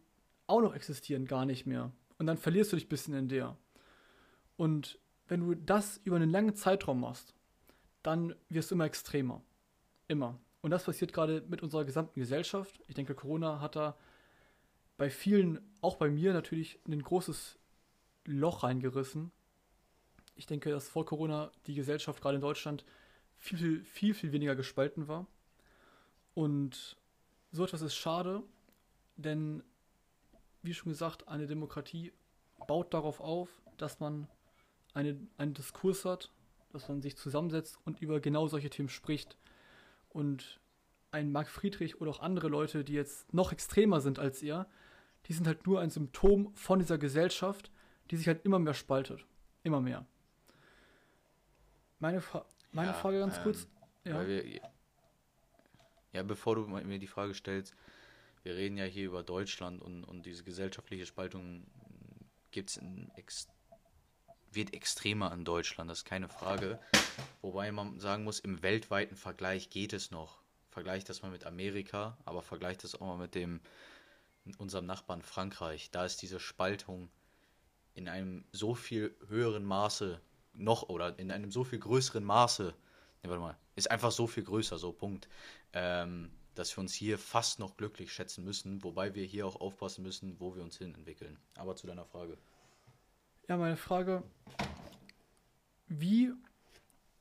auch 0.46 0.60
noch 0.60 0.74
existieren, 0.74 1.26
gar 1.26 1.46
nicht 1.46 1.66
mehr. 1.66 1.92
Und 2.18 2.26
dann 2.26 2.36
verlierst 2.36 2.72
du 2.72 2.76
dich 2.76 2.86
ein 2.86 2.90
bisschen 2.90 3.14
in 3.14 3.28
der. 3.28 3.56
Und 4.56 4.98
wenn 5.28 5.40
du 5.40 5.54
das 5.54 5.98
über 6.04 6.16
einen 6.16 6.30
langen 6.30 6.54
Zeitraum 6.54 7.00
machst, 7.00 7.34
dann 8.02 8.34
wirst 8.48 8.70
du 8.70 8.74
immer 8.74 8.84
extremer. 8.84 9.42
Immer. 10.08 10.38
Und 10.62 10.70
das 10.70 10.84
passiert 10.84 11.12
gerade 11.12 11.42
mit 11.48 11.62
unserer 11.62 11.84
gesamten 11.84 12.18
Gesellschaft. 12.20 12.80
Ich 12.86 12.94
denke, 12.94 13.14
Corona 13.14 13.60
hat 13.60 13.76
da 13.76 13.96
bei 14.96 15.10
vielen, 15.10 15.60
auch 15.80 15.96
bei 15.96 16.08
mir 16.08 16.32
natürlich, 16.32 16.78
ein 16.86 17.02
großes 17.02 17.58
Loch 18.24 18.62
reingerissen. 18.62 19.32
Ich 20.36 20.46
denke, 20.46 20.70
dass 20.70 20.88
vor 20.88 21.04
Corona 21.04 21.50
die 21.66 21.74
Gesellschaft 21.74 22.22
gerade 22.22 22.36
in 22.36 22.40
Deutschland 22.40 22.84
viel, 23.36 23.58
viel, 23.58 23.84
viel, 23.84 24.14
viel 24.14 24.32
weniger 24.32 24.54
gespalten 24.54 25.08
war. 25.08 25.26
Und 26.34 26.96
so 27.50 27.64
etwas 27.64 27.82
ist 27.82 27.96
schade, 27.96 28.42
denn 29.16 29.62
wie 30.62 30.74
schon 30.74 30.92
gesagt, 30.92 31.26
eine 31.28 31.46
Demokratie 31.46 32.12
baut 32.68 32.94
darauf 32.94 33.20
auf, 33.20 33.48
dass 33.76 33.98
man 33.98 34.28
eine, 34.94 35.18
einen 35.36 35.54
Diskurs 35.54 36.04
hat, 36.04 36.30
dass 36.72 36.88
man 36.88 37.02
sich 37.02 37.16
zusammensetzt 37.16 37.78
und 37.84 38.00
über 38.00 38.20
genau 38.20 38.46
solche 38.46 38.70
Themen 38.70 38.88
spricht. 38.88 39.36
Und 40.12 40.60
ein 41.10 41.32
Marc 41.32 41.48
Friedrich 41.48 42.00
oder 42.00 42.10
auch 42.10 42.20
andere 42.20 42.48
Leute, 42.48 42.84
die 42.84 42.94
jetzt 42.94 43.32
noch 43.32 43.52
extremer 43.52 44.00
sind 44.00 44.18
als 44.18 44.42
er, 44.42 44.66
die 45.26 45.32
sind 45.32 45.46
halt 45.46 45.66
nur 45.66 45.80
ein 45.80 45.90
Symptom 45.90 46.54
von 46.54 46.78
dieser 46.78 46.98
Gesellschaft, 46.98 47.70
die 48.10 48.16
sich 48.16 48.26
halt 48.26 48.44
immer 48.44 48.58
mehr 48.58 48.74
spaltet. 48.74 49.24
Immer 49.62 49.80
mehr. 49.80 50.06
Meine, 51.98 52.20
Fra 52.20 52.44
meine 52.72 52.88
ja, 52.88 52.94
Frage 52.94 53.20
ganz 53.20 53.36
ähm, 53.36 53.42
kurz. 53.44 53.68
Ja. 54.04 54.26
Wir, 54.26 54.60
ja, 56.12 56.22
bevor 56.22 56.56
du 56.56 56.66
mir 56.66 56.98
die 56.98 57.06
Frage 57.06 57.34
stellst, 57.34 57.76
wir 58.42 58.56
reden 58.56 58.76
ja 58.76 58.84
hier 58.84 59.06
über 59.06 59.22
Deutschland 59.22 59.80
und, 59.80 60.04
und 60.04 60.26
diese 60.26 60.42
gesellschaftliche 60.42 61.06
Spaltung 61.06 61.64
gibt's 62.50 62.80
ex 63.16 63.48
wird 64.54 64.74
extremer 64.74 65.32
in 65.32 65.44
Deutschland, 65.44 65.90
das 65.90 65.98
ist 65.98 66.04
keine 66.04 66.28
Frage. 66.28 66.78
Wobei 67.40 67.72
man 67.72 67.98
sagen 68.00 68.24
muss, 68.24 68.40
im 68.40 68.62
weltweiten 68.62 69.16
Vergleich 69.16 69.70
geht 69.70 69.92
es 69.92 70.10
noch. 70.10 70.40
Vergleicht 70.70 71.08
das 71.08 71.22
mal 71.22 71.30
mit 71.30 71.44
Amerika, 71.44 72.16
aber 72.24 72.42
vergleicht 72.42 72.84
das 72.84 72.94
auch 72.94 73.06
mal 73.06 73.18
mit 73.18 73.34
dem 73.34 73.60
unserem 74.58 74.86
Nachbarn 74.86 75.22
Frankreich. 75.22 75.90
Da 75.90 76.04
ist 76.04 76.22
diese 76.22 76.40
Spaltung 76.40 77.08
in 77.94 78.08
einem 78.08 78.44
so 78.52 78.74
viel 78.74 79.14
höheren 79.28 79.64
Maße 79.64 80.20
noch 80.54 80.88
oder 80.88 81.18
in 81.18 81.30
einem 81.30 81.50
so 81.50 81.64
viel 81.64 81.78
größeren 81.78 82.24
Maße, 82.24 82.74
ne, 83.22 83.30
warte 83.30 83.40
mal, 83.40 83.58
ist 83.76 83.90
einfach 83.90 84.12
so 84.12 84.26
viel 84.26 84.44
größer, 84.44 84.78
so 84.78 84.92
Punkt. 84.92 85.28
Ähm, 85.72 86.30
dass 86.54 86.76
wir 86.76 86.80
uns 86.82 86.92
hier 86.92 87.18
fast 87.18 87.58
noch 87.58 87.76
glücklich 87.76 88.12
schätzen 88.12 88.44
müssen, 88.44 88.82
wobei 88.84 89.14
wir 89.14 89.24
hier 89.24 89.46
auch 89.46 89.56
aufpassen 89.56 90.02
müssen, 90.02 90.38
wo 90.38 90.54
wir 90.54 90.62
uns 90.62 90.76
hin 90.76 90.94
entwickeln. 90.94 91.38
Aber 91.56 91.76
zu 91.76 91.86
deiner 91.86 92.04
Frage. 92.04 92.36
Ja, 93.48 93.56
meine 93.56 93.76
Frage, 93.76 94.22
wie, 95.88 96.32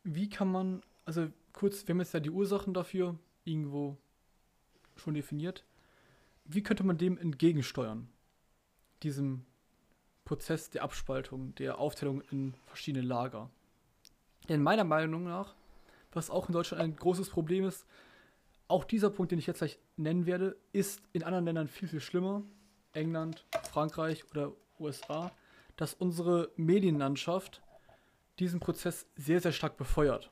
wie 0.04 0.30
kann 0.30 0.52
man, 0.52 0.84
also 1.06 1.28
kurz, 1.52 1.88
wir 1.88 1.94
haben 1.94 2.00
jetzt 2.00 2.14
ja 2.14 2.20
die 2.20 2.30
Ursachen 2.30 2.74
dafür 2.74 3.18
irgendwo 3.44 3.98
schon 4.96 5.16
definiert. 5.16 5.66
Wie 6.46 6.64
könnte 6.64 6.84
man 6.84 6.98
dem 6.98 7.18
entgegensteuern? 7.18 8.08
Diesem 9.04 9.46
Prozess 10.26 10.70
der 10.70 10.84
Abspaltung, 10.84 11.56
der 11.56 11.80
Aufteilung 11.80 12.22
in 12.32 12.54
verschiedene 12.68 13.06
Lager. 13.06 13.50
Denn 14.48 14.62
meiner 14.62 14.84
Meinung 14.84 15.24
nach, 15.24 15.56
was 16.12 16.30
auch 16.30 16.48
in 16.48 16.54
Deutschland 16.54 16.84
ein 16.84 16.96
großes 16.96 17.30
Problem 17.30 17.66
ist, 17.66 17.86
auch 18.68 18.86
dieser 18.86 19.10
Punkt, 19.10 19.32
den 19.32 19.40
ich 19.40 19.48
jetzt 19.48 19.58
gleich 19.58 19.80
nennen 19.98 20.26
werde, 20.26 20.56
ist 20.72 21.02
in 21.14 21.24
anderen 21.24 21.46
Ländern 21.46 21.68
viel, 21.68 21.88
viel 21.88 22.00
schlimmer. 22.00 22.44
England, 22.94 23.46
Frankreich 23.72 24.30
oder 24.32 24.54
USA, 24.80 25.32
dass 25.82 25.96
unsere 25.96 26.52
Medienlandschaft 26.58 27.64
diesen 28.38 28.60
Prozess 28.60 29.08
sehr, 29.16 29.42
sehr 29.42 29.52
stark 29.52 29.78
befeuert. 29.78 30.30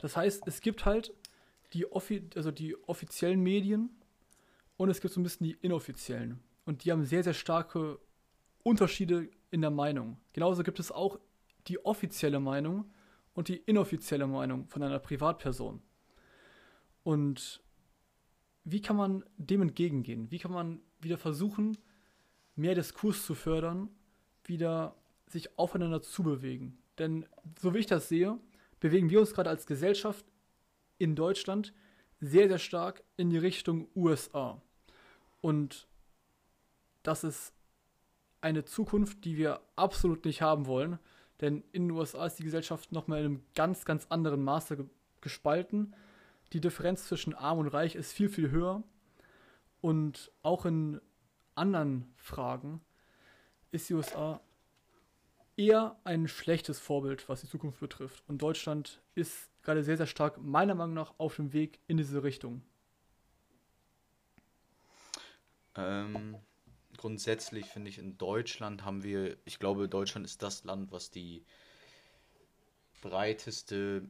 Das 0.00 0.16
heißt, 0.16 0.44
es 0.46 0.62
gibt 0.62 0.86
halt 0.86 1.12
die, 1.74 1.92
offi 1.92 2.26
also 2.34 2.50
die 2.50 2.74
offiziellen 2.88 3.42
Medien 3.42 3.90
und 4.78 4.88
es 4.88 5.02
gibt 5.02 5.12
so 5.12 5.20
ein 5.20 5.24
bisschen 5.24 5.46
die 5.46 5.58
inoffiziellen. 5.60 6.40
Und 6.64 6.84
die 6.84 6.90
haben 6.90 7.04
sehr, 7.04 7.22
sehr 7.22 7.34
starke 7.34 7.98
Unterschiede 8.62 9.28
in 9.50 9.60
der 9.60 9.70
Meinung. 9.70 10.16
Genauso 10.32 10.62
gibt 10.62 10.80
es 10.80 10.90
auch 10.90 11.20
die 11.66 11.84
offizielle 11.84 12.40
Meinung 12.40 12.90
und 13.34 13.48
die 13.48 13.58
inoffizielle 13.58 14.26
Meinung 14.26 14.68
von 14.68 14.82
einer 14.82 15.00
Privatperson. 15.00 15.82
Und 17.02 17.62
wie 18.64 18.80
kann 18.80 18.96
man 18.96 19.22
dem 19.36 19.60
entgegengehen? 19.60 20.30
Wie 20.30 20.38
kann 20.38 20.52
man 20.52 20.80
wieder 20.98 21.18
versuchen, 21.18 21.76
mehr 22.56 22.74
Diskurs 22.74 23.26
zu 23.26 23.34
fördern, 23.34 23.90
wieder 24.44 24.96
sich 25.26 25.58
aufeinander 25.58 26.02
zu 26.02 26.22
bewegen? 26.22 26.78
Denn 26.98 27.26
so 27.60 27.74
wie 27.74 27.78
ich 27.78 27.86
das 27.86 28.08
sehe, 28.08 28.38
bewegen 28.80 29.10
wir 29.10 29.20
uns 29.20 29.34
gerade 29.34 29.50
als 29.50 29.66
Gesellschaft 29.66 30.24
in 30.98 31.14
Deutschland 31.16 31.72
sehr, 32.20 32.48
sehr 32.48 32.58
stark 32.58 33.02
in 33.16 33.30
die 33.30 33.38
Richtung 33.38 33.88
USA. 33.96 34.60
Und 35.40 35.88
das 37.02 37.24
ist 37.24 37.52
eine 38.40 38.64
Zukunft, 38.64 39.24
die 39.24 39.36
wir 39.36 39.60
absolut 39.76 40.24
nicht 40.24 40.42
haben 40.42 40.66
wollen. 40.66 40.98
Denn 41.40 41.64
in 41.72 41.88
den 41.88 41.90
USA 41.90 42.26
ist 42.26 42.38
die 42.38 42.44
Gesellschaft 42.44 42.92
nochmal 42.92 43.20
in 43.20 43.24
einem 43.24 43.44
ganz, 43.54 43.84
ganz 43.84 44.06
anderen 44.08 44.42
Maße 44.44 44.76
ge 44.76 44.86
gespalten. 45.20 45.94
Die 46.52 46.60
Differenz 46.60 47.06
zwischen 47.06 47.32
Arm 47.32 47.58
und 47.58 47.68
Reich 47.68 47.94
ist 47.94 48.12
viel, 48.12 48.28
viel 48.28 48.50
höher. 48.50 48.82
Und 49.80 50.32
auch 50.42 50.66
in 50.66 51.00
anderen 51.54 52.12
Fragen 52.16 52.80
ist 53.72 53.88
die 53.88 53.94
USA 53.94 54.40
eher 55.56 55.96
ein 56.04 56.28
schlechtes 56.28 56.78
Vorbild, 56.78 57.28
was 57.28 57.40
die 57.40 57.48
Zukunft 57.48 57.80
betrifft. 57.80 58.22
Und 58.28 58.40
Deutschland 58.40 59.00
ist 59.14 59.50
gerade 59.62 59.82
sehr, 59.82 59.96
sehr 59.96 60.06
stark, 60.06 60.38
meiner 60.38 60.74
Meinung 60.74 60.94
nach, 60.94 61.14
auf 61.18 61.36
dem 61.36 61.52
Weg 61.52 61.78
in 61.86 61.96
diese 61.96 62.22
Richtung. 62.22 62.62
Ähm, 65.74 66.36
grundsätzlich 66.96 67.66
finde 67.66 67.90
ich, 67.90 67.98
in 67.98 68.18
Deutschland 68.18 68.84
haben 68.84 69.02
wir, 69.02 69.36
ich 69.44 69.58
glaube, 69.58 69.88
Deutschland 69.88 70.26
ist 70.26 70.42
das 70.42 70.64
Land, 70.64 70.92
was 70.92 71.10
die 71.10 71.44
breiteste, 73.00 74.08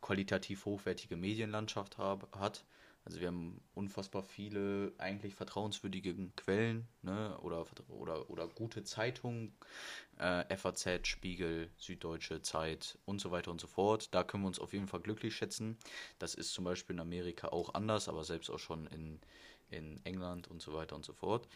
qualitativ 0.00 0.64
hochwertige 0.64 1.16
Medienlandschaft 1.16 1.98
hab, 1.98 2.34
hat. 2.38 2.64
Also 3.04 3.20
wir 3.20 3.28
haben 3.28 3.60
unfassbar 3.74 4.22
viele 4.22 4.92
eigentlich 4.98 5.34
vertrauenswürdige 5.34 6.14
Quellen 6.36 6.86
ne? 7.02 7.36
oder, 7.42 7.66
oder, 7.88 8.30
oder 8.30 8.46
gute 8.46 8.84
Zeitungen, 8.84 9.52
äh, 10.18 10.56
FAZ, 10.56 11.08
Spiegel, 11.08 11.68
Süddeutsche 11.78 12.42
Zeit 12.42 12.98
und 13.04 13.20
so 13.20 13.32
weiter 13.32 13.50
und 13.50 13.60
so 13.60 13.66
fort. 13.66 14.14
Da 14.14 14.22
können 14.22 14.44
wir 14.44 14.48
uns 14.48 14.60
auf 14.60 14.72
jeden 14.72 14.86
Fall 14.86 15.00
glücklich 15.00 15.34
schätzen. 15.34 15.76
Das 16.20 16.34
ist 16.34 16.52
zum 16.52 16.64
Beispiel 16.64 16.94
in 16.94 17.00
Amerika 17.00 17.48
auch 17.48 17.74
anders, 17.74 18.08
aber 18.08 18.22
selbst 18.22 18.50
auch 18.50 18.60
schon 18.60 18.86
in, 18.86 19.18
in 19.70 20.00
England 20.04 20.48
und 20.48 20.62
so 20.62 20.72
weiter 20.72 20.94
und 20.94 21.04
so 21.04 21.12
fort. 21.12 21.48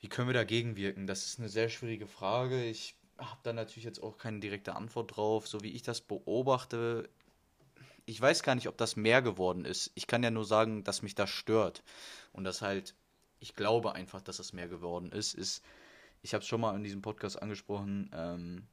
Wie 0.00 0.08
können 0.08 0.28
wir 0.28 0.34
dagegen 0.34 0.76
wirken? 0.76 1.06
Das 1.06 1.26
ist 1.26 1.38
eine 1.38 1.48
sehr 1.50 1.68
schwierige 1.68 2.06
Frage. 2.06 2.64
Ich 2.64 2.96
habe 3.18 3.40
da 3.42 3.52
natürlich 3.52 3.84
jetzt 3.84 4.02
auch 4.02 4.18
keine 4.18 4.40
direkte 4.40 4.74
Antwort 4.74 5.16
drauf. 5.16 5.46
So 5.46 5.62
wie 5.62 5.70
ich 5.70 5.82
das 5.82 6.00
beobachte, 6.00 7.08
ich 8.12 8.20
weiß 8.20 8.42
gar 8.42 8.54
nicht, 8.54 8.68
ob 8.68 8.76
das 8.76 8.94
mehr 8.94 9.22
geworden 9.22 9.64
ist. 9.64 9.90
Ich 9.94 10.06
kann 10.06 10.22
ja 10.22 10.30
nur 10.30 10.44
sagen, 10.44 10.84
dass 10.84 11.00
mich 11.00 11.14
das 11.14 11.30
stört. 11.30 11.82
Und 12.32 12.44
das 12.44 12.60
halt, 12.60 12.94
ich 13.40 13.56
glaube 13.56 13.94
einfach, 13.94 14.20
dass 14.20 14.38
es 14.38 14.52
mehr 14.52 14.68
geworden 14.68 15.10
ist, 15.10 15.32
ist, 15.32 15.64
ich 16.20 16.34
habe 16.34 16.42
es 16.42 16.48
schon 16.48 16.60
mal 16.60 16.76
in 16.76 16.84
diesem 16.84 17.00
Podcast 17.00 17.40
angesprochen, 17.40 18.10
ähm, 18.12 18.66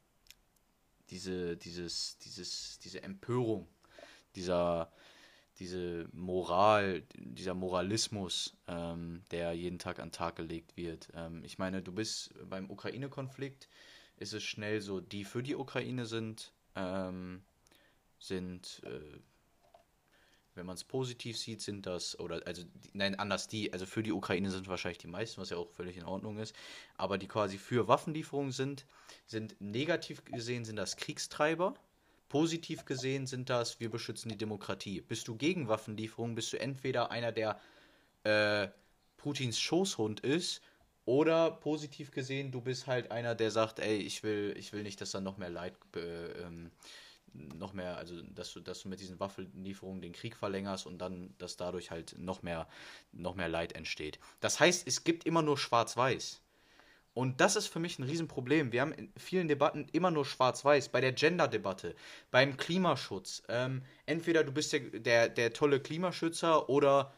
diese, 1.10 1.56
dieses, 1.56 2.18
dieses, 2.18 2.80
diese 2.80 3.02
Empörung, 3.02 3.70
dieser, 4.36 4.92
diese 5.58 6.10
Moral, 6.12 7.04
dieser 7.16 7.54
Moralismus, 7.54 8.58
ähm, 8.68 9.24
der 9.32 9.54
jeden 9.54 9.80
Tag 9.80 10.00
an 10.00 10.12
Tag 10.12 10.36
gelegt 10.36 10.76
wird. 10.76 11.08
Ähm, 11.16 11.46
ich 11.46 11.58
meine, 11.58 11.82
du 11.82 11.94
bist 11.94 12.34
beim 12.50 12.70
Ukraine-Konflikt, 12.70 13.70
ist 14.18 14.34
es 14.34 14.44
schnell 14.44 14.82
so, 14.82 15.00
die 15.00 15.24
für 15.24 15.42
die 15.42 15.56
Ukraine 15.56 16.06
sind, 16.06 16.52
ähm, 16.76 17.42
sind, 18.20 18.82
äh, 18.84 19.20
wenn 20.56 20.66
man 20.66 20.76
es 20.76 20.84
positiv 20.84 21.38
sieht, 21.38 21.62
sind 21.62 21.86
das, 21.86 22.20
oder 22.20 22.42
also, 22.46 22.64
nein, 22.94 23.16
anders 23.16 23.48
die, 23.48 23.72
also 23.74 23.86
für 23.86 24.04
die 24.04 24.12
Ukraine 24.12 24.52
sind 24.52 24.68
wahrscheinlich 24.68 24.98
die 24.98 25.08
meisten, 25.08 25.42
was 25.42 25.50
ja 25.50 25.58
auch 25.58 25.72
völlig 25.72 25.98
in 25.98 26.04
Ordnung 26.04 26.38
ist, 26.38 26.56
aber 26.96 27.18
die 27.18 27.28
quasi 27.28 27.58
für 27.58 27.88
Waffenlieferungen 27.88 28.52
sind, 28.52 28.86
sind 29.26 29.60
negativ 29.60 30.24
gesehen, 30.26 30.66
sind 30.66 30.76
das 30.76 30.98
Kriegstreiber. 30.98 31.74
Positiv 32.28 32.86
gesehen 32.86 33.26
sind 33.26 33.50
das, 33.50 33.80
wir 33.80 33.90
beschützen 33.90 34.30
die 34.30 34.38
Demokratie. 34.38 35.02
Bist 35.02 35.28
du 35.28 35.36
gegen 35.36 35.68
Waffenlieferungen, 35.68 36.36
bist 36.36 36.54
du 36.54 36.60
entweder 36.60 37.10
einer, 37.10 37.32
der 37.32 37.60
äh, 38.24 38.68
Putins 39.18 39.60
Schoßhund 39.60 40.20
ist, 40.20 40.62
oder 41.10 41.50
positiv 41.50 42.12
gesehen, 42.12 42.52
du 42.52 42.62
bist 42.62 42.86
halt 42.86 43.10
einer, 43.10 43.34
der 43.34 43.50
sagt, 43.50 43.80
ey, 43.80 43.98
ich 43.98 44.22
will, 44.22 44.54
ich 44.56 44.74
will 44.74 44.84
nicht, 44.84 45.02
dass 45.02 45.10
da 45.10 45.20
noch 45.20 45.38
mehr 45.38 45.50
Leid 45.50 45.74
äh, 45.96 46.44
ähm, 46.44 46.70
noch 47.34 47.74
mehr, 47.74 47.98
also 47.98 48.22
dass 48.22 48.54
du, 48.54 48.60
dass 48.60 48.82
du 48.82 48.90
mit 48.90 49.00
diesen 49.00 49.20
Waffenlieferungen 49.20 50.02
den 50.02 50.14
Krieg 50.14 50.36
verlängerst 50.36 50.86
und 50.86 51.00
dann, 51.00 51.34
dass 51.38 51.58
dadurch 51.58 51.92
halt 51.92 52.16
noch 52.18 52.42
mehr, 52.42 52.68
noch 53.12 53.36
mehr 53.36 53.50
Leid 53.50 53.74
entsteht. 53.74 54.20
Das 54.40 54.60
heißt, 54.60 54.88
es 54.88 55.04
gibt 55.04 55.26
immer 55.26 55.42
nur 55.42 55.58
Schwarz-Weiß. 55.58 56.42
Und 57.14 57.42
das 57.42 57.56
ist 57.56 57.68
für 57.68 57.80
mich 57.80 58.00
ein 58.00 58.04
Riesenproblem. 58.04 58.72
Wir 58.72 58.82
haben 58.82 58.94
in 58.94 59.12
vielen 59.18 59.48
Debatten 59.48 59.88
immer 59.92 60.12
nur 60.12 60.26
Schwarz-Weiß. 60.26 60.90
Bei 60.90 61.02
der 61.02 61.12
Gender-Debatte, 61.12 61.96
beim 62.32 62.56
Klimaschutz. 62.56 63.44
Ähm, 63.50 63.82
entweder 64.06 64.44
du 64.44 64.52
bist 64.52 64.72
der, 64.72 64.80
der, 64.80 65.28
der 65.28 65.52
tolle 65.52 65.80
Klimaschützer 65.80 66.70
oder 66.70 67.12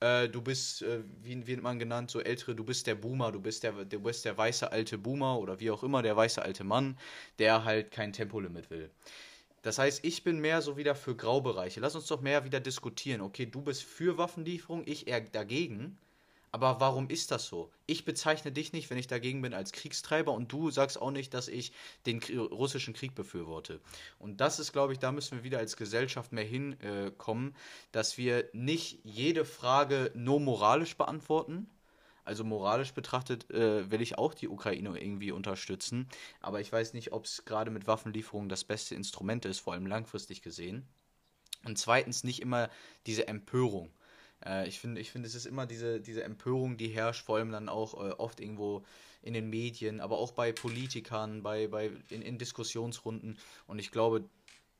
äh, 0.00 0.28
du 0.28 0.42
bist, 0.42 0.82
äh, 0.82 1.02
wie 1.22 1.46
wird 1.46 1.62
man 1.62 1.78
genannt, 1.78 2.10
so 2.10 2.20
ältere, 2.20 2.54
du 2.54 2.64
bist 2.64 2.86
der 2.86 2.96
Boomer, 2.96 3.32
du 3.32 3.40
bist 3.40 3.62
der, 3.62 3.72
du 3.72 4.00
bist 4.00 4.24
der 4.24 4.36
weiße 4.36 4.70
alte 4.70 4.98
Boomer 4.98 5.38
oder 5.38 5.58
wie 5.60 5.70
auch 5.70 5.82
immer, 5.82 6.02
der 6.02 6.16
weiße 6.16 6.42
alte 6.42 6.64
Mann, 6.64 6.98
der 7.38 7.64
halt 7.64 7.90
kein 7.90 8.12
Tempolimit 8.12 8.70
will. 8.70 8.90
Das 9.66 9.80
heißt, 9.80 10.04
ich 10.04 10.22
bin 10.22 10.38
mehr 10.38 10.62
so 10.62 10.76
wieder 10.76 10.94
für 10.94 11.16
Graubereiche. 11.16 11.80
Lass 11.80 11.96
uns 11.96 12.06
doch 12.06 12.20
mehr 12.20 12.44
wieder 12.44 12.60
diskutieren. 12.60 13.20
Okay, 13.20 13.46
du 13.46 13.62
bist 13.62 13.82
für 13.82 14.16
Waffenlieferung, 14.16 14.84
ich 14.86 15.08
eher 15.08 15.20
dagegen. 15.20 15.98
Aber 16.52 16.78
warum 16.78 17.10
ist 17.10 17.32
das 17.32 17.48
so? 17.48 17.72
Ich 17.84 18.04
bezeichne 18.04 18.52
dich 18.52 18.72
nicht, 18.72 18.88
wenn 18.90 18.96
ich 18.96 19.08
dagegen 19.08 19.42
bin, 19.42 19.54
als 19.54 19.72
Kriegstreiber 19.72 20.30
und 20.30 20.52
du 20.52 20.70
sagst 20.70 21.02
auch 21.02 21.10
nicht, 21.10 21.34
dass 21.34 21.48
ich 21.48 21.72
den 22.06 22.20
russischen 22.38 22.94
Krieg 22.94 23.16
befürworte. 23.16 23.80
Und 24.20 24.40
das 24.40 24.60
ist, 24.60 24.72
glaube 24.72 24.92
ich, 24.92 25.00
da 25.00 25.10
müssen 25.10 25.38
wir 25.38 25.42
wieder 25.42 25.58
als 25.58 25.76
Gesellschaft 25.76 26.30
mehr 26.30 26.44
hinkommen, 26.44 27.50
äh, 27.50 27.54
dass 27.90 28.18
wir 28.18 28.48
nicht 28.52 29.00
jede 29.02 29.44
Frage 29.44 30.12
nur 30.14 30.38
moralisch 30.38 30.96
beantworten, 30.96 31.68
also 32.26 32.44
moralisch 32.44 32.92
betrachtet 32.92 33.50
äh, 33.50 33.90
will 33.90 34.02
ich 34.02 34.18
auch 34.18 34.34
die 34.34 34.48
Ukraine 34.48 34.98
irgendwie 34.98 35.32
unterstützen. 35.32 36.08
Aber 36.40 36.60
ich 36.60 36.70
weiß 36.72 36.92
nicht, 36.92 37.12
ob 37.12 37.24
es 37.24 37.44
gerade 37.44 37.70
mit 37.70 37.86
Waffenlieferungen 37.86 38.48
das 38.48 38.64
beste 38.64 38.94
Instrument 38.94 39.44
ist, 39.44 39.60
vor 39.60 39.72
allem 39.72 39.86
langfristig 39.86 40.42
gesehen. 40.42 40.86
Und 41.64 41.78
zweitens 41.78 42.24
nicht 42.24 42.42
immer 42.42 42.68
diese 43.06 43.28
Empörung. 43.28 43.90
Äh, 44.44 44.68
ich 44.68 44.80
finde, 44.80 45.00
ich 45.00 45.10
find, 45.10 45.24
es 45.24 45.34
ist 45.34 45.46
immer 45.46 45.66
diese, 45.66 46.00
diese 46.00 46.24
Empörung, 46.24 46.76
die 46.76 46.88
herrscht, 46.88 47.24
vor 47.24 47.36
allem 47.36 47.52
dann 47.52 47.68
auch 47.68 47.94
äh, 47.94 48.12
oft 48.12 48.40
irgendwo 48.40 48.84
in 49.22 49.34
den 49.34 49.50
Medien, 49.50 50.00
aber 50.00 50.18
auch 50.18 50.32
bei 50.32 50.52
Politikern, 50.52 51.42
bei, 51.42 51.66
bei, 51.66 51.90
in, 52.10 52.22
in 52.22 52.38
Diskussionsrunden. 52.38 53.38
Und 53.66 53.78
ich 53.78 53.90
glaube, 53.90 54.28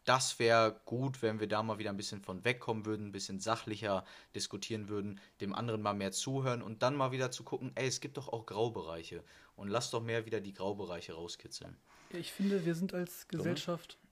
das 0.06 0.38
wäre 0.38 0.80
gut, 0.84 1.20
wenn 1.20 1.40
wir 1.40 1.48
da 1.48 1.62
mal 1.62 1.78
wieder 1.78 1.90
ein 1.90 1.96
bisschen 1.96 2.22
von 2.22 2.44
wegkommen 2.44 2.86
würden, 2.86 3.08
ein 3.08 3.12
bisschen 3.12 3.40
sachlicher 3.40 4.04
diskutieren 4.34 4.88
würden, 4.88 5.20
dem 5.40 5.54
anderen 5.54 5.82
mal 5.82 5.94
mehr 5.94 6.12
zuhören 6.12 6.62
und 6.62 6.82
dann 6.82 6.94
mal 6.94 7.12
wieder 7.12 7.30
zu 7.30 7.42
gucken, 7.44 7.72
ey, 7.74 7.88
es 7.88 8.00
gibt 8.00 8.16
doch 8.16 8.28
auch 8.28 8.46
Graubereiche 8.46 9.22
und 9.56 9.68
lass 9.68 9.90
doch 9.90 10.02
mehr 10.02 10.24
wieder 10.24 10.40
die 10.40 10.54
Graubereiche 10.54 11.14
rauskitzeln. 11.14 11.76
Ja, 12.12 12.18
ich 12.20 12.32
finde, 12.32 12.64
wir 12.64 12.74
sind 12.74 12.94
als 12.94 13.26
Gesellschaft 13.26 13.94
Dumme? 13.94 14.06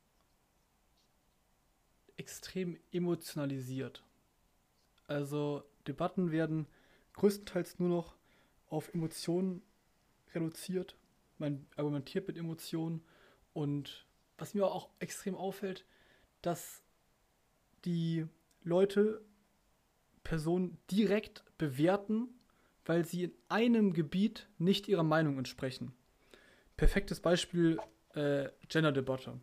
extrem 2.16 2.76
emotionalisiert. 2.90 4.02
Also 5.06 5.62
Debatten 5.86 6.32
werden 6.32 6.66
größtenteils 7.14 7.78
nur 7.78 7.88
noch 7.88 8.16
auf 8.68 8.92
Emotionen 8.92 9.62
reduziert. 10.34 10.96
Man 11.38 11.66
argumentiert 11.76 12.26
mit 12.26 12.36
Emotionen 12.36 13.04
und 13.52 14.06
was 14.38 14.54
mir 14.54 14.66
auch 14.66 14.88
extrem 14.98 15.34
auffällt, 15.34 15.84
dass 16.42 16.82
die 17.84 18.26
Leute 18.62 19.22
Personen 20.22 20.78
direkt 20.90 21.44
bewerten, 21.58 22.28
weil 22.84 23.04
sie 23.04 23.24
in 23.24 23.32
einem 23.48 23.92
Gebiet 23.92 24.48
nicht 24.58 24.88
ihrer 24.88 25.02
Meinung 25.02 25.38
entsprechen. 25.38 25.94
Perfektes 26.76 27.20
Beispiel 27.20 27.78
äh, 28.14 28.48
Gender-Debatte. 28.68 29.38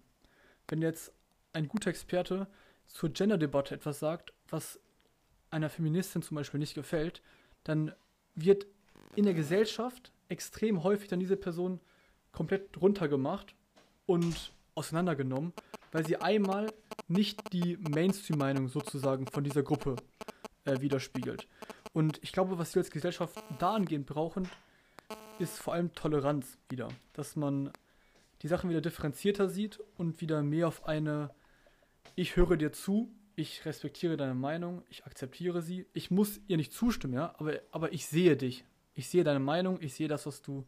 Wenn 0.68 0.82
jetzt 0.82 1.14
ein 1.54 1.68
guter 1.68 1.90
Experte 1.90 2.48
zur 2.88 3.10
Gender-Debatte 3.10 3.76
etwas 3.76 4.00
sagt, 4.00 4.34
was 4.50 4.80
einer 5.50 5.70
Feministin 5.70 6.22
zum 6.22 6.36
Beispiel 6.36 6.60
nicht 6.60 6.76
gefällt, 6.76 7.22
dann 7.64 7.94
wird 8.36 8.66
in 9.16 9.26
der 9.26 9.34
Gesellschaft 9.34 10.12
extrem 10.30 10.84
häufig 10.84 11.10
dann 11.10 11.20
diese 11.20 11.38
Person 11.38 11.80
komplett 12.32 12.82
runtergemacht 12.82 13.56
und 14.06 14.54
auseinandergenommen, 14.76 15.54
weil 15.92 16.06
sie 16.06 16.18
einmal 16.18 16.72
nicht 17.08 17.54
die 17.54 17.78
Mainstream-Meinung 17.78 18.68
sozusagen 18.68 19.28
von 19.28 19.44
dieser 19.44 19.64
Gruppe 19.64 19.96
äh, 20.66 20.80
widerspiegelt. 20.82 21.48
Und 21.94 22.20
ich 22.24 22.32
glaube, 22.32 22.58
was 22.58 22.74
wir 22.76 22.82
als 22.82 22.92
Gesellschaft 22.92 23.44
dahingehend 23.60 24.06
brauchen, 24.06 24.48
ist 25.40 25.58
vor 25.58 25.74
allem 25.74 25.94
Toleranz 25.94 26.58
wieder. 26.70 26.88
Dass 27.14 27.36
man 27.36 27.72
die 28.42 28.48
Sachen 28.48 28.70
wieder 28.70 28.82
differenzierter 28.82 29.50
sieht 29.50 29.80
und 29.98 30.22
wieder 30.22 30.42
mehr 30.42 30.68
auf 30.68 30.86
eine 30.86 31.32
Ich 32.16 32.36
höre 32.36 32.58
dir 32.58 32.72
zu, 32.72 33.12
ich 33.36 33.66
respektiere 33.66 34.18
deine 34.18 34.34
Meinung, 34.34 34.84
ich 34.90 35.06
akzeptiere 35.06 35.62
sie. 35.62 35.86
Ich 35.94 36.12
muss 36.12 36.40
ihr 36.48 36.58
nicht 36.58 36.74
zustimmen, 36.74 37.14
ja, 37.14 37.34
aber, 37.38 37.60
aber 37.72 37.94
ich 37.94 38.06
sehe 38.06 38.38
dich. 38.38 38.66
Ich 38.94 39.10
sehe 39.10 39.24
deine 39.24 39.40
Meinung, 39.40 39.80
ich 39.82 39.94
sehe 39.94 40.08
das, 40.08 40.26
was 40.26 40.42
du 40.42 40.66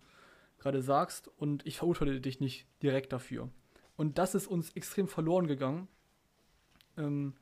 gerade 0.60 0.82
sagst 0.82 1.30
und 1.38 1.66
ich 1.66 1.78
verurteile 1.78 2.22
dich 2.22 2.40
nicht 2.40 2.66
direkt 2.82 3.12
dafür. 3.12 3.50
Und 3.96 4.18
das 4.18 4.36
ist 4.36 4.48
uns 4.48 4.72
extrem 4.72 5.08
verloren 5.08 5.48
gegangen. 5.48 5.88
Ähm, 6.98 7.34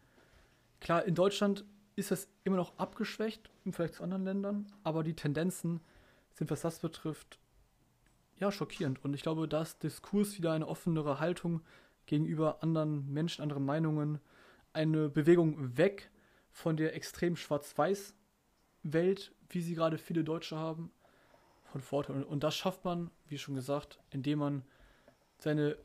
klar, 0.80 1.06
in 1.06 1.16
Deutschland 1.16 1.66
ist 1.96 2.12
es 2.12 2.28
immer 2.44 2.58
noch 2.58 2.78
abgeschwächt 2.78 3.50
im 3.66 3.74
Vergleich 3.74 3.98
zu 3.98 4.04
anderen 4.04 4.24
Ländern, 4.24 4.72
aber 4.84 5.04
die 5.04 5.16
Tendenzen 5.16 5.82
sind, 6.34 6.50
was 6.50 6.62
das 6.62 6.80
betrifft, 6.80 7.40
ja, 8.38 8.52
schockierend. 8.52 9.04
Und 9.04 9.14
ich 9.14 9.22
glaube, 9.22 9.48
dass 9.48 9.78
Diskurs 9.78 10.38
wieder 10.38 10.54
eine 10.54 10.68
offenere 10.68 11.20
Haltung 11.20 11.62
gegenüber 12.08 12.64
anderen 12.64 13.12
Menschen, 13.14 13.44
anderen 13.44 13.66
Meinungen, 13.66 14.20
eine 14.74 15.10
Bewegung 15.10 15.78
weg 15.78 16.10
von 16.52 16.76
der 16.76 16.96
extrem 16.96 17.36
schwarz-weiß-Welt, 17.36 19.34
wie 19.50 19.62
sie 19.62 19.76
gerade 19.76 19.98
viele 19.98 20.24
Deutsche 20.24 20.58
haben, 20.58 20.92
von 21.66 21.82
Vorteil. 21.82 22.24
Und 22.24 22.44
das 22.44 22.56
schafft 22.56 22.84
man, 22.84 23.12
wie 23.28 23.38
schon 23.38 23.56
gesagt, 23.56 24.00
indem 24.10 24.40
man 24.40 24.64
seine 25.38 25.78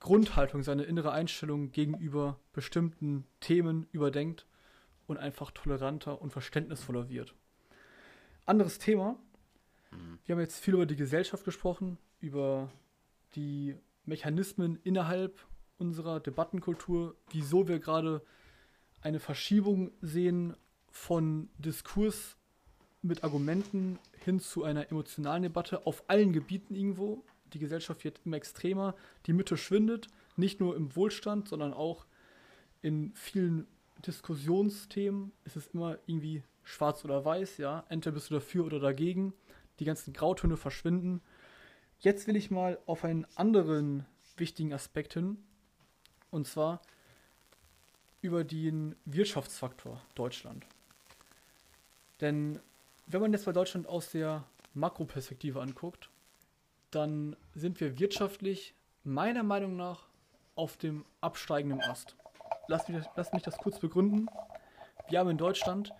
Grundhaltung, 0.00 0.62
seine 0.62 0.84
innere 0.84 1.12
Einstellung 1.12 1.72
gegenüber 1.72 2.40
bestimmten 2.52 3.26
Themen 3.40 3.86
überdenkt 3.92 4.46
und 5.06 5.18
einfach 5.18 5.50
toleranter 5.50 6.20
und 6.20 6.32
verständnisvoller 6.32 7.08
wird. 7.08 7.34
Anderes 8.46 8.78
Thema. 8.78 9.16
Mhm. 9.90 10.18
Wir 10.24 10.34
haben 10.34 10.40
jetzt 10.40 10.58
viel 10.58 10.74
über 10.74 10.86
die 10.86 10.96
Gesellschaft 10.96 11.44
gesprochen, 11.44 11.98
über 12.20 12.70
die 13.34 13.76
Mechanismen 14.04 14.78
innerhalb 14.82 15.38
unserer 15.78 16.20
Debattenkultur, 16.20 17.16
wieso 17.30 17.68
wir 17.68 17.78
gerade 17.78 18.22
eine 19.02 19.20
Verschiebung 19.20 19.92
sehen 20.00 20.56
von 20.90 21.48
Diskurs 21.58 22.36
mit 23.02 23.24
Argumenten 23.24 23.98
hin 24.24 24.40
zu 24.40 24.64
einer 24.64 24.90
emotionalen 24.90 25.42
Debatte 25.42 25.86
auf 25.86 26.04
allen 26.08 26.32
Gebieten 26.32 26.74
irgendwo. 26.74 27.24
Die 27.52 27.58
Gesellschaft 27.58 28.04
wird 28.04 28.20
immer 28.24 28.36
extremer, 28.36 28.94
die 29.26 29.32
Mitte 29.32 29.56
schwindet, 29.56 30.08
nicht 30.36 30.60
nur 30.60 30.76
im 30.76 30.94
Wohlstand, 30.96 31.48
sondern 31.48 31.72
auch 31.72 32.06
in 32.82 33.12
vielen 33.14 33.66
Diskussionsthemen 34.06 35.32
ist 35.44 35.56
es 35.56 35.66
immer 35.68 35.98
irgendwie 36.06 36.42
schwarz 36.62 37.04
oder 37.04 37.24
weiß, 37.24 37.58
ja. 37.58 37.84
Entweder 37.88 38.14
bist 38.14 38.30
du 38.30 38.34
dafür 38.34 38.64
oder 38.64 38.80
dagegen. 38.80 39.34
Die 39.78 39.84
ganzen 39.84 40.12
Grautöne 40.12 40.56
verschwinden. 40.56 41.20
Jetzt 42.00 42.26
will 42.26 42.36
ich 42.36 42.50
mal 42.50 42.78
auf 42.86 43.04
einen 43.04 43.26
anderen 43.34 44.06
wichtigen 44.36 44.72
Aspekt 44.72 45.14
hin. 45.14 45.38
Und 46.30 46.46
zwar 46.46 46.80
über 48.22 48.44
den 48.44 48.94
Wirtschaftsfaktor 49.04 50.00
Deutschland. 50.14 50.64
Denn 52.20 52.60
wenn 53.06 53.20
man 53.20 53.32
jetzt 53.32 53.46
bei 53.46 53.52
Deutschland 53.52 53.86
aus 53.86 54.10
der 54.10 54.44
Makroperspektive 54.74 55.60
anguckt, 55.60 56.09
dann 56.90 57.36
sind 57.54 57.80
wir 57.80 57.98
wirtschaftlich 57.98 58.74
meiner 59.04 59.42
Meinung 59.42 59.76
nach 59.76 60.06
auf 60.54 60.76
dem 60.76 61.04
absteigenden 61.20 61.80
Ast 61.82 62.16
lass 62.70 62.88
mich, 62.88 63.04
lass 63.16 63.32
mich 63.32 63.42
das 63.42 63.58
kurz 63.58 63.78
begründen. 63.78 64.28
Wir 65.08 65.18
haben 65.18 65.28
in 65.28 65.36
Deutschland 65.36 65.92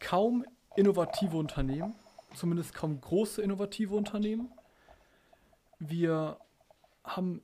kaum 0.00 0.44
innovative 0.76 1.36
Unternehmen, 1.36 1.94
zumindest 2.34 2.74
kaum 2.74 3.00
große 3.00 3.40
innovative 3.40 3.94
Unternehmen. 3.94 4.50
Wir 5.78 6.38
haben 7.04 7.40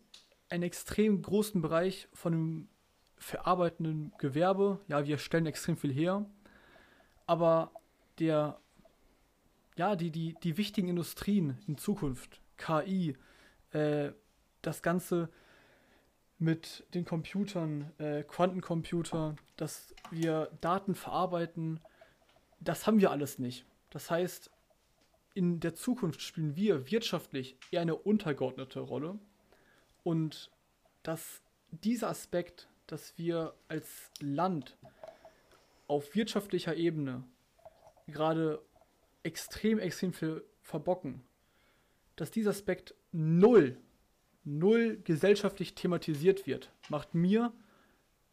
einen 0.51 0.65
extrem 0.65 1.23
großen 1.23 1.63
Bereich 1.63 2.09
von 2.13 2.33
dem 2.33 2.69
verarbeitenden 3.17 4.13
Gewerbe. 4.19 4.81
Ja, 4.89 5.07
wir 5.07 5.19
stellen 5.19 5.47
extrem 5.47 5.77
viel 5.77 5.93
her. 5.93 6.27
Aber 7.27 7.71
der, 8.19 8.59
ja, 9.77 9.97
die, 9.97 10.11
die, 10.11 10.35
die 10.43 10.59
wichtigen 10.59 10.89
Industrien 10.89 11.59
in 11.67 11.79
Zukunft, 11.79 12.41
KI, 12.57 13.17
äh, 13.73 14.13
das 14.63 14.83
ganze 14.83 15.29
mit 16.39 16.85
den 16.95 17.05
Computern, 17.05 17.93
äh, 17.99 18.23
Quantencomputer, 18.23 19.37
dass 19.57 19.95
wir 20.11 20.51
Daten 20.61 20.95
verarbeiten, 20.95 21.81
das 22.61 22.87
haben 22.87 23.01
wir 23.01 23.11
alles 23.11 23.39
nicht. 23.39 23.67
Das 23.91 24.11
heißt, 24.11 24.51
in 25.35 25.61
der 25.61 25.75
Zukunft 25.75 26.23
spielen 26.23 26.57
wir 26.57 26.91
wirtschaftlich 26.91 27.57
eher 27.71 27.81
eine 27.81 27.97
untergeordnete 27.97 28.81
Rolle 28.81 29.19
und 30.03 30.51
dass 31.03 31.43
dieser 31.71 32.09
Aspekt, 32.09 32.69
dass 32.87 33.17
wir 33.19 33.55
als 33.69 34.11
Land 34.21 34.77
auf 35.87 36.15
wirtschaftlicher 36.15 36.77
Ebene 36.77 37.25
gerade 38.07 38.63
extrem, 39.23 39.79
extrem 39.79 40.13
viel 40.13 40.45
verbocken, 40.61 41.25
dass 42.17 42.31
dieser 42.31 42.51
Aspekt 42.51 42.95
null 43.13 43.79
null 44.45 45.01
gesellschaftlich 45.03 45.75
thematisiert 45.75 46.47
wird, 46.47 46.71
macht 46.89 47.15
mir 47.15 47.53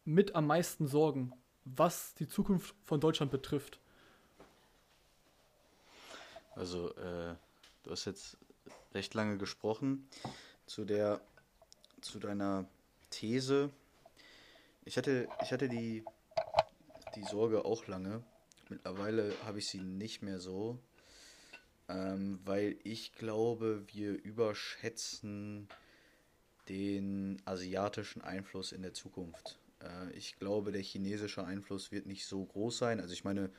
mit 0.04 0.36
am 0.36 0.48
meisten 0.48 0.88
Sorgen, 0.88 1.34
was 1.64 2.14
die 2.16 2.28
Zukunft 2.28 2.76
von 2.84 3.00
Deutschland 3.00 3.32
betrifft. 3.32 3.80
Also, 6.56 6.94
äh, 6.96 7.36
du 7.84 7.92
hast 7.92 8.06
jetzt 8.06 8.38
recht 8.94 9.14
lange 9.14 9.38
gesprochen 9.38 10.08
zu 10.66 10.84
der, 10.84 11.22
zu 12.02 12.20
deiner 12.20 12.68
These. 13.10 13.70
Ich 14.84 14.98
hatte, 14.98 15.30
ich 15.42 15.52
hatte 15.54 15.70
die, 15.70 16.04
die 17.16 17.24
Sorge 17.24 17.64
auch 17.64 17.88
lange. 17.88 18.22
Mittlerweile 18.70 19.34
habe 19.46 19.60
ich 19.60 19.68
sie 19.68 19.82
nicht 19.82 20.22
mehr 20.22 20.40
so, 20.40 20.78
ähm, 21.90 22.40
weil 22.46 22.78
ich 22.84 23.14
glaube, 23.14 23.84
wir 23.88 24.12
überschätzen 24.24 25.68
den 26.70 27.42
asiatischen 27.46 28.22
Einfluss 28.22 28.72
in 28.72 28.82
der 28.82 28.94
Zukunft. 28.94 29.60
Äh, 29.80 30.12
ich 30.14 30.38
glaube, 30.40 30.72
der 30.72 30.82
chinesische 30.82 31.44
Einfluss 31.44 31.92
wird 31.92 32.06
nicht 32.06 32.26
so 32.26 32.44
groß 32.46 32.78
sein. 32.78 33.00
Also 33.00 33.14
ich 33.14 33.24
meine, 33.24 33.50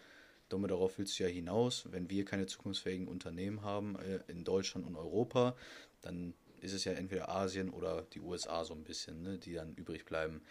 dumme 0.49 0.69
darauf 0.69 0.99
willst 0.99 1.19
du 1.19 1.25
ja 1.25 1.29
hinaus. 1.29 1.87
Wenn 1.91 2.11
wir 2.11 2.25
keine 2.25 2.47
zukunftsfähigen 2.47 3.09
Unternehmen 3.09 3.63
haben 3.63 3.97
äh, 3.97 4.21
in 4.29 4.45
Deutschland 4.45 4.87
und 4.87 4.97
Europa, 4.97 5.57
dann 6.01 6.35
ist 6.61 6.73
es 6.73 6.85
ja 6.85 6.93
entweder 6.93 7.29
Asien 7.29 7.71
oder 7.71 8.03
die 8.13 8.21
USA 8.21 8.65
so 8.65 8.75
ein 8.75 8.85
bisschen, 8.85 9.23
ne, 9.23 9.39
die 9.39 9.55
dann 9.55 9.75
übrig 9.75 10.05
bleiben. 10.05 10.43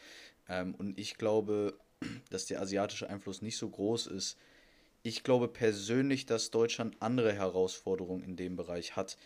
Ähm, 0.50 0.76
und 0.76 1.00
ich 1.00 1.18
glaube, 1.18 1.78
dass 2.30 2.46
der 2.46 2.62
asiatische 2.62 3.10
Einfluss 3.10 3.42
nicht 3.42 3.58
so 3.58 3.70
groß 3.70 4.08
ist. 4.08 4.38
Ich 5.04 5.24
glaube 5.24 5.48
persönlich, 5.48 6.26
dass 6.26 6.52
Deutschland 6.52 6.96
andere 7.00 7.34
Herausforderungen 7.34 8.24
in 8.24 8.36
dem 8.36 8.56
Bereich 8.56 8.96
hat. 8.96 9.18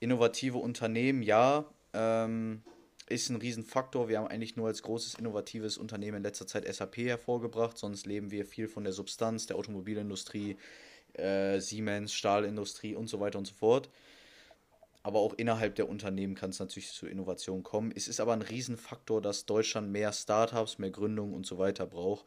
Innovative 0.00 0.58
Unternehmen, 0.58 1.22
ja, 1.22 1.66
ähm, 1.92 2.62
ist 3.06 3.28
ein 3.28 3.36
Riesenfaktor. 3.36 4.08
Wir 4.08 4.18
haben 4.18 4.28
eigentlich 4.28 4.56
nur 4.56 4.68
als 4.68 4.82
großes 4.82 5.16
innovatives 5.16 5.76
Unternehmen 5.76 6.18
in 6.18 6.22
letzter 6.22 6.46
Zeit 6.46 6.72
SAP 6.72 6.96
hervorgebracht, 6.98 7.76
sonst 7.76 8.06
leben 8.06 8.30
wir 8.30 8.46
viel 8.46 8.66
von 8.66 8.84
der 8.84 8.94
Substanz 8.94 9.46
der 9.46 9.56
Automobilindustrie, 9.56 10.56
äh, 11.12 11.60
Siemens, 11.60 12.14
Stahlindustrie 12.14 12.94
und 12.94 13.08
so 13.08 13.20
weiter 13.20 13.38
und 13.38 13.46
so 13.46 13.54
fort. 13.54 13.90
Aber 15.02 15.18
auch 15.18 15.34
innerhalb 15.34 15.74
der 15.74 15.90
Unternehmen 15.90 16.34
kann 16.34 16.48
es 16.48 16.60
natürlich 16.60 16.90
zu 16.90 17.06
Innovationen 17.06 17.62
kommen. 17.62 17.92
Es 17.94 18.08
ist 18.08 18.20
aber 18.20 18.32
ein 18.32 18.40
Riesenfaktor, 18.40 19.20
dass 19.20 19.44
Deutschland 19.44 19.92
mehr 19.92 20.14
Startups, 20.14 20.78
mehr 20.78 20.88
Gründungen 20.88 21.34
und 21.34 21.44
so 21.44 21.58
weiter 21.58 21.86
braucht. 21.86 22.24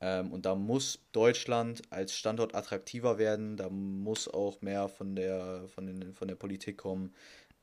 Ähm, 0.00 0.32
und 0.32 0.46
da 0.46 0.54
muss 0.54 1.00
Deutschland 1.12 1.82
als 1.90 2.14
Standort 2.14 2.54
attraktiver 2.54 3.18
werden. 3.18 3.56
Da 3.56 3.68
muss 3.68 4.28
auch 4.28 4.60
mehr 4.60 4.88
von 4.88 5.14
der, 5.14 5.68
von 5.68 5.86
den, 5.86 6.12
von 6.14 6.28
der 6.28 6.36
Politik 6.36 6.78
kommen 6.78 7.14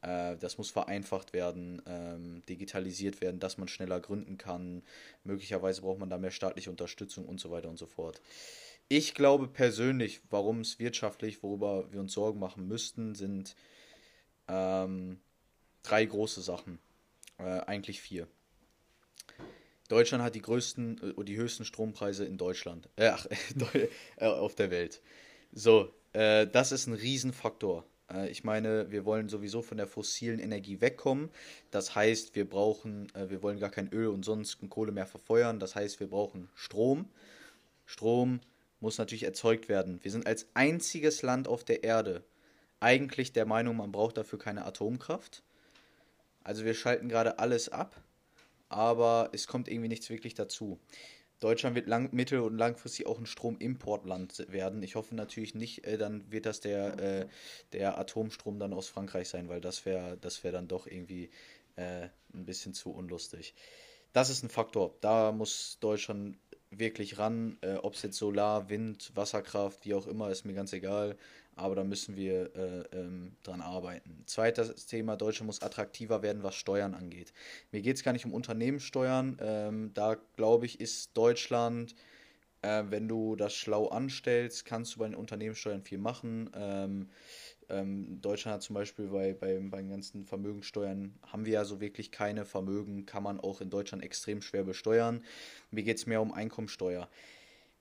äh, 0.02 0.36
das 0.38 0.58
muss 0.58 0.72
vereinfacht 0.72 1.34
werden, 1.34 1.82
ähm, 1.86 2.41
digitalisiert 2.48 3.22
werden, 3.22 3.39
dass 3.39 3.58
man 3.58 3.67
schneller 3.67 4.00
gründen 4.00 4.38
kann. 4.38 4.84
Möglicherweise 5.24 5.82
braucht 5.82 6.00
man 6.00 6.10
da 6.10 6.17
mehr 6.17 6.32
staatliche 6.32 6.72
Unterstützung 6.72 7.26
und 7.26 7.39
so 7.39 7.52
weiter 7.52 7.70
und 7.70 7.78
so 7.78 7.86
fort. 7.86 8.22
Ich 8.88 9.13
glaube 9.13 9.48
persönlich, 9.48 10.22
warum 10.30 10.62
es 10.62 10.80
wirtschaftlich, 10.80 11.44
worüber 11.44 11.91
wir 11.91 12.02
uns 12.02 12.13
Sorgen 12.13 12.39
machen 12.39 12.67
müssten, 12.67 13.15
sind 13.15 13.56
ähm, 14.48 15.20
drei 15.84 16.04
große 16.04 16.41
Sachen. 16.41 16.80
Äh, 17.38 17.62
eigentlich 17.62 18.02
vier. 18.02 18.28
Deutschland 19.91 20.23
hat 20.23 20.36
die 20.36 20.41
größten, 20.41 21.15
äh, 21.17 21.23
die 21.23 21.38
höchsten 21.38 21.65
Strompreise 21.65 22.25
in 22.25 22.38
Deutschland, 22.38 22.89
äh, 22.95 23.10
ach, 23.10 23.25
äh, 24.17 24.25
auf 24.25 24.56
der 24.56 24.71
Welt. 24.71 25.01
So, 25.51 25.93
äh, 26.13 26.47
das 26.47 26.71
ist 26.71 26.88
ein 26.88 26.93
Riesenfaktor. 26.93 27.86
Äh, 28.12 28.30
ich 28.30 28.43
meine, 28.43 28.91
wir 28.91 29.06
wollen 29.06 29.30
sowieso 29.30 29.62
von 29.62 29.77
der 29.77 29.88
fossilen 29.88 30.39
Energie 30.39 30.82
wegkommen. 30.82 31.30
Das 31.71 31.95
heißt, 31.95 32.36
wir 32.36 32.49
brauchen, 32.49 33.12
wir 33.13 33.43
wollen 33.43 33.60
gar 33.60 33.69
kein 33.69 33.89
Öl 33.89 34.08
und 34.08 34.23
sonst 34.23 34.60
Kohle 34.69 34.91
mehr 34.91 35.08
verfeuern. 35.08 35.60
Das 35.60 35.75
heißt, 35.75 35.99
wir 35.99 36.08
brauchen 36.08 36.49
Strom. 36.56 37.10
Strom 37.86 38.39
muss 38.80 38.97
natürlich 38.97 39.23
erzeugt 39.23 39.69
werden. 39.69 39.99
Wir 40.04 40.12
sind 40.12 40.25
als 40.25 40.47
einziges 40.54 41.21
Land 41.21 41.47
auf 41.47 41.63
der 41.63 41.84
Erde 41.84 42.23
eigentlich 42.82 43.32
der 43.32 43.45
Meinung, 43.45 43.77
man 43.77 43.91
braucht 43.91 44.17
dafür 44.17 44.39
keine 44.39 44.65
Atomkraft. 44.65 45.43
Also 46.43 46.65
wir 46.65 46.73
schalten 46.73 47.08
gerade 47.08 47.39
alles 47.39 47.69
ab, 47.69 47.95
aber 48.72 49.30
es 49.34 49.48
kommt 49.48 49.68
irgendwie 49.68 49.90
nichts 49.90 50.10
wirklich 50.10 50.34
dazu. 50.34 50.80
Deutschland 51.40 51.76
wird 51.76 51.88
lang, 51.88 52.10
mittel- 52.14 52.42
und 52.42 52.58
langfristig 52.58 53.08
auch 53.08 53.18
ein 53.18 53.26
Stromimportland 53.26 54.46
werden. 54.52 54.84
Ich 54.84 54.96
hoffe 54.96 55.16
natürlich 55.16 55.56
nicht, 55.56 55.86
äh, 55.86 55.98
dann 55.98 56.32
wird 56.32 56.46
das 56.46 56.60
der, 56.60 57.00
äh, 57.00 57.28
der 57.74 57.98
Atomstrom 57.98 58.60
dann 58.60 58.74
aus 58.74 58.88
Frankreich 58.88 59.28
sein, 59.28 59.50
weil 59.50 59.60
das 59.60 59.86
wäre 59.86 60.18
das 60.22 60.44
wär 60.44 60.52
dann 60.52 60.68
doch 60.68 60.86
irgendwie 60.86 61.32
äh, 61.78 62.10
ein 62.34 62.46
bisschen 62.46 62.74
zu 62.74 62.92
unlustig. 62.92 63.56
Das 64.14 64.30
ist 64.30 64.44
ein 64.44 64.50
Faktor. 64.50 64.96
Da 65.02 65.32
muss 65.32 65.78
Deutschland 65.80 66.38
wirklich 66.70 67.18
ran. 67.18 67.58
Äh, 67.62 67.76
Ob 67.76 67.96
es 67.96 68.04
jetzt 68.04 68.18
Solar, 68.18 68.70
Wind, 68.70 69.12
Wasserkraft, 69.16 69.86
wie 69.86 69.94
auch 69.96 70.08
immer, 70.08 70.30
ist 70.30 70.46
mir 70.46 70.54
ganz 70.54 70.74
egal 70.74 71.18
aber 71.56 71.76
da 71.76 71.84
müssen 71.84 72.16
wir 72.16 72.56
äh, 72.56 72.84
ähm, 72.98 73.36
dran 73.44 73.62
arbeiten. 73.62 74.24
Zweites 74.26 74.86
Thema, 74.86 75.16
Deutschland 75.16 75.48
muss 75.48 75.62
attraktiver 75.62 76.22
werden, 76.22 76.44
was 76.44 76.56
Steuern 76.56 76.94
angeht. 76.94 77.34
Mir 77.72 77.82
geht 77.82 77.98
es 77.98 78.04
gar 78.04 78.14
nicht 78.14 78.26
um 78.26 78.34
Unternehmenssteuern. 78.34 79.38
Ähm, 79.42 79.94
da 79.94 80.18
glaube 80.36 80.66
ich, 80.66 80.80
ist 80.80 81.16
Deutschland, 81.16 81.96
äh, 82.62 82.84
wenn 82.90 83.08
du 83.08 83.36
das 83.36 83.54
schlau 83.54 83.88
anstellst, 83.88 84.66
kannst 84.66 84.96
du 84.96 85.00
bei 85.00 85.08
den 85.08 85.16
Unternehmenssteuern 85.16 85.82
viel 85.82 85.98
machen. 85.98 86.50
Ähm, 86.56 87.10
ähm, 87.70 88.22
Deutschland 88.22 88.56
hat 88.56 88.64
zum 88.64 88.74
Beispiel 88.74 89.08
bei, 89.08 89.34
bei, 89.34 89.60
bei 89.60 89.78
den 89.78 89.90
ganzen 89.90 90.26
Vermögenssteuern, 90.26 91.14
haben 91.26 91.46
wir 91.46 91.54
ja 91.54 91.66
so 91.66 91.80
wirklich 91.80 92.12
keine 92.12 92.46
Vermögen, 92.46 93.06
kann 93.06 93.24
man 93.24 93.40
auch 93.40 93.62
in 93.62 93.70
Deutschland 93.70 94.04
extrem 94.04 94.42
schwer 94.42 94.64
besteuern. 94.64 95.24
Mir 95.72 95.84
geht 95.84 95.98
es 95.98 96.06
mehr 96.06 96.22
um 96.22 96.34
Einkommensteuer. 96.34 97.10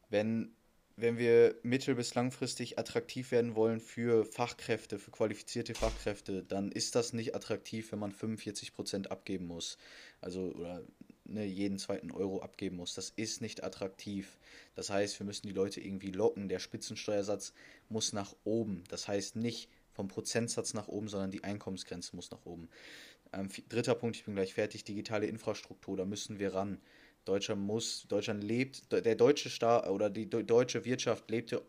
Wenn 0.09 0.53
wenn 1.01 1.19
wir 1.19 1.57
mittel- 1.63 1.95
bis 1.95 2.15
langfristig 2.15 2.79
attraktiv 2.79 3.31
werden 3.31 3.55
wollen 3.55 3.81
für 3.81 4.25
Fachkräfte, 4.25 4.99
für 4.99 5.11
qualifizierte 5.11 5.75
Fachkräfte, 5.75 6.43
dann 6.43 6.71
ist 6.73 6.95
das 6.95 7.13
nicht 7.13 7.35
attraktiv, 7.35 7.93
wenn 7.93 7.99
man 7.99 8.13
45% 8.13 9.09
abgeben 9.09 9.47
muss. 9.47 9.79
Also 10.21 10.53
oder 10.53 10.83
ne, 11.25 11.45
jeden 11.45 11.79
zweiten 11.79 12.11
Euro 12.11 12.43
abgeben 12.43 12.77
muss. 12.77 12.95
Das 12.95 13.11
ist 13.11 13.41
nicht 13.41 13.65
attraktiv. 13.65 14.39
Das 14.75 14.91
heißt, 14.91 15.19
wir 15.19 15.27
müssen 15.27 15.47
die 15.47 15.53
Leute 15.53 15.81
irgendwie 15.81 16.11
locken. 16.11 16.49
Der 16.49 16.59
Spitzensteuersatz 16.59 17.53
muss 17.89 18.13
nach 18.13 18.35
oben. 18.45 18.85
Das 18.89 19.09
heißt 19.09 19.37
nicht 19.37 19.69
vom 19.93 20.09
Prozentsatz 20.09 20.75
nach 20.75 20.89
oben, 20.89 21.09
sondern 21.09 21.31
die 21.31 21.45
Einkommensgrenze 21.45 22.17
muss 22.17 22.31
nach 22.31 22.45
oben. 22.45 22.69
Ähm, 23.33 23.49
dritter 23.69 23.95
Punkt, 23.95 24.17
ich 24.17 24.25
bin 24.25 24.35
gleich 24.35 24.55
fertig, 24.55 24.85
digitale 24.85 25.27
Infrastruktur, 25.27 25.97
da 25.97 26.05
müssen 26.05 26.39
wir 26.39 26.55
ran. 26.55 26.81
Deutschland 27.31 27.63
muss, 27.63 28.07
Deutschland 28.09 28.43
lebt, 28.43 28.91
der 28.91 29.15
deutsche 29.15 29.51
Staat 29.51 29.89
oder 29.89 30.11
die 30.11 30.29
deutsche 30.29 30.85
Wirtschaft 30.85 31.31
lebte 31.31 31.63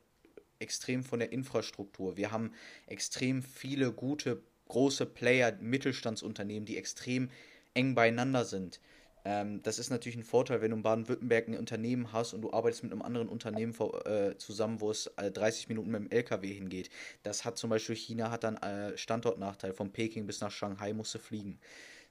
extrem 0.58 1.04
von 1.04 1.20
der 1.20 1.32
Infrastruktur. 1.32 2.18
Wir 2.18 2.32
haben 2.32 2.52
extrem 2.88 3.44
viele 3.44 3.92
gute, 3.92 4.42
große 4.70 5.06
Player, 5.06 5.56
Mittelstandsunternehmen, 5.62 6.66
die 6.66 6.78
extrem 6.78 7.30
eng 7.76 7.94
beieinander 7.94 8.44
sind. 8.44 8.80
Ähm, 9.24 9.62
das 9.62 9.78
ist 9.78 9.92
natürlich 9.92 10.18
ein 10.18 10.24
Vorteil, 10.24 10.62
wenn 10.62 10.72
du 10.72 10.78
in 10.78 10.84
Baden-Württemberg 10.84 11.48
ein 11.48 11.58
Unternehmen 11.58 12.12
hast 12.12 12.34
und 12.34 12.42
du 12.42 12.52
arbeitest 12.52 12.82
mit 12.82 12.92
einem 12.92 13.04
anderen 13.04 13.30
Unternehmen 13.30 13.74
vor, 13.74 14.04
äh, 14.08 14.36
zusammen, 14.38 14.82
wo 14.82 14.90
es 14.90 15.08
äh, 15.18 15.30
30 15.30 15.70
Minuten 15.70 15.92
mit 15.92 16.02
dem 16.02 16.10
LKW 16.10 16.52
hingeht. 16.52 16.90
Das 17.22 17.46
hat 17.46 17.60
zum 17.60 17.70
Beispiel 17.70 17.96
China 17.96 18.32
hat 18.32 18.44
dann 18.44 18.58
äh, 18.58 18.98
Standortnachteil. 18.98 19.74
Von 19.74 19.92
Peking 19.92 20.26
bis 20.26 20.42
nach 20.42 20.50
Shanghai 20.50 20.94
musst 20.94 21.14
du 21.14 21.20
fliegen. 21.20 21.60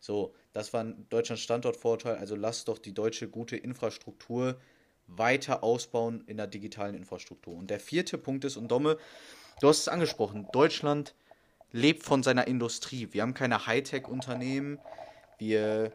So, 0.01 0.35
das 0.53 0.73
war 0.73 0.85
Deutschlands 0.85 1.43
Standortvorteil. 1.43 2.17
Also 2.17 2.35
lasst 2.35 2.69
doch 2.69 2.79
die 2.79 2.95
deutsche 2.95 3.29
gute 3.29 3.57
Infrastruktur 3.57 4.59
weiter 5.07 5.63
ausbauen 5.63 6.25
in 6.27 6.39
der 6.39 6.47
digitalen 6.47 6.95
Infrastruktur. 6.95 7.55
Und 7.55 7.71
der 7.71 7.81
vierte 7.81 8.17
Punkt 8.19 8.45
ist, 8.45 8.57
und 8.57 8.69
Domme, 8.71 8.97
du 9.61 9.69
hast 9.69 9.81
es 9.81 9.89
angesprochen, 9.89 10.49
Deutschland 10.53 11.15
lebt 11.73 12.03
von 12.03 12.23
seiner 12.23 12.47
Industrie. 12.47 13.09
Wir 13.13 13.23
haben 13.23 13.35
keine 13.35 13.67
Hightech-Unternehmen. 13.67 14.79
Wir, 15.39 15.93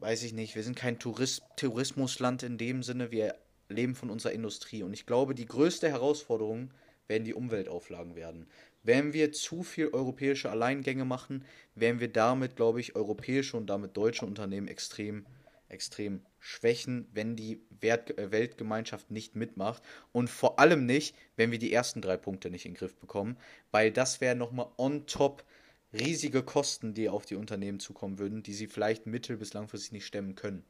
weiß 0.00 0.24
ich 0.24 0.32
nicht, 0.32 0.54
wir 0.54 0.62
sind 0.62 0.76
kein 0.76 0.98
Tourist 0.98 1.42
Tourismusland 1.56 2.42
in 2.42 2.58
dem 2.58 2.82
Sinne. 2.82 3.10
Wir 3.10 3.36
leben 3.68 3.94
von 3.94 4.10
unserer 4.10 4.32
Industrie. 4.32 4.82
Und 4.82 4.92
ich 4.92 5.06
glaube, 5.06 5.34
die 5.34 5.46
größte 5.46 5.88
Herausforderung 5.88 6.70
werden 7.06 7.24
die 7.24 7.34
Umweltauflagen 7.34 8.16
werden. 8.16 8.48
Wenn 8.82 9.12
wir 9.12 9.32
zu 9.32 9.62
viel 9.62 9.88
europäische 9.88 10.50
Alleingänge 10.50 11.04
machen, 11.04 11.44
werden 11.74 12.00
wir 12.00 12.12
damit, 12.12 12.56
glaube 12.56 12.80
ich, 12.80 12.96
europäische 12.96 13.56
und 13.56 13.66
damit 13.66 13.96
deutsche 13.96 14.26
Unternehmen 14.26 14.66
extrem, 14.66 15.24
extrem 15.68 16.22
schwächen, 16.40 17.06
wenn 17.12 17.36
die 17.36 17.62
Wert 17.80 18.18
äh, 18.18 18.32
Weltgemeinschaft 18.32 19.10
nicht 19.10 19.36
mitmacht. 19.36 19.82
Und 20.10 20.28
vor 20.28 20.58
allem 20.58 20.84
nicht, 20.84 21.14
wenn 21.36 21.52
wir 21.52 21.58
die 21.58 21.72
ersten 21.72 22.00
drei 22.00 22.16
Punkte 22.16 22.50
nicht 22.50 22.66
in 22.66 22.72
den 22.72 22.78
Griff 22.78 22.96
bekommen, 22.96 23.36
weil 23.70 23.92
das 23.92 24.20
wäre 24.20 24.34
nochmal 24.34 24.66
on 24.76 25.06
top 25.06 25.44
riesige 25.92 26.42
Kosten, 26.42 26.94
die 26.94 27.08
auf 27.08 27.24
die 27.24 27.36
Unternehmen 27.36 27.78
zukommen 27.78 28.18
würden, 28.18 28.42
die 28.42 28.54
sie 28.54 28.66
vielleicht 28.66 29.06
mittel- 29.06 29.36
bis 29.36 29.52
langfristig 29.54 29.92
nicht 29.92 30.06
stemmen 30.06 30.34
können. 30.34 30.64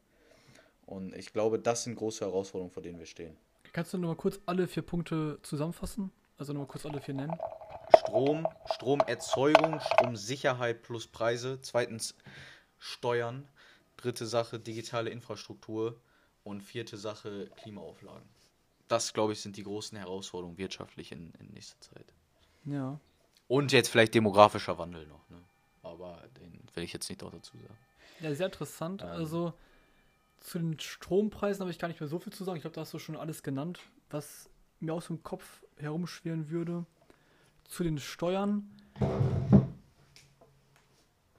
Und 0.85 1.15
ich 1.15 1.33
glaube, 1.33 1.59
das 1.59 1.85
sind 1.85 1.95
große 1.95 2.25
Herausforderungen, 2.25 2.73
vor 2.73 2.83
denen 2.83 2.99
wir 2.99 3.05
stehen. 3.05 3.35
Kannst 3.71 3.93
du 3.93 3.97
nochmal 3.97 4.17
kurz 4.17 4.39
alle 4.45 4.67
vier 4.67 4.83
Punkte 4.83 5.39
zusammenfassen? 5.41 6.11
Also 6.37 6.53
nochmal 6.53 6.67
kurz 6.67 6.85
alle 6.85 6.99
vier 6.99 7.15
nennen? 7.15 7.35
Strom, 7.97 8.47
Stromerzeugung, 8.65 9.79
Stromsicherheit 9.79 10.81
plus 10.83 11.07
Preise. 11.07 11.59
Zweitens 11.61 12.15
Steuern. 12.79 13.47
Dritte 13.97 14.25
Sache 14.25 14.59
digitale 14.59 15.09
Infrastruktur. 15.09 15.99
Und 16.43 16.61
vierte 16.61 16.97
Sache 16.97 17.49
Klimaauflagen. 17.61 18.27
Das, 18.89 19.13
glaube 19.13 19.31
ich, 19.31 19.41
sind 19.41 19.55
die 19.55 19.63
großen 19.63 19.97
Herausforderungen 19.97 20.57
wirtschaftlich 20.57 21.13
in, 21.13 21.31
in 21.39 21.47
nächster 21.53 21.79
Zeit. 21.79 22.05
Ja. 22.65 22.99
Und 23.47 23.71
jetzt 23.71 23.87
vielleicht 23.89 24.13
demografischer 24.13 24.77
Wandel 24.77 25.07
noch. 25.07 25.29
Ne? 25.29 25.37
Aber 25.83 26.21
den 26.39 26.59
will 26.73 26.83
ich 26.83 26.91
jetzt 26.91 27.09
nicht 27.09 27.23
auch 27.23 27.31
dazu 27.31 27.57
sagen. 27.57 27.77
Ja, 28.19 28.35
sehr 28.35 28.47
interessant. 28.47 29.01
Ähm. 29.01 29.07
Also 29.07 29.53
zu 30.41 30.59
den 30.59 30.77
Strompreisen 30.79 31.61
habe 31.61 31.71
ich 31.71 31.79
gar 31.79 31.87
nicht 31.87 32.01
mehr 32.01 32.09
so 32.09 32.19
viel 32.19 32.33
zu 32.33 32.43
sagen. 32.43 32.57
Ich 32.57 32.63
glaube, 32.63 32.75
da 32.75 32.81
hast 32.81 32.93
du 32.93 32.99
schon 32.99 33.15
alles 33.15 33.41
genannt, 33.41 33.79
was 34.09 34.49
mir 34.81 34.93
aus 34.93 35.07
dem 35.07 35.23
Kopf 35.23 35.63
herumschwirren 35.77 36.49
würde 36.49 36.85
zu 37.67 37.83
den 37.83 37.97
Steuern. 37.97 38.69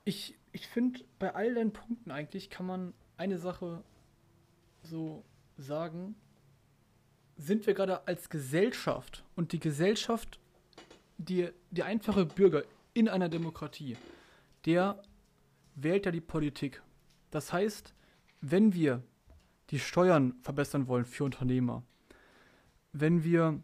Ich, 0.05 0.37
ich 0.53 0.67
finde, 0.67 1.01
bei 1.19 1.35
all 1.35 1.55
deinen 1.55 1.73
Punkten 1.73 2.11
eigentlich 2.11 2.51
kann 2.51 2.67
man 2.67 2.95
eine 3.17 3.39
Sache 3.39 3.83
so 4.83 5.25
sagen. 5.57 6.15
Sind 7.37 7.67
wir 7.67 7.75
gerade 7.75 8.07
als 8.07 8.29
Gesellschaft 8.29 9.25
und 9.35 9.53
die 9.53 9.61
Gesellschaft, 9.61 10.39
die, 11.19 11.49
der 11.71 11.87
einfache 11.87 12.27
Bürger 12.27 12.63
in 12.93 13.09
einer 13.09 13.29
Demokratie, 13.29 13.97
der 14.67 15.03
wählt 15.75 16.07
ja 16.07 16.13
die 16.13 16.21
Politik. 16.21 16.83
Das 17.31 17.53
heißt, 17.53 17.95
wenn 18.41 18.75
wir 18.75 19.03
die 19.71 19.79
Steuern 19.79 20.35
verbessern 20.43 20.87
wollen 20.87 21.05
für 21.05 21.25
Unternehmer, 21.25 21.83
wenn 22.93 23.25
wir 23.25 23.61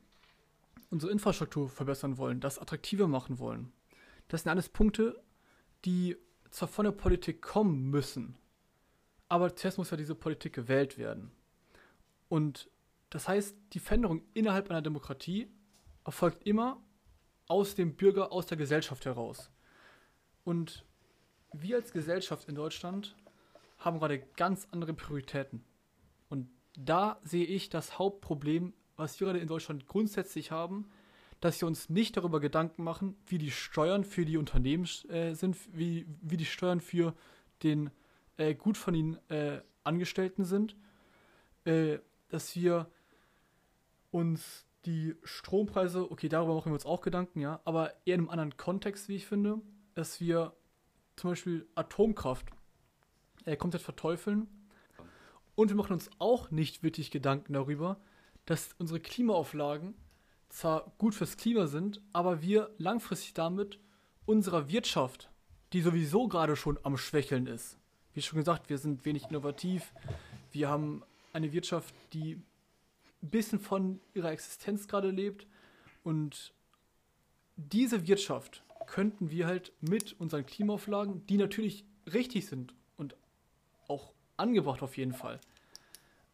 unsere 0.90 1.12
Infrastruktur 1.12 1.68
verbessern 1.68 2.18
wollen, 2.18 2.40
das 2.40 2.59
attraktiver 2.59 3.09
machen 3.09 3.38
wollen. 3.38 3.72
Das 4.29 4.42
sind 4.42 4.50
alles 4.50 4.68
Punkte, 4.68 5.22
die 5.85 6.16
zwar 6.50 6.68
von 6.68 6.85
der 6.85 6.92
Politik 6.92 7.42
kommen 7.42 7.90
müssen, 7.90 8.37
aber 9.29 9.55
zuerst 9.55 9.79
muss 9.79 9.90
ja 9.90 9.96
diese 9.96 10.14
Politik 10.14 10.53
gewählt 10.53 10.98
werden. 10.98 11.31
Und 12.29 12.68
das 13.11 13.29
heißt, 13.29 13.57
die 13.72 13.79
Veränderung 13.79 14.22
innerhalb 14.35 14.70
einer 14.70 14.83
Demokratie 14.83 15.48
erfolgt 16.05 16.46
immer 16.46 16.83
aus 17.46 17.74
dem 17.74 17.96
Bürger, 17.96 18.33
aus 18.33 18.46
der 18.46 18.57
Gesellschaft 18.57 19.05
heraus. 19.05 19.50
Und 20.44 20.85
wir 21.53 21.76
als 21.76 21.92
Gesellschaft 21.92 22.48
in 22.48 22.55
Deutschland 22.55 23.16
haben 23.79 23.98
gerade 23.98 24.20
ganz 24.37 24.68
andere 24.70 24.94
Prioritäten. 24.94 25.64
Und 26.29 26.48
da 26.77 27.21
sehe 27.25 27.44
ich 27.44 27.69
das 27.69 27.98
Hauptproblem 27.98 28.73
was 29.01 29.19
wir 29.19 29.27
gerade 29.27 29.38
in 29.38 29.48
Deutschland 29.48 29.87
grundsätzlich 29.87 30.51
haben, 30.51 30.90
dass 31.40 31.61
wir 31.61 31.67
uns 31.67 31.88
nicht 31.88 32.17
darüber 32.17 32.38
Gedanken 32.38 32.85
machen, 32.85 33.17
wie 33.27 33.38
die 33.38 33.51
Steuern 33.51 34.05
für 34.05 34.25
die 34.25 34.37
Unternehmen 34.37 34.87
äh, 35.09 35.35
sind, 35.35 35.57
wie, 35.73 36.07
wie 36.21 36.37
die 36.37 36.44
Steuern 36.44 36.81
für 36.81 37.15
den 37.63 37.90
äh, 38.37 38.55
gut 38.55 38.77
von 38.77 38.94
ihnen 38.94 39.19
äh, 39.31 39.61
Angestellten 39.83 40.44
sind, 40.44 40.77
äh, 41.65 41.98
dass 42.29 42.55
wir 42.55 42.90
uns 44.11 44.67
die 44.85 45.15
Strompreise, 45.25 46.11
okay, 46.11 46.29
darüber 46.29 46.55
machen 46.55 46.71
wir 46.71 46.75
uns 46.75 46.87
auch 46.87 47.01
Gedanken, 47.01 47.40
ja, 47.40 47.61
aber 47.65 47.94
eher 48.05 48.15
in 48.15 48.21
einem 48.21 48.31
anderen 48.31 48.57
Kontext, 48.57 49.09
wie 49.09 49.17
ich 49.17 49.27
finde, 49.27 49.61
dass 49.94 50.21
wir 50.21 50.55
zum 51.17 51.31
Beispiel 51.31 51.67
Atomkraft 51.75 52.46
äh, 53.44 53.57
komplett 53.57 53.83
verteufeln. 53.83 54.46
Und 55.55 55.69
wir 55.69 55.77
machen 55.77 55.92
uns 55.92 56.11
auch 56.19 56.51
nicht 56.51 56.83
wirklich 56.83 57.11
Gedanken 57.11 57.53
darüber, 57.53 58.01
dass 58.51 58.75
unsere 58.81 58.98
Klimaauflagen 58.98 59.94
zwar 60.48 60.92
gut 60.98 61.15
fürs 61.15 61.37
Klima 61.37 61.69
sind, 61.69 62.03
aber 62.13 62.42
wir 62.42 62.75
langfristig 62.79 63.33
damit 63.33 63.79
unserer 64.27 64.69
Wirtschaft, 64.69 65.31
die 65.73 65.81
sowieso 65.81 66.27
gerade 66.27 66.57
schon 66.57 66.77
am 66.83 66.96
Schwächeln 66.96 67.46
ist, 67.46 67.79
wie 68.13 68.23
schon 68.23 68.40
gesagt, 68.40 68.69
wir 68.69 68.79
sind 68.79 69.05
wenig 69.05 69.31
innovativ, 69.31 69.94
wir 70.51 70.69
haben 70.69 71.05
eine 71.33 71.53
Wirtschaft, 71.53 71.94
die 72.13 72.42
ein 73.23 73.31
bisschen 73.31 73.61
von 73.61 74.01
ihrer 74.15 74.33
Existenz 74.33 74.88
gerade 74.88 75.13
lebt. 75.13 75.46
Und 76.03 76.53
diese 77.55 78.09
Wirtschaft 78.09 78.65
könnten 78.87 79.31
wir 79.31 79.46
halt 79.46 79.73
mit 79.81 80.19
unseren 80.19 80.44
Klimaauflagen, 80.44 81.25
die 81.29 81.37
natürlich 81.37 81.85
richtig 82.13 82.46
sind 82.46 82.75
und 82.96 83.15
auch 83.87 84.11
angebracht 84.37 84.83
auf 84.83 84.96
jeden 84.96 85.13
Fall, 85.13 85.38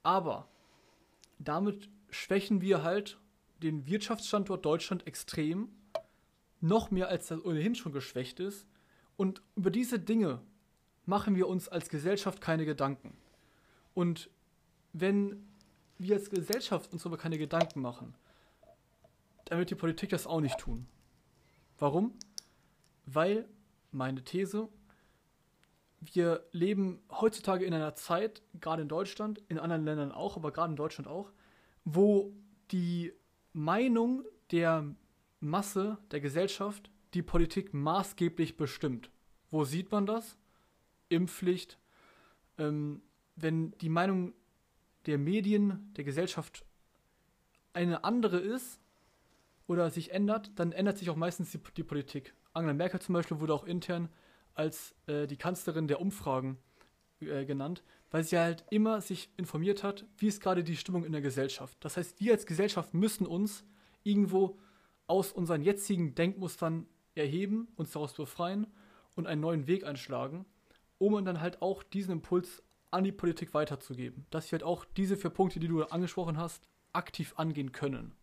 aber 0.03 0.49
damit 1.39 1.91
schwächen 2.11 2.61
wir 2.61 2.83
halt 2.83 3.19
den 3.63 3.87
Wirtschaftsstandort 3.87 4.65
Deutschland 4.65 5.07
extrem, 5.07 5.69
noch 6.61 6.91
mehr 6.91 7.09
als 7.09 7.29
das 7.29 7.45
ohnehin 7.45 7.75
schon 7.75 7.93
geschwächt 7.93 8.41
ist. 8.41 8.67
Und 9.17 9.43
über 9.55 9.71
diese 9.71 9.99
Dinge 9.99 10.41
machen 11.05 11.37
wir 11.37 11.49
uns 11.49 11.69
als 11.69 11.89
Gesellschaft 11.89 12.41
keine 12.41 12.65
Gedanken. 12.65 13.17
Und 13.95 14.29
wenn 14.93 15.47
wir 15.99 16.17
als 16.17 16.31
Gesellschaft 16.31 16.93
uns 16.93 17.07
aber 17.07 17.17
keine 17.17 17.39
Gedanken 17.39 17.81
machen, 17.81 18.15
dann 19.47 19.59
wird 19.59 19.71
die 19.71 19.77
Politik 19.77 20.11
das 20.11 20.27
auch 20.27 20.41
nicht 20.41 20.59
tun. 20.59 20.87
Warum? 21.79 22.15
Weil, 23.07 23.49
meine 23.93 24.23
These, 24.25 24.69
wir 26.01 26.45
leben 26.53 27.01
heutzutage 27.11 27.65
in 27.65 27.73
einer 27.73 27.95
Zeit, 27.95 28.43
gerade 28.61 28.83
in 28.83 28.89
Deutschland, 28.89 29.41
in 29.49 29.59
anderen 29.59 29.85
Ländern 29.85 30.13
auch, 30.13 30.37
aber 30.37 30.53
gerade 30.53 30.73
in 30.73 30.77
Deutschland 30.77 31.09
auch, 31.09 31.31
wo 31.87 32.35
die 32.73 33.13
Meinung 33.53 34.25
der 34.51 34.95
Masse, 35.41 35.99
der 36.11 36.21
Gesellschaft, 36.21 36.91
die 37.15 37.23
Politik 37.23 37.73
maßgeblich 37.73 38.57
bestimmt. 38.57 39.11
Wo 39.51 39.65
sieht 39.65 39.91
man 39.93 40.05
das? 40.05 40.37
Impfpflicht. 41.09 41.79
Ähm, 42.59 43.03
wenn 43.37 43.71
die 43.79 43.89
Meinung 43.89 44.35
der 45.07 45.17
Medien, 45.17 45.93
der 45.97 46.05
Gesellschaft 46.05 46.65
eine 47.73 48.03
andere 48.03 48.39
ist 48.39 48.81
oder 49.69 49.89
sich 49.91 50.11
ändert, 50.11 50.51
dann 50.57 50.73
ändert 50.73 50.99
sich 50.99 51.09
auch 51.09 51.17
meistens 51.17 51.53
die, 51.53 51.61
die 51.77 51.85
Politik. 51.85 52.35
Angela 52.53 52.75
Merkel 52.75 53.01
zum 53.01 53.13
Beispiel 53.13 53.39
wurde 53.39 53.55
auch 53.55 53.65
intern 53.65 54.09
als 54.55 54.97
äh, 55.07 55.29
die 55.29 55.37
Kanzlerin 55.37 55.87
der 55.87 56.01
Umfragen 56.01 56.59
äh, 57.21 57.45
genannt, 57.45 57.85
weil 58.11 58.25
sie 58.25 58.39
halt 58.39 58.65
immer 58.71 59.01
sich 59.01 59.31
informiert 59.37 59.83
hat, 59.83 60.05
wie 60.19 60.29
ist 60.29 60.41
gerade 60.41 60.65
die 60.65 60.77
Stimmung 60.77 61.05
in 61.05 61.13
der 61.13 61.21
Gesellschaft. 61.21 61.77
Das 61.81 61.97
heißt, 61.97 62.21
wir 62.21 62.33
als 62.33 62.47
Gesellschaft 62.47 62.95
müssen 62.95 63.27
uns 63.27 63.65
irgendwo 64.03 64.59
aus 65.07 65.33
unseren 65.33 65.63
jetzigen 65.63 66.15
Denkmustern 66.15 66.87
erheben, 67.15 67.69
uns 67.77 67.93
daraus 67.93 68.13
befreien 68.13 68.67
und 69.15 69.27
einen 69.27 69.41
neuen 69.41 69.67
Weg 69.67 69.85
einschlagen, 69.85 70.45
um 70.99 71.25
dann 71.25 71.41
halt 71.41 71.63
auch 71.63 71.83
diesen 71.83 72.13
Impuls 72.13 72.63
an 72.91 73.05
die 73.05 73.13
Politik 73.13 73.55
weiterzugeben. 73.55 74.27
Dass 74.31 74.51
wir 74.51 74.59
halt 74.59 74.63
auch 74.63 74.85
diese 74.85 75.17
vier 75.17 75.31
Punkte, 75.31 75.61
die 75.61 75.69
du 75.69 75.83
angesprochen 75.85 76.37
hast, 76.37 76.69
aktiv 76.93 77.35
angehen 77.37 77.73
können. 77.73 78.15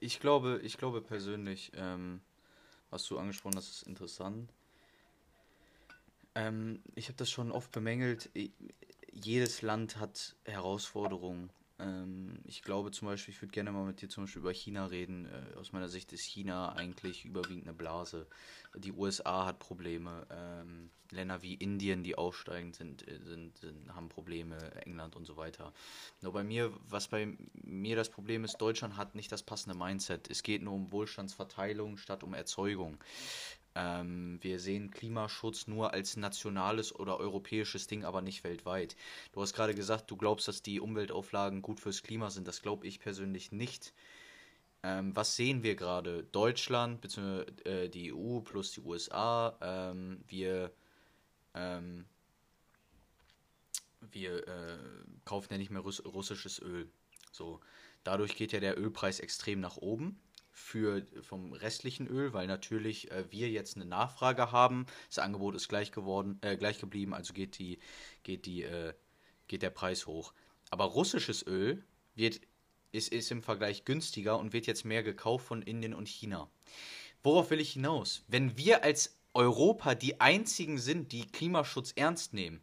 Ich 0.00 0.20
glaube, 0.20 0.60
ich 0.62 0.78
glaube 0.78 1.00
persönlich, 1.00 1.72
ähm, 1.74 2.20
was 2.90 3.06
du 3.06 3.18
angesprochen 3.18 3.56
hast, 3.56 3.70
ist 3.70 3.82
interessant. 3.82 4.52
Ähm, 6.34 6.82
ich 6.94 7.06
habe 7.06 7.16
das 7.16 7.30
schon 7.30 7.52
oft 7.52 7.72
bemängelt. 7.72 8.30
Jedes 9.12 9.62
Land 9.62 9.98
hat 9.98 10.36
Herausforderungen. 10.44 11.50
Ähm, 11.78 12.38
ich 12.44 12.62
glaube 12.62 12.90
zum 12.90 13.06
Beispiel, 13.06 13.34
ich 13.34 13.40
würde 13.40 13.52
gerne 13.52 13.70
mal 13.72 13.84
mit 13.84 14.00
dir 14.02 14.08
zum 14.08 14.24
Beispiel 14.24 14.40
über 14.40 14.52
China 14.52 14.86
reden. 14.86 15.26
Äh, 15.26 15.56
aus 15.56 15.72
meiner 15.72 15.88
Sicht 15.88 16.12
ist 16.12 16.22
China 16.22 16.72
eigentlich 16.72 17.24
überwiegend 17.24 17.64
eine 17.64 17.74
Blase. 17.74 18.26
Die 18.74 18.92
USA 18.92 19.46
hat 19.46 19.58
Probleme. 19.58 20.26
Ähm, 20.30 20.90
Länder 21.10 21.42
wie 21.42 21.54
Indien, 21.54 22.02
die 22.02 22.18
aufsteigend 22.18 22.74
sind, 22.74 23.06
äh, 23.06 23.18
sind, 23.22 23.56
sind, 23.58 23.94
haben 23.94 24.08
Probleme, 24.08 24.56
England 24.84 25.16
und 25.16 25.24
so 25.24 25.36
weiter. 25.36 25.72
Nur 26.20 26.32
bei 26.32 26.42
mir, 26.42 26.72
was 26.88 27.08
bei 27.08 27.36
mir 27.54 27.96
das 27.96 28.10
Problem 28.10 28.44
ist, 28.44 28.56
Deutschland 28.58 28.96
hat 28.96 29.14
nicht 29.14 29.30
das 29.30 29.42
passende 29.42 29.76
Mindset. 29.78 30.28
Es 30.30 30.42
geht 30.42 30.62
nur 30.62 30.74
um 30.74 30.90
Wohlstandsverteilung 30.90 31.96
statt 31.96 32.24
um 32.24 32.34
Erzeugung. 32.34 32.98
Ähm, 33.78 34.38
wir 34.42 34.58
sehen 34.58 34.90
Klimaschutz 34.90 35.68
nur 35.68 35.92
als 35.92 36.16
nationales 36.16 36.92
oder 36.92 37.20
europäisches 37.20 37.86
Ding, 37.86 38.04
aber 38.04 38.22
nicht 38.22 38.42
weltweit. 38.42 38.96
Du 39.30 39.40
hast 39.40 39.54
gerade 39.54 39.72
gesagt, 39.72 40.10
du 40.10 40.16
glaubst, 40.16 40.48
dass 40.48 40.62
die 40.62 40.80
Umweltauflagen 40.80 41.62
gut 41.62 41.78
fürs 41.78 42.02
Klima 42.02 42.28
sind. 42.30 42.48
Das 42.48 42.60
glaube 42.60 42.88
ich 42.88 42.98
persönlich 42.98 43.52
nicht. 43.52 43.94
Ähm, 44.82 45.14
was 45.14 45.36
sehen 45.36 45.62
wir 45.62 45.76
gerade? 45.76 46.24
Deutschland 46.24 47.00
bzw. 47.00 47.42
Äh, 47.64 47.88
die 47.88 48.12
EU 48.12 48.40
plus 48.40 48.72
die 48.72 48.80
USA. 48.80 49.56
Ähm, 49.60 50.24
wir 50.26 50.72
ähm, 51.54 52.04
wir 54.10 54.48
äh, 54.48 54.78
kaufen 55.24 55.52
ja 55.52 55.58
nicht 55.58 55.70
mehr 55.70 55.82
Russ 55.82 56.04
russisches 56.04 56.60
Öl. 56.60 56.90
So, 57.30 57.60
dadurch 58.02 58.34
geht 58.34 58.50
ja 58.50 58.58
der 58.58 58.76
Ölpreis 58.76 59.20
extrem 59.20 59.60
nach 59.60 59.76
oben 59.76 60.18
für 60.58 61.06
vom 61.22 61.52
restlichen 61.52 62.06
Öl, 62.08 62.32
weil 62.32 62.46
natürlich 62.46 63.10
äh, 63.10 63.24
wir 63.30 63.48
jetzt 63.48 63.76
eine 63.76 63.86
Nachfrage 63.86 64.52
haben. 64.52 64.86
Das 65.08 65.18
Angebot 65.18 65.54
ist 65.54 65.68
gleich 65.68 65.92
geworden, 65.92 66.38
äh, 66.42 66.56
gleich 66.56 66.78
geblieben, 66.78 67.14
also 67.14 67.32
geht 67.32 67.58
die, 67.58 67.78
geht 68.24 68.44
die, 68.44 68.64
äh, 68.64 68.92
geht 69.46 69.62
der 69.62 69.70
Preis 69.70 70.06
hoch. 70.06 70.34
Aber 70.70 70.84
russisches 70.84 71.46
Öl 71.46 71.84
wird, 72.14 72.40
ist, 72.92 73.12
ist 73.12 73.30
im 73.30 73.42
Vergleich 73.42 73.84
günstiger 73.84 74.38
und 74.38 74.52
wird 74.52 74.66
jetzt 74.66 74.84
mehr 74.84 75.02
gekauft 75.02 75.46
von 75.46 75.62
Indien 75.62 75.94
und 75.94 76.08
China. 76.08 76.50
Worauf 77.22 77.50
will 77.50 77.60
ich 77.60 77.72
hinaus? 77.72 78.24
Wenn 78.28 78.58
wir 78.58 78.84
als 78.84 79.16
Europa 79.34 79.94
die 79.94 80.20
einzigen 80.20 80.78
sind, 80.78 81.12
die 81.12 81.26
Klimaschutz 81.26 81.92
ernst 81.96 82.34
nehmen, 82.34 82.60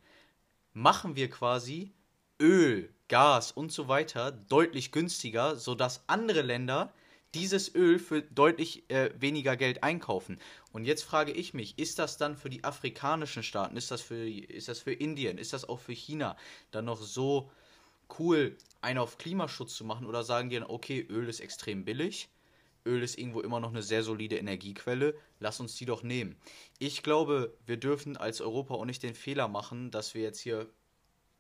machen 0.73 1.15
wir 1.15 1.29
quasi 1.29 1.93
Öl, 2.39 2.93
Gas 3.07 3.51
und 3.51 3.71
so 3.71 3.87
weiter 3.87 4.31
deutlich 4.31 4.91
günstiger, 4.91 5.55
sodass 5.55 6.03
andere 6.07 6.41
Länder 6.41 6.93
dieses 7.35 7.73
Öl 7.75 7.99
für 7.99 8.21
deutlich 8.21 8.89
äh, 8.89 9.11
weniger 9.19 9.57
Geld 9.57 9.83
einkaufen. 9.83 10.39
Und 10.71 10.85
jetzt 10.85 11.03
frage 11.03 11.31
ich 11.31 11.53
mich, 11.53 11.77
ist 11.77 11.99
das 11.99 12.17
dann 12.17 12.37
für 12.37 12.49
die 12.49 12.63
afrikanischen 12.63 13.43
Staaten, 13.43 13.77
ist 13.77 13.91
das 13.91 14.01
für, 14.01 14.27
ist 14.27 14.69
das 14.69 14.79
für 14.79 14.93
Indien, 14.93 15.37
ist 15.37 15.53
das 15.53 15.67
auch 15.67 15.79
für 15.79 15.93
China 15.93 16.37
dann 16.71 16.85
noch 16.85 17.01
so 17.01 17.51
cool, 18.19 18.57
einen 18.81 18.99
auf 18.99 19.17
Klimaschutz 19.17 19.75
zu 19.75 19.83
machen? 19.83 20.07
Oder 20.07 20.23
sagen 20.23 20.49
die 20.49 20.55
dann, 20.55 20.69
okay, 20.69 21.05
Öl 21.09 21.27
ist 21.27 21.41
extrem 21.41 21.85
billig, 21.85 22.29
Öl 22.85 23.03
ist 23.03 23.17
irgendwo 23.17 23.41
immer 23.41 23.59
noch 23.59 23.71
eine 23.71 23.83
sehr 23.83 24.03
solide 24.03 24.37
Energiequelle, 24.37 25.15
lass 25.39 25.59
uns 25.59 25.75
die 25.75 25.85
doch 25.85 26.03
nehmen. 26.03 26.35
Ich 26.79 27.03
glaube, 27.03 27.53
wir 27.65 27.77
dürfen 27.77 28.15
als 28.15 28.41
Europa 28.41 28.75
auch 28.75 28.85
nicht 28.85 29.03
den 29.03 29.15
Fehler 29.15 29.47
machen, 29.47 29.91
dass 29.91 30.13
wir 30.13 30.21
jetzt 30.21 30.39
hier 30.39 30.69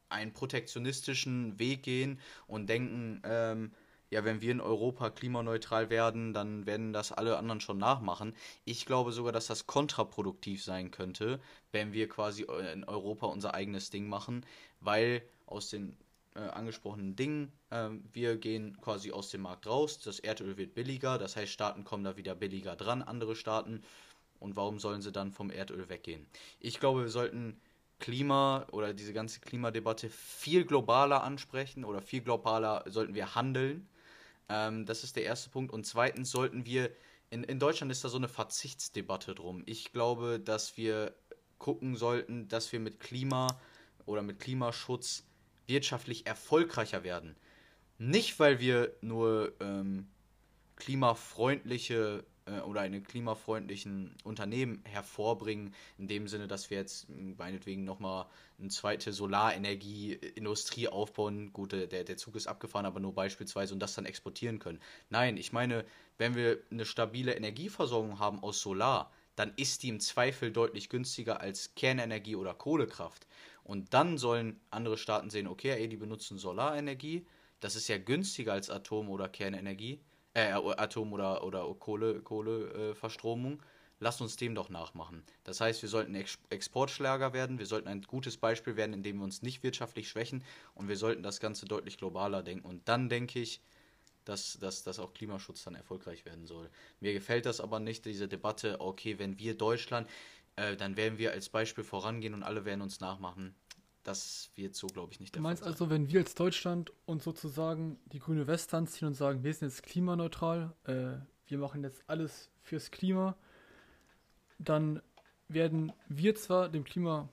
einen 0.09 0.33
protektionistischen 0.33 1.57
Weg 1.59 1.83
gehen 1.83 2.19
und 2.47 2.67
denken, 2.67 3.21
ähm, 3.25 3.71
ja, 4.15 4.23
wenn 4.23 4.39
wir 4.39 4.51
in 4.51 4.61
Europa 4.61 5.09
klimaneutral 5.09 5.89
werden, 5.89 6.33
dann 6.33 6.65
werden 6.65 6.93
das 6.93 7.11
alle 7.11 7.37
anderen 7.37 7.59
schon 7.59 7.77
nachmachen. 7.77 8.33
Ich 8.63 8.85
glaube 8.85 9.11
sogar, 9.11 9.33
dass 9.33 9.47
das 9.47 9.67
kontraproduktiv 9.67 10.63
sein 10.63 10.89
könnte, 10.89 11.41
wenn 11.73 11.91
wir 11.91 12.07
quasi 12.07 12.43
in 12.71 12.85
Europa 12.85 13.25
unser 13.27 13.53
eigenes 13.53 13.89
Ding 13.89 14.07
machen, 14.07 14.45
weil 14.79 15.21
aus 15.47 15.69
den 15.69 15.97
äh, 16.33 16.39
angesprochenen 16.39 17.17
Dingen, 17.17 17.51
äh, 17.71 17.89
wir 18.13 18.37
gehen 18.37 18.77
quasi 18.79 19.11
aus 19.11 19.31
dem 19.31 19.41
Markt 19.41 19.67
raus, 19.67 19.99
das 19.99 20.19
Erdöl 20.19 20.55
wird 20.55 20.75
billiger, 20.75 21.17
das 21.17 21.35
heißt, 21.35 21.51
Staaten 21.51 21.83
kommen 21.83 22.05
da 22.05 22.15
wieder 22.15 22.35
billiger 22.35 22.77
dran, 22.77 23.01
andere 23.01 23.35
Staaten. 23.35 23.83
Und 24.39 24.55
warum 24.55 24.79
sollen 24.79 25.01
sie 25.01 25.11
dann 25.11 25.33
vom 25.33 25.49
Erdöl 25.49 25.89
weggehen? 25.89 26.25
Ich 26.61 26.79
glaube, 26.79 27.01
wir 27.01 27.09
sollten 27.09 27.59
Klima 27.99 28.65
oder 28.71 28.93
diese 28.93 29.11
ganze 29.11 29.41
Klimadebatte 29.41 30.09
viel 30.09 30.63
globaler 30.63 31.21
ansprechen 31.21 31.83
oder 31.83 32.01
viel 32.01 32.21
globaler 32.21 32.85
sollten 32.87 33.13
wir 33.13 33.35
handeln 33.35 33.89
ähm, 34.49 34.85
das 34.85 35.03
ist 35.03 35.15
der 35.15 35.23
erste 35.23 35.49
Punkt. 35.49 35.73
Und 35.73 35.85
zweitens 35.85 36.31
sollten 36.31 36.65
wir, 36.65 36.91
in, 37.29 37.43
in 37.43 37.59
Deutschland 37.59 37.91
ist 37.91 38.03
da 38.03 38.09
so 38.09 38.17
eine 38.17 38.27
Verzichtsdebatte 38.27 39.35
drum. 39.35 39.63
Ich 39.65 39.91
glaube, 39.91 40.39
dass 40.39 40.77
wir 40.77 41.15
gucken 41.57 41.95
sollten, 41.95 42.47
dass 42.47 42.71
wir 42.71 42.79
mit 42.79 42.99
Klima 42.99 43.59
oder 44.05 44.21
mit 44.21 44.39
Klimaschutz 44.39 45.23
wirtschaftlich 45.67 46.27
erfolgreicher 46.27 47.03
werden. 47.03 47.35
Nicht, 47.97 48.39
weil 48.39 48.59
wir 48.59 48.93
nur 49.01 49.53
ähm, 49.59 50.07
klimafreundliche 50.75 52.25
äh, 52.45 52.59
oder 52.61 52.81
eine 52.81 53.01
klimafreundlichen 53.01 54.15
Unternehmen 54.23 54.83
hervorbringen, 54.85 55.73
in 55.97 56.07
dem 56.07 56.27
Sinne, 56.27 56.47
dass 56.47 56.69
wir 56.69 56.77
jetzt 56.77 57.07
meinetwegen 57.09 57.83
nochmal 57.83 58.27
eine 58.59 58.69
zweite 58.69 59.11
Solarenergieindustrie 59.11 60.87
aufbauen. 60.87 61.51
Gut, 61.53 61.71
der, 61.71 61.87
der 61.87 62.17
Zug 62.17 62.35
ist 62.35 62.47
abgefahren, 62.47 62.85
aber 62.85 62.99
nur 62.99 63.13
beispielsweise 63.13 63.73
und 63.73 63.79
das 63.79 63.95
dann 63.95 64.05
exportieren 64.05 64.59
können. 64.59 64.79
Nein, 65.09 65.37
ich 65.37 65.53
meine, 65.53 65.85
wenn 66.17 66.35
wir 66.35 66.59
eine 66.71 66.85
stabile 66.85 67.33
Energieversorgung 67.33 68.19
haben 68.19 68.41
aus 68.43 68.61
Solar, 68.61 69.11
dann 69.35 69.51
ist 69.57 69.83
die 69.83 69.89
im 69.89 69.99
Zweifel 69.99 70.51
deutlich 70.51 70.87
günstiger 70.89 71.41
als 71.41 71.75
Kernenergie 71.75 72.35
oder 72.35 72.53
Kohlekraft. 72.53 73.27
Und 73.63 73.93
dann 73.93 74.17
sollen 74.17 74.61
andere 74.69 74.97
Staaten 74.97 75.29
sehen, 75.29 75.47
okay, 75.47 75.71
ey, 75.71 75.89
die 75.89 75.97
benutzen 75.97 76.37
Solarenergie, 76.37 77.25
das 77.59 77.75
ist 77.75 77.87
ja 77.87 77.97
günstiger 77.97 78.53
als 78.53 78.69
Atom- 78.69 79.09
oder 79.09 79.27
Kernenergie 79.27 79.99
äh, 80.35 80.51
Atom- 80.51 81.13
oder, 81.13 81.43
oder 81.43 81.73
Kohle, 81.79 82.21
Kohleverstromung. 82.21 83.53
Äh, 83.53 83.63
Lasst 84.01 84.19
uns 84.19 84.35
dem 84.35 84.55
doch 84.55 84.69
nachmachen. 84.69 85.23
Das 85.45 85.61
heißt, 85.61 85.81
wir 85.81 85.87
sollten 85.87 86.15
Ex 86.15 86.37
Exportschlager 86.49 87.31
werden, 87.31 87.59
wir 87.59 87.65
sollten 87.65 87.87
ein 87.87 88.01
gutes 88.01 88.35
Beispiel 88.35 88.75
werden, 88.75 88.91
indem 88.91 89.17
wir 89.19 89.23
uns 89.23 89.41
nicht 89.41 89.63
wirtschaftlich 89.63 90.09
schwächen 90.09 90.43
und 90.73 90.89
wir 90.89 90.97
sollten 90.97 91.23
das 91.23 91.39
Ganze 91.39 91.65
deutlich 91.65 91.97
globaler 91.97 92.43
denken. 92.43 92.67
Und 92.67 92.89
dann 92.89 93.07
denke 93.07 93.39
ich, 93.39 93.61
dass, 94.25 94.57
dass, 94.59 94.83
dass 94.83 94.99
auch 94.99 95.13
Klimaschutz 95.13 95.63
dann 95.63 95.75
erfolgreich 95.75 96.25
werden 96.25 96.45
soll. 96.45 96.69
Mir 96.99 97.13
gefällt 97.13 97.45
das 97.45 97.61
aber 97.61 97.79
nicht, 97.79 98.05
diese 98.05 98.27
Debatte, 98.27 98.81
okay, 98.81 99.17
wenn 99.17 99.39
wir 99.39 99.55
Deutschland, 99.57 100.09
äh, 100.57 100.75
dann 100.75 100.97
werden 100.97 101.17
wir 101.17 101.31
als 101.31 101.47
Beispiel 101.49 101.83
vorangehen 101.85 102.33
und 102.33 102.43
alle 102.43 102.65
werden 102.65 102.81
uns 102.81 102.99
nachmachen. 102.99 103.55
Das 104.05 104.51
wird 104.53 104.75
so, 104.75 104.85
glaube 104.85 105.11
ich, 105.11 105.19
nicht 105.19 105.33
der 105.33 105.39
Du 105.39 105.43
meinst 105.43 105.63
Fall 105.63 105.71
also, 105.71 105.89
wenn 105.89 106.07
wir 106.07 106.19
als 106.19 106.35
Deutschland 106.35 106.93
uns 107.07 107.23
sozusagen 107.23 107.99
die 108.05 108.19
grüne 108.19 108.45
Weste 108.45 108.77
anziehen 108.77 109.07
und 109.07 109.15
sagen, 109.15 109.43
wir 109.43 109.51
sind 109.51 109.67
jetzt 109.67 109.81
klimaneutral, 109.81 110.75
äh, 110.83 111.17
wir 111.47 111.57
machen 111.57 111.83
jetzt 111.83 112.03
alles 112.05 112.51
fürs 112.61 112.91
Klima, 112.91 113.35
dann 114.59 115.01
werden 115.47 115.91
wir 116.07 116.35
zwar 116.35 116.69
dem 116.69 116.83
Klima 116.83 117.29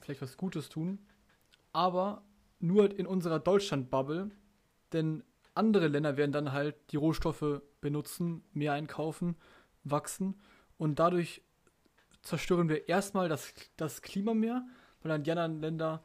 vielleicht 0.00 0.20
was 0.20 0.36
Gutes 0.36 0.68
tun, 0.68 0.98
aber 1.72 2.24
nur 2.58 2.98
in 2.98 3.06
unserer 3.06 3.38
Deutschland-Bubble, 3.38 4.32
denn 4.92 5.22
andere 5.54 5.86
Länder 5.86 6.16
werden 6.16 6.32
dann 6.32 6.50
halt 6.50 6.74
die 6.90 6.96
Rohstoffe 6.96 7.62
benutzen, 7.80 8.42
mehr 8.52 8.72
einkaufen, 8.72 9.36
wachsen 9.84 10.40
und 10.76 10.98
dadurch 10.98 11.40
zerstören 12.22 12.68
wir 12.68 12.88
erstmal 12.88 13.28
das, 13.28 13.54
das 13.76 14.02
Klima 14.02 14.34
mehr, 14.34 14.66
weil 15.02 15.10
dann 15.10 15.22
die 15.22 15.30
anderen 15.30 15.60
Länder 15.60 16.04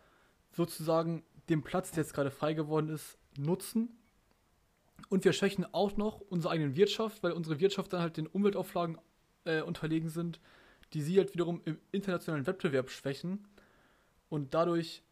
sozusagen 0.51 1.23
den 1.49 1.63
Platz, 1.63 1.91
der 1.91 2.03
jetzt 2.03 2.13
gerade 2.13 2.31
frei 2.31 2.53
geworden 2.53 2.89
ist, 2.89 3.17
nutzen. 3.37 3.89
Und 5.09 5.25
wir 5.25 5.33
schwächen 5.33 5.65
auch 5.73 5.97
noch 5.97 6.21
unsere 6.21 6.53
eigene 6.53 6.75
Wirtschaft, 6.75 7.23
weil 7.23 7.31
unsere 7.31 7.59
Wirtschaft 7.59 7.91
dann 7.93 8.01
halt 8.01 8.17
den 8.17 8.27
Umweltauflagen 8.27 8.97
äh, 9.45 9.61
unterlegen 9.61 10.09
sind, 10.09 10.39
die 10.93 11.01
sie 11.01 11.17
halt 11.17 11.33
wiederum 11.33 11.61
im 11.65 11.79
internationalen 11.91 12.47
Wettbewerb 12.47 12.89
schwächen 12.89 13.47
und 14.29 14.53
dadurch 14.53 15.03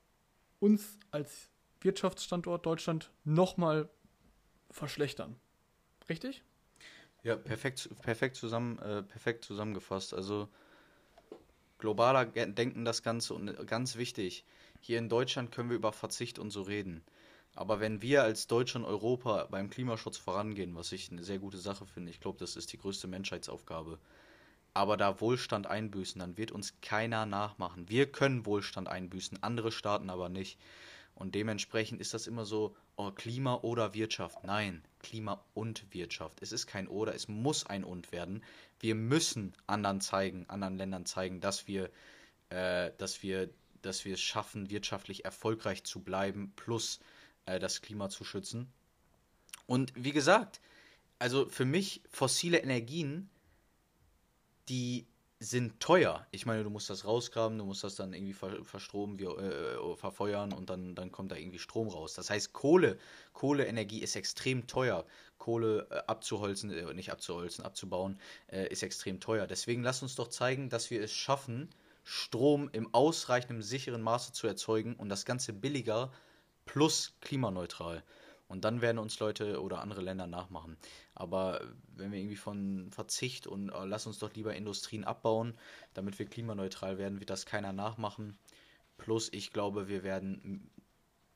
uns 0.59 0.97
als 1.11 1.49
Wirtschaftsstandort 1.81 2.65
Deutschland 2.65 3.11
nochmal 3.23 3.89
verschlechtern. 4.71 5.35
Richtig? 6.09 6.43
Ja, 7.23 7.35
perfekt, 7.35 7.89
perfekt, 8.01 8.35
zusammen, 8.35 8.79
äh, 8.79 9.03
perfekt 9.03 9.43
zusammengefasst. 9.45 10.13
Also 10.13 10.47
globaler 11.77 12.25
denken 12.25 12.85
das 12.85 13.03
Ganze 13.03 13.33
und 13.33 13.47
äh, 13.47 13.65
ganz 13.65 13.97
wichtig, 13.97 14.45
hier 14.79 14.97
in 14.97 15.09
Deutschland 15.09 15.51
können 15.51 15.69
wir 15.69 15.77
über 15.77 15.91
Verzicht 15.91 16.39
und 16.39 16.51
so 16.51 16.61
reden. 16.61 17.03
Aber 17.55 17.79
wenn 17.79 18.01
wir 18.01 18.23
als 18.23 18.47
Deutschland 18.47 18.85
Europa 18.85 19.47
beim 19.49 19.69
Klimaschutz 19.69 20.17
vorangehen, 20.17 20.75
was 20.75 20.91
ich 20.91 21.11
eine 21.11 21.23
sehr 21.23 21.39
gute 21.39 21.57
Sache 21.57 21.85
finde, 21.85 22.11
ich 22.11 22.19
glaube, 22.19 22.39
das 22.39 22.55
ist 22.55 22.71
die 22.71 22.77
größte 22.77 23.07
Menschheitsaufgabe, 23.07 23.99
aber 24.73 24.97
da 24.97 25.19
Wohlstand 25.19 25.67
einbüßen, 25.67 26.19
dann 26.19 26.37
wird 26.37 26.51
uns 26.51 26.79
keiner 26.81 27.25
nachmachen. 27.25 27.89
Wir 27.89 28.11
können 28.11 28.45
Wohlstand 28.45 28.87
einbüßen, 28.87 29.43
andere 29.43 29.71
Staaten 29.71 30.09
aber 30.09 30.29
nicht. 30.29 30.57
Und 31.15 31.35
dementsprechend 31.35 31.99
ist 31.99 32.13
das 32.13 32.27
immer 32.27 32.45
so, 32.45 32.75
oh, 32.95 33.11
Klima 33.11 33.55
oder 33.55 33.93
Wirtschaft. 33.93 34.43
Nein, 34.45 34.81
Klima 34.99 35.43
und 35.53 35.93
Wirtschaft. 35.93 36.41
Es 36.41 36.53
ist 36.53 36.65
kein 36.65 36.87
oder, 36.87 37.13
es 37.13 37.27
muss 37.27 37.65
ein 37.65 37.83
und 37.83 38.13
werden. 38.13 38.41
Wir 38.79 38.95
müssen 38.95 39.53
anderen 39.67 39.99
zeigen, 39.99 40.45
anderen 40.47 40.77
Ländern 40.77 41.05
zeigen, 41.05 41.41
dass 41.41 41.67
wir, 41.67 41.89
äh, 42.49 42.91
dass 42.97 43.21
wir, 43.21 43.49
dass 43.81 44.05
wir 44.05 44.13
es 44.13 44.21
schaffen, 44.21 44.69
wirtschaftlich 44.69 45.25
erfolgreich 45.25 45.83
zu 45.83 46.01
bleiben, 46.01 46.53
plus 46.55 46.99
äh, 47.45 47.59
das 47.59 47.81
Klima 47.81 48.09
zu 48.09 48.23
schützen. 48.23 48.71
Und 49.67 49.93
wie 49.95 50.11
gesagt, 50.11 50.61
also 51.19 51.47
für 51.47 51.65
mich 51.65 52.01
fossile 52.09 52.59
Energien 52.59 53.29
die 54.69 55.07
sind 55.41 55.79
teuer. 55.79 56.27
Ich 56.31 56.45
meine, 56.45 56.63
du 56.63 56.69
musst 56.69 56.89
das 56.89 57.05
rausgraben, 57.05 57.57
du 57.57 57.63
musst 57.63 57.83
das 57.83 57.95
dann 57.95 58.13
irgendwie 58.13 58.33
ver 58.33 58.63
verstromen, 58.65 59.17
wie, 59.19 59.23
äh, 59.23 59.95
verfeuern 59.95 60.51
und 60.51 60.69
dann, 60.69 60.95
dann 60.95 61.11
kommt 61.11 61.31
da 61.31 61.37
irgendwie 61.37 61.59
Strom 61.59 61.87
raus. 61.87 62.13
Das 62.13 62.29
heißt, 62.29 62.51
Kohle, 62.51 62.97
Kohleenergie 63.33 64.01
ist 64.01 64.17
extrem 64.17 64.67
teuer. 64.67 65.05
Kohle 65.37 65.87
äh, 65.89 66.01
abzuholzen, 66.07 66.71
äh, 66.71 66.93
nicht 66.93 67.11
abzuholzen, 67.11 67.63
abzubauen, 67.63 68.19
äh, 68.47 68.67
ist 68.67 68.83
extrem 68.83 69.21
teuer. 69.21 69.47
Deswegen 69.47 69.81
lass 69.81 70.01
uns 70.01 70.15
doch 70.15 70.27
zeigen, 70.27 70.69
dass 70.69 70.91
wir 70.91 71.01
es 71.01 71.13
schaffen, 71.13 71.69
Strom 72.11 72.71
im 72.71 72.91
ausreichenden, 72.91 73.61
sicheren 73.61 74.01
Maße 74.01 74.33
zu 74.33 74.47
erzeugen 74.47 74.95
und 74.95 75.09
das 75.09 75.25
Ganze 75.25 75.53
billiger 75.53 76.11
plus 76.65 77.13
klimaneutral. 77.21 78.03
Und 78.47 78.65
dann 78.65 78.81
werden 78.81 78.97
uns 78.97 79.19
Leute 79.19 79.61
oder 79.61 79.81
andere 79.81 80.01
Länder 80.01 80.25
nachmachen. 80.25 80.75
Aber 81.13 81.61
wenn 81.95 82.11
wir 82.11 82.17
irgendwie 82.17 82.35
von 82.35 82.89
Verzicht 82.89 83.45
und 83.45 83.69
äh, 83.69 83.85
lass 83.85 84.07
uns 84.07 84.17
doch 84.17 84.33
lieber 84.33 84.55
Industrien 84.55 85.03
abbauen, 85.03 85.55
damit 85.93 86.17
wir 86.17 86.25
klimaneutral 86.25 86.97
werden, 86.97 87.19
wird 87.19 87.29
das 87.29 87.45
keiner 87.45 87.73
nachmachen. 87.73 88.39
Plus, 88.97 89.31
ich 89.31 89.53
glaube, 89.53 89.87
wir 89.87 90.01
werden 90.01 90.71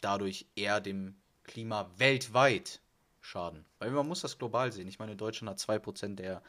dadurch 0.01 0.47
eher 0.55 0.81
dem 0.81 1.15
Klima 1.43 1.91
weltweit 1.97 2.81
schaden. 3.21 3.63
Weil 3.77 3.91
man 3.91 4.07
muss 4.07 4.21
das 4.21 4.39
global 4.39 4.71
sehen. 4.71 4.87
Ich 4.87 4.97
meine, 4.97 5.15
Deutschland 5.15 5.51
hat 5.51 5.59
2% 5.59 6.15
der 6.15 6.41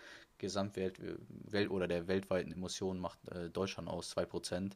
Gesamtwelt 0.44 1.00
Welt 1.28 1.70
oder 1.70 1.88
der 1.88 2.06
weltweiten 2.08 2.52
Emissionen 2.52 3.00
macht 3.00 3.26
äh, 3.28 3.50
Deutschland 3.50 3.88
aus 3.88 4.16
2%. 4.16 4.72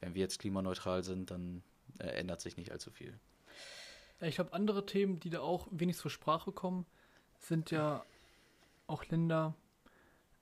Wenn 0.00 0.14
wir 0.14 0.20
jetzt 0.20 0.38
klimaneutral 0.38 1.02
sind, 1.04 1.30
dann 1.30 1.62
äh, 1.98 2.08
ändert 2.08 2.40
sich 2.40 2.56
nicht 2.56 2.72
allzu 2.72 2.90
viel. 2.90 3.18
Ich 4.20 4.36
glaube, 4.36 4.52
andere 4.52 4.86
Themen, 4.86 5.18
die 5.18 5.30
da 5.30 5.40
auch 5.40 5.66
wenig 5.70 5.96
zur 5.96 6.10
Sprache 6.10 6.52
kommen, 6.52 6.86
sind 7.38 7.70
ja 7.70 8.04
auch 8.86 9.04
Länder, 9.06 9.54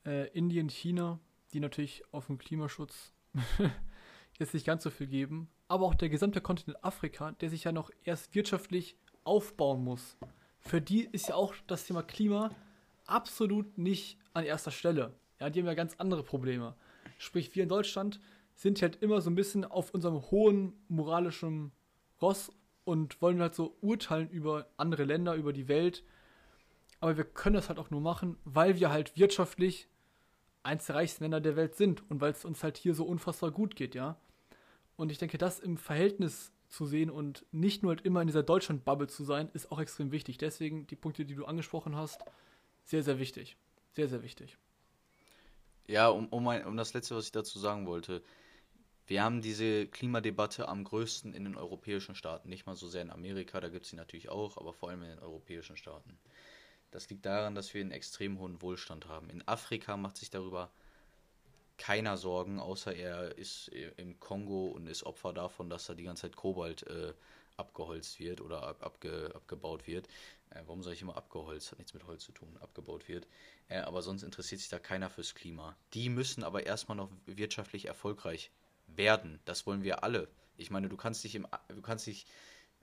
äh, 0.05 0.28
Indien, 0.28 0.68
China, 0.68 1.18
die 1.53 1.61
natürlich 1.61 2.03
auf 2.12 2.26
den 2.26 2.38
Klimaschutz 2.38 3.12
jetzt 4.38 4.55
nicht 4.55 4.66
ganz 4.66 4.82
so 4.82 4.91
viel 4.91 5.07
geben, 5.07 5.49
aber 5.68 5.86
auch 5.86 5.95
der 5.95 6.09
gesamte 6.09 6.41
Kontinent 6.41 6.82
Afrika, 6.84 7.32
der 7.32 7.49
sich 7.49 7.64
ja 7.64 7.72
noch 7.72 7.91
erst 8.05 8.34
wirtschaftlich 8.34 8.97
aufbauen 9.24 9.84
muss. 9.84 10.16
Für 10.59 10.80
die 10.80 11.05
ist 11.05 11.28
ja 11.28 11.34
auch 11.34 11.55
das 11.66 11.84
Thema 11.84 12.03
Klima 12.03 12.51
absolut 13.07 13.78
nicht 13.78 14.18
an 14.33 14.45
erster 14.45 14.70
Stelle. 14.70 15.14
Ja, 15.39 15.51
die 15.51 15.61
haben 15.61 15.66
ja 15.66 15.74
ganz 15.74 15.95
andere 15.99 16.22
Probleme. 16.22 16.74
Sprich, 17.18 17.55
wir 17.55 17.62
in 17.62 17.68
Deutschland 17.68 18.20
sind 18.55 18.83
halt 18.83 18.97
immer 19.03 19.20
so 19.20 19.31
ein 19.31 19.35
bisschen 19.35 19.64
auf 19.64 19.93
unserem 19.93 20.20
hohen 20.31 20.74
moralischen 20.89 21.72
Ross 22.20 22.53
und 22.85 23.20
wollen 23.22 23.41
halt 23.41 23.55
so 23.55 23.76
urteilen 23.81 24.28
über 24.28 24.66
andere 24.76 25.05
Länder, 25.05 25.35
über 25.35 25.53
die 25.53 25.68
Welt. 25.68 26.05
Aber 27.01 27.16
wir 27.16 27.24
können 27.24 27.55
das 27.55 27.68
halt 27.68 27.78
auch 27.78 27.91
nur 27.91 28.01
machen, 28.01 28.37
weil 28.45 28.78
wir 28.78 28.91
halt 28.91 29.16
wirtschaftlich 29.16 29.89
eins 30.62 30.87
der 30.87 30.97
reichsten 30.97 31.24
Länder 31.24 31.41
der 31.41 31.57
Welt 31.57 31.76
sind 31.76 32.09
und 32.11 32.20
weil 32.20 32.33
es 32.33 32.45
uns 32.45 32.62
halt 32.62 32.76
hier 32.76 32.95
so 32.95 33.05
unfassbar 33.05 33.51
gut 33.51 33.76
geht, 33.76 33.95
ja. 33.95 34.18
Und 34.97 35.11
ich 35.11 35.16
denke, 35.16 35.39
das 35.39 35.61
im 35.61 35.78
Verhältnis 35.78 36.53
zu 36.68 36.85
sehen 36.85 37.09
und 37.09 37.47
nicht 37.53 37.83
nur 37.83 37.93
halt 37.93 38.05
immer 38.05 38.20
in 38.20 38.26
dieser 38.26 38.43
Deutschland-Bubble 38.43 39.09
zu 39.09 39.24
sein, 39.24 39.49
ist 39.55 39.72
auch 39.72 39.81
extrem 39.81 40.12
wichtig. 40.12 40.37
Deswegen 40.37 40.87
die 40.87 40.97
Punkte, 40.97 41.24
die 41.24 41.35
du 41.35 41.47
angesprochen 41.47 41.97
hast, 41.97 42.20
sehr, 42.85 43.03
sehr 43.03 43.18
wichtig. 43.18 43.57
Sehr, 43.93 44.09
sehr 44.09 44.22
wichtig. 44.22 44.57
Ja, 45.86 46.09
um, 46.09 46.28
um, 46.28 46.47
ein, 46.49 46.64
um 46.66 46.76
das 46.76 46.95
Letzte, 46.95 47.16
was 47.16 47.26
ich 47.26 47.32
dazu 47.32 47.59
sagen 47.59 47.86
wollte. 47.86 48.22
Wir 49.07 49.24
haben 49.24 49.43
diese 49.43 49.88
Klimadebatte 49.88 50.68
am 50.68 50.84
größten 50.84 51.34
in 51.34 51.43
den 51.43 51.57
europäischen 51.57 52.14
Staaten, 52.14 52.49
nicht 52.49 52.66
mal 52.66 52.76
so 52.76 52.86
sehr 52.86 53.03
in 53.03 53.11
Amerika, 53.11 53.61
da 53.61 53.68
gibt 53.68 53.84
es 53.84 53.91
sie 53.91 53.97
natürlich 53.97 54.28
auch, 54.28 54.57
aber 54.57 54.72
vor 54.72 54.88
allem 54.88 55.03
in 55.03 55.09
den 55.09 55.18
europäischen 55.18 55.76
Staaten. 55.76 56.16
Das 56.93 57.11
liegt 57.11 57.26
daran, 57.26 57.57
dass 57.57 57.74
wir 57.74 57.80
einen 57.80 57.91
extrem 57.91 58.38
hohen 58.38 58.62
Wohlstand 58.62 59.09
haben. 59.09 59.28
In 59.30 59.47
Afrika 59.49 59.97
macht 59.97 60.16
sich 60.16 60.30
darüber 60.30 60.70
keiner 61.76 62.16
Sorgen, 62.16 62.61
außer 62.61 62.95
er 62.95 63.36
ist 63.36 63.68
im 63.97 64.20
Kongo 64.20 64.66
und 64.66 64.86
ist 64.86 65.03
Opfer 65.03 65.32
davon, 65.32 65.70
dass 65.70 65.86
da 65.86 65.95
die 65.95 66.05
ganze 66.05 66.22
Zeit 66.22 66.36
Kobalt 66.36 66.86
äh, 66.86 67.12
abgeholzt 67.61 68.18
wird 68.18 68.40
oder 68.40 68.62
ab, 68.64 68.82
abge, 68.82 69.32
abgebaut 69.34 69.86
wird. 69.86 70.08
Äh, 70.50 70.62
warum 70.66 70.82
soll 70.82 70.94
ich 70.94 71.02
immer 71.02 71.16
abgeholzt? 71.16 71.70
Hat 71.70 71.78
nichts 71.78 71.94
mit 71.94 72.06
Holz 72.06 72.24
zu 72.24 72.32
tun, 72.32 72.56
abgebaut 72.61 73.08
wird. 73.08 73.26
Äh, 73.68 73.78
aber 73.78 74.02
sonst 74.02 74.22
interessiert 74.22 74.61
sich 74.61 74.70
da 74.70 74.78
keiner 74.78 75.11
fürs 75.11 75.34
Klima. 75.34 75.76
Die 75.94 76.08
müssen 76.08 76.42
aber 76.42 76.66
erstmal 76.66 76.96
noch 76.96 77.11
wirtschaftlich 77.26 77.86
erfolgreich 77.86 78.50
werden. 78.88 79.38
Das 79.44 79.66
wollen 79.66 79.84
wir 79.84 80.02
alle. 80.02 80.28
Ich 80.56 80.70
meine, 80.70 80.88
du 80.88 80.96
kannst 80.96 81.22
dich, 81.24 81.34
im, 81.36 81.46
du 81.68 81.80
kannst 81.80 82.06
dich 82.06 82.26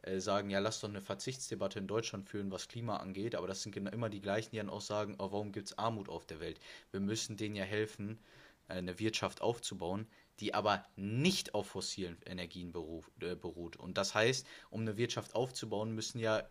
äh, 0.03 0.19
sagen, 0.19 0.49
ja, 0.49 0.59
lass 0.59 0.80
doch 0.80 0.89
eine 0.89 1.01
Verzichtsdebatte 1.01 1.80
in 1.80 1.88
Deutschland 1.88 2.28
führen, 2.30 2.51
was 2.51 2.67
Klima 2.67 2.97
angeht, 2.97 3.36
aber 3.36 3.47
das 3.47 3.61
sind 3.63 3.73
genau 3.73 3.91
immer 3.91 4.09
die 4.09 4.21
gleichen, 4.21 4.51
die 4.51 4.57
dann 4.57 4.69
auch 4.69 4.82
sagen, 4.82 5.15
oh, 5.19 5.32
warum 5.32 5.51
gibt 5.51 5.67
es 5.67 5.78
Armut 5.78 6.09
auf 6.09 6.25
der 6.25 6.39
Welt? 6.39 6.59
Wir 6.91 6.99
müssen 6.99 7.38
denen 7.38 7.55
ja 7.55 7.63
helfen, 7.65 8.19
äh, 8.67 8.73
eine 8.73 8.99
Wirtschaft 8.99 9.41
aufzubauen, 9.41 10.07
die 10.39 10.53
aber 10.53 10.85
nicht 10.95 11.53
auf 11.53 11.67
fossilen 11.67 12.17
Energien 12.25 12.71
beruf, 12.71 13.09
äh, 13.21 13.35
beruht. 13.35 13.77
Und 13.77 13.97
das 13.97 14.13
heißt, 14.13 14.45
um 14.69 14.81
eine 14.81 14.97
Wirtschaft 14.97 15.35
aufzubauen, 15.35 15.93
müssen 15.93 16.19
ja 16.19 16.43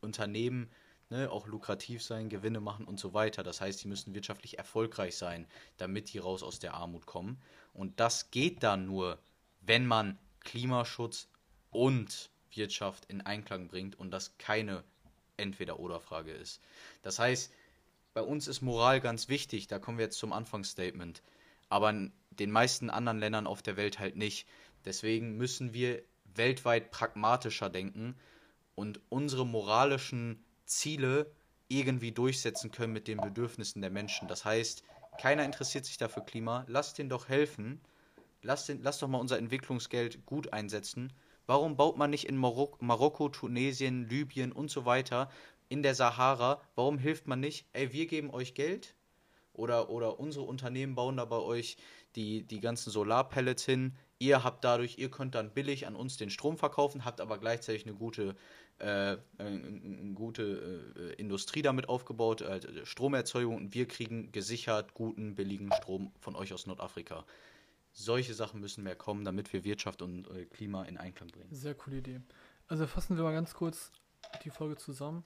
Unternehmen 0.00 0.70
ne, 1.10 1.30
auch 1.30 1.46
lukrativ 1.46 2.02
sein, 2.02 2.28
Gewinne 2.28 2.60
machen 2.60 2.86
und 2.86 2.98
so 2.98 3.14
weiter. 3.14 3.42
Das 3.42 3.60
heißt, 3.60 3.80
sie 3.80 3.88
müssen 3.88 4.14
wirtschaftlich 4.14 4.58
erfolgreich 4.58 5.16
sein, 5.16 5.46
damit 5.76 6.12
die 6.12 6.18
raus 6.18 6.42
aus 6.42 6.58
der 6.58 6.74
Armut 6.74 7.06
kommen. 7.06 7.40
Und 7.72 8.00
das 8.00 8.30
geht 8.30 8.62
dann 8.62 8.86
nur, 8.86 9.18
wenn 9.60 9.86
man 9.86 10.18
Klimaschutz 10.40 11.28
und 11.70 12.30
Wirtschaft 12.50 13.06
in 13.06 13.20
Einklang 13.20 13.68
bringt 13.68 13.98
und 13.98 14.10
das 14.10 14.36
keine 14.38 14.84
Entweder-Oder-Frage 15.36 16.32
ist. 16.32 16.60
Das 17.02 17.18
heißt, 17.18 17.52
bei 18.12 18.22
uns 18.22 18.46
ist 18.46 18.60
Moral 18.60 19.00
ganz 19.00 19.28
wichtig, 19.28 19.66
da 19.66 19.80
kommen 19.80 19.98
wir 19.98 20.04
jetzt 20.04 20.18
zum 20.18 20.32
Anfangsstatement, 20.32 21.22
aber 21.68 21.90
in 21.90 22.12
den 22.38 22.50
meisten 22.50 22.90
anderen 22.90 23.18
Ländern 23.18 23.46
auf 23.46 23.62
der 23.62 23.76
Welt 23.76 23.98
halt 23.98 24.16
nicht. 24.16 24.46
Deswegen 24.84 25.36
müssen 25.36 25.72
wir 25.74 26.02
weltweit 26.34 26.90
pragmatischer 26.90 27.70
denken 27.70 28.16
und 28.74 29.00
unsere 29.08 29.46
moralischen 29.46 30.44
Ziele 30.66 31.30
irgendwie 31.68 32.12
durchsetzen 32.12 32.70
können 32.70 32.92
mit 32.92 33.08
den 33.08 33.18
Bedürfnissen 33.18 33.80
der 33.80 33.90
Menschen. 33.90 34.28
Das 34.28 34.44
heißt, 34.44 34.82
keiner 35.18 35.44
interessiert 35.44 35.84
sich 35.84 35.96
dafür 35.96 36.24
Klima, 36.24 36.64
lasst 36.68 36.98
den 36.98 37.08
doch 37.08 37.28
helfen, 37.28 37.80
lasst, 38.42 38.68
den, 38.68 38.82
doch 38.82 39.08
mal 39.08 39.18
unser 39.18 39.38
Entwicklungsgeld 39.38 40.26
gut 40.26 40.52
einsetzen. 40.52 41.12
Warum 41.46 41.76
baut 41.76 41.96
man 41.96 42.10
nicht 42.10 42.26
in 42.26 42.36
Marok 42.36 42.80
Marokko, 42.82 43.28
Tunesien, 43.28 44.08
Libyen 44.08 44.52
und 44.52 44.70
so 44.70 44.84
weiter, 44.84 45.30
in 45.68 45.82
der 45.82 45.94
Sahara, 45.94 46.60
warum 46.74 46.98
hilft 46.98 47.26
man 47.26 47.40
nicht? 47.40 47.66
Ey, 47.72 47.92
wir 47.92 48.06
geben 48.06 48.30
euch 48.30 48.54
Geld 48.54 48.94
oder, 49.52 49.88
oder 49.90 50.20
unsere 50.20 50.44
Unternehmen 50.44 50.94
bauen 50.94 51.16
da 51.16 51.24
bei 51.24 51.38
euch 51.38 51.76
die, 52.16 52.42
die 52.42 52.60
ganzen 52.60 52.90
Solarpellets 52.90 53.64
hin. 53.64 53.96
Ihr 54.18 54.44
habt 54.44 54.64
dadurch, 54.64 54.98
ihr 54.98 55.10
könnt 55.10 55.34
dann 55.34 55.52
billig 55.52 55.86
an 55.86 55.96
uns 55.96 56.16
den 56.16 56.30
Strom 56.30 56.56
verkaufen, 56.56 57.04
habt 57.04 57.20
aber 57.20 57.38
gleichzeitig 57.38 57.84
eine 57.84 57.94
gute, 57.94 58.36
äh, 58.78 59.16
eine 59.38 60.12
gute 60.14 60.92
äh, 60.96 61.20
Industrie 61.20 61.62
damit 61.62 61.88
aufgebaut, 61.88 62.40
äh, 62.40 62.86
Stromerzeugung 62.86 63.56
und 63.56 63.74
wir 63.74 63.86
kriegen 63.86 64.32
gesichert 64.32 64.94
guten, 64.94 65.34
billigen 65.34 65.70
Strom 65.72 66.12
von 66.20 66.36
euch 66.36 66.52
aus 66.52 66.66
Nordafrika. 66.66 67.24
Solche 67.92 68.34
Sachen 68.34 68.60
müssen 68.60 68.82
mehr 68.82 68.96
kommen, 68.96 69.24
damit 69.24 69.52
wir 69.52 69.64
Wirtschaft 69.64 70.02
und 70.02 70.28
äh, 70.30 70.46
Klima 70.46 70.84
in 70.84 70.96
Einklang 70.96 71.28
bringen. 71.28 71.48
Sehr 71.52 71.74
coole 71.74 71.98
Idee. 71.98 72.20
Also 72.66 72.86
fassen 72.86 73.16
wir 73.16 73.24
mal 73.24 73.32
ganz 73.32 73.54
kurz 73.54 73.92
die 74.44 74.50
Folge 74.50 74.76
zusammen. 74.76 75.22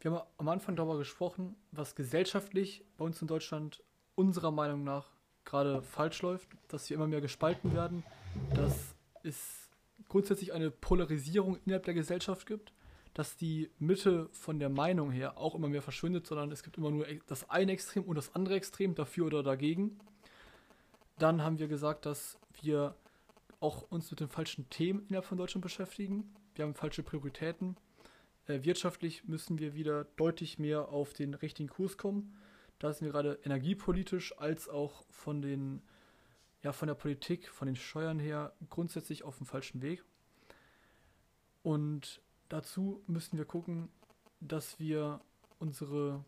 Wir 0.00 0.12
haben 0.12 0.26
am 0.38 0.48
Anfang 0.48 0.76
darüber 0.76 0.98
gesprochen, 0.98 1.56
was 1.72 1.94
gesellschaftlich 1.94 2.84
bei 2.96 3.04
uns 3.04 3.20
in 3.20 3.28
Deutschland 3.28 3.82
unserer 4.14 4.50
Meinung 4.50 4.82
nach 4.82 5.19
gerade 5.50 5.82
falsch 5.82 6.22
läuft, 6.22 6.48
dass 6.68 6.88
wir 6.88 6.96
immer 6.96 7.06
mehr 7.06 7.20
gespalten 7.20 7.74
werden, 7.74 8.04
dass 8.54 8.94
es 9.22 9.68
grundsätzlich 10.08 10.52
eine 10.52 10.70
Polarisierung 10.70 11.58
innerhalb 11.64 11.84
der 11.84 11.94
Gesellschaft 11.94 12.46
gibt, 12.46 12.72
dass 13.14 13.36
die 13.36 13.70
Mitte 13.78 14.28
von 14.32 14.58
der 14.58 14.68
Meinung 14.68 15.10
her 15.10 15.36
auch 15.36 15.54
immer 15.54 15.68
mehr 15.68 15.82
verschwindet, 15.82 16.26
sondern 16.26 16.52
es 16.52 16.62
gibt 16.62 16.78
immer 16.78 16.90
nur 16.90 17.06
das 17.26 17.50
eine 17.50 17.72
Extrem 17.72 18.04
und 18.04 18.14
das 18.16 18.34
andere 18.34 18.54
Extrem, 18.54 18.94
dafür 18.94 19.26
oder 19.26 19.42
dagegen. 19.42 19.98
Dann 21.18 21.42
haben 21.42 21.58
wir 21.58 21.68
gesagt, 21.68 22.06
dass 22.06 22.38
wir 22.62 22.94
auch 23.58 23.82
uns 23.90 24.10
mit 24.10 24.20
den 24.20 24.28
falschen 24.28 24.70
Themen 24.70 25.04
innerhalb 25.08 25.26
von 25.26 25.36
Deutschland 25.36 25.62
beschäftigen. 25.62 26.32
Wir 26.54 26.64
haben 26.64 26.74
falsche 26.74 27.02
Prioritäten. 27.02 27.76
Äh, 28.46 28.62
wirtschaftlich 28.62 29.24
müssen 29.24 29.58
wir 29.58 29.74
wieder 29.74 30.04
deutlich 30.16 30.58
mehr 30.58 30.88
auf 30.88 31.12
den 31.12 31.34
richtigen 31.34 31.68
Kurs 31.68 31.98
kommen. 31.98 32.36
Da 32.80 32.92
sind 32.92 33.04
wir 33.04 33.12
gerade 33.12 33.38
energiepolitisch 33.44 34.36
als 34.38 34.68
auch 34.68 35.04
von 35.10 35.42
den 35.42 35.82
ja 36.62 36.72
von 36.72 36.88
der 36.88 36.94
Politik, 36.94 37.48
von 37.48 37.66
den 37.66 37.76
Steuern 37.76 38.18
her 38.18 38.52
grundsätzlich 38.68 39.22
auf 39.22 39.36
dem 39.36 39.46
falschen 39.46 39.82
Weg. 39.82 40.04
Und 41.62 42.22
dazu 42.48 43.02
müssen 43.06 43.38
wir 43.38 43.44
gucken, 43.44 43.90
dass 44.40 44.78
wir 44.78 45.20
unsere 45.58 46.24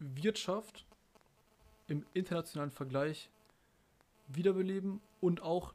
Wirtschaft 0.00 0.86
im 1.86 2.04
internationalen 2.14 2.72
Vergleich 2.72 3.30
wiederbeleben 4.26 5.00
und 5.20 5.40
auch 5.42 5.74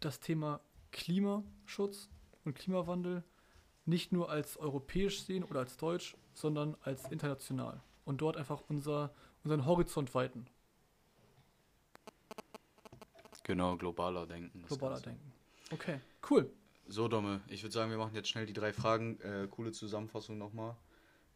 das 0.00 0.18
Thema 0.18 0.60
Klimaschutz 0.90 2.08
und 2.44 2.54
Klimawandel 2.54 3.22
nicht 3.86 4.10
nur 4.10 4.28
als 4.28 4.56
europäisch 4.56 5.22
sehen 5.22 5.44
oder 5.44 5.60
als 5.60 5.76
deutsch, 5.76 6.16
sondern 6.32 6.76
als 6.82 7.10
international 7.10 7.80
und 8.08 8.22
dort 8.22 8.38
einfach 8.38 8.62
unser, 8.68 9.12
unseren 9.44 9.66
Horizont 9.66 10.14
weiten. 10.14 10.46
Genau, 13.44 13.76
globaler 13.76 14.26
denken. 14.26 14.64
Globaler 14.66 14.98
denken. 15.00 15.32
Okay, 15.70 16.00
cool. 16.30 16.50
So, 16.86 17.06
Domme, 17.06 17.42
ich 17.48 17.62
würde 17.62 17.74
sagen, 17.74 17.90
wir 17.90 17.98
machen 17.98 18.14
jetzt 18.14 18.30
schnell 18.30 18.46
die 18.46 18.54
drei 18.54 18.72
Fragen. 18.72 19.20
Äh, 19.20 19.46
coole 19.50 19.72
Zusammenfassung 19.72 20.38
nochmal. 20.38 20.74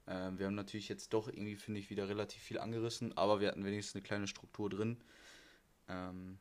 Äh, 0.07 0.31
wir 0.37 0.47
haben 0.47 0.55
natürlich 0.55 0.89
jetzt 0.89 1.13
doch 1.13 1.29
irgendwie, 1.29 1.57
finde 1.57 1.79
ich, 1.81 1.91
wieder 1.91 2.09
relativ 2.09 2.43
viel 2.43 2.59
angerissen, 2.59 3.15
aber 3.19 3.41
wir 3.41 3.49
hatten 3.49 3.67
wenigstens 3.67 3.97
eine 3.97 4.03
kleine 4.03 4.27
Struktur 4.27 4.71
drin. 4.71 4.97
Ähm, 5.89 6.39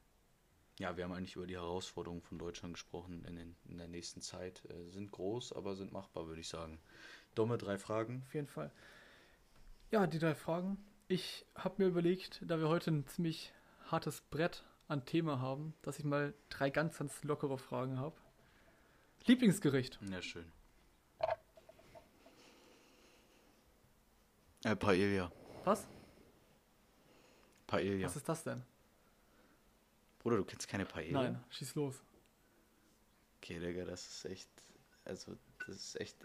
ja, 0.80 0.96
wir 0.96 1.04
haben 1.04 1.12
eigentlich 1.12 1.36
über 1.36 1.46
die 1.46 1.58
Herausforderungen 1.58 2.22
von 2.22 2.40
Deutschland 2.40 2.76
gesprochen 2.76 3.26
in, 3.26 3.36
den, 3.36 3.56
in 3.68 3.78
der 3.78 3.90
nächsten 3.90 4.22
Zeit. 4.22 4.64
Äh, 4.70 4.90
sind 4.92 5.12
groß, 5.12 5.52
aber 5.52 5.76
sind 5.76 5.92
machbar, 5.92 6.28
würde 6.28 6.40
ich 6.40 6.48
sagen. 6.48 6.80
Dumme 7.36 7.58
drei 7.58 7.78
Fragen. 7.78 8.24
Auf 8.26 8.34
jeden 8.34 8.48
Fall. 8.48 8.72
Ja, 9.92 10.08
die 10.08 10.20
drei 10.20 10.36
Fragen. 10.36 10.78
Ich 11.10 11.46
habe 11.54 11.84
mir 11.84 11.90
überlegt, 11.90 12.42
da 12.46 12.60
wir 12.60 12.70
heute 12.70 12.92
ein 12.92 13.06
ziemlich 13.08 13.54
hartes 13.88 14.22
Brett 14.22 14.64
an 14.88 15.06
Thema 15.06 15.42
haben, 15.42 15.74
dass 15.82 16.00
ich 16.00 16.06
mal 16.06 16.34
drei 16.48 16.70
ganz, 16.70 16.98
ganz 16.98 17.22
lockere 17.26 17.58
Fragen 17.58 18.00
habe. 18.00 18.16
Lieblingsgericht. 19.26 20.00
Ja, 20.10 20.22
schön. 20.22 20.50
Äh, 24.64 24.78
Paella. 24.78 25.30
Was? 25.66 25.86
Paella. 27.68 28.06
Was 28.06 28.16
ist 28.16 28.30
das 28.30 28.46
denn? 28.46 28.64
Bruder, 30.20 30.38
du 30.38 30.46
kennst 30.46 30.70
keine 30.70 30.86
Paella? 30.86 31.24
Nein, 31.24 31.44
schieß 31.50 31.76
los. 31.76 32.02
Okay, 33.40 33.60
Digga, 33.60 33.84
das 33.84 34.08
ist 34.08 34.26
echt, 34.26 34.50
also, 35.04 35.36
das 35.68 35.76
ist 35.76 36.00
echt 36.00 36.16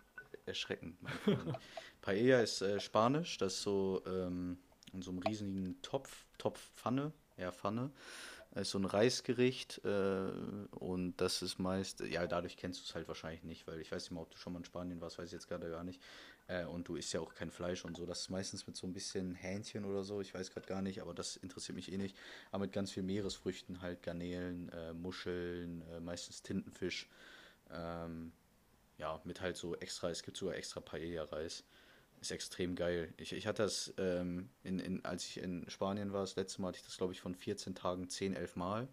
erschreckend. 0.46 0.98
Paella 2.00 2.40
ist 2.40 2.62
äh, 2.62 2.80
Spanisch, 2.80 3.38
das 3.38 3.54
ist 3.54 3.62
so 3.62 4.02
ähm, 4.06 4.58
in 4.92 5.02
so 5.02 5.10
einem 5.10 5.20
riesigen 5.20 5.80
Topf, 5.82 6.24
Topfpfanne, 6.38 7.12
ja, 7.36 7.52
Pfanne. 7.52 7.90
Das 8.52 8.68
ist 8.68 8.70
so 8.70 8.78
ein 8.78 8.86
Reisgericht 8.86 9.82
äh, 9.84 10.30
und 10.70 11.16
das 11.18 11.42
ist 11.42 11.58
meist, 11.58 12.00
ja, 12.00 12.26
dadurch 12.26 12.56
kennst 12.56 12.80
du 12.80 12.84
es 12.84 12.94
halt 12.94 13.06
wahrscheinlich 13.06 13.44
nicht, 13.44 13.66
weil 13.66 13.80
ich 13.80 13.92
weiß 13.92 14.04
nicht 14.04 14.12
mal, 14.12 14.22
ob 14.22 14.30
du 14.30 14.38
schon 14.38 14.54
mal 14.54 14.60
in 14.60 14.64
Spanien 14.64 15.00
warst, 15.02 15.18
weiß 15.18 15.26
ich 15.26 15.32
jetzt 15.32 15.48
gerade 15.48 15.68
gar 15.68 15.84
nicht. 15.84 16.00
Äh, 16.48 16.64
und 16.64 16.88
du 16.88 16.96
isst 16.96 17.12
ja 17.12 17.20
auch 17.20 17.34
kein 17.34 17.50
Fleisch 17.50 17.84
und 17.84 17.96
so. 17.96 18.06
Das 18.06 18.20
ist 18.20 18.30
meistens 18.30 18.66
mit 18.66 18.76
so 18.76 18.86
ein 18.86 18.92
bisschen 18.92 19.34
Hähnchen 19.34 19.84
oder 19.84 20.04
so. 20.04 20.20
Ich 20.20 20.32
weiß 20.32 20.50
gerade 20.52 20.66
gar 20.66 20.80
nicht, 20.80 21.02
aber 21.02 21.12
das 21.12 21.36
interessiert 21.36 21.76
mich 21.76 21.92
eh 21.92 21.98
nicht. 21.98 22.16
Aber 22.50 22.64
mit 22.64 22.72
ganz 22.72 22.92
viel 22.92 23.02
Meeresfrüchten, 23.02 23.82
halt 23.82 24.02
Garnelen, 24.02 24.70
äh, 24.70 24.92
Muscheln, 24.94 25.82
äh, 25.90 26.00
meistens 26.00 26.42
Tintenfisch. 26.42 27.08
Ähm, 27.70 28.32
ja, 28.98 29.20
mit 29.24 29.40
halt 29.40 29.56
so 29.56 29.74
extra, 29.76 30.10
es 30.10 30.22
gibt 30.22 30.36
sogar 30.36 30.54
extra 30.56 30.80
Paella-Reis. 30.80 31.64
Ist 32.20 32.30
extrem 32.30 32.76
geil. 32.76 33.12
Ich, 33.18 33.32
ich 33.32 33.46
hatte 33.46 33.62
das, 33.62 33.92
ähm, 33.98 34.48
in, 34.64 34.78
in, 34.78 35.04
als 35.04 35.24
ich 35.26 35.38
in 35.38 35.68
Spanien 35.68 36.12
war, 36.12 36.22
das 36.22 36.36
letzte 36.36 36.62
Mal 36.62 36.68
hatte 36.68 36.78
ich 36.78 36.84
das, 36.84 36.96
glaube 36.96 37.12
ich, 37.12 37.20
von 37.20 37.34
14 37.34 37.74
Tagen 37.74 38.08
10, 38.08 38.34
11 38.34 38.56
Mal. 38.56 38.88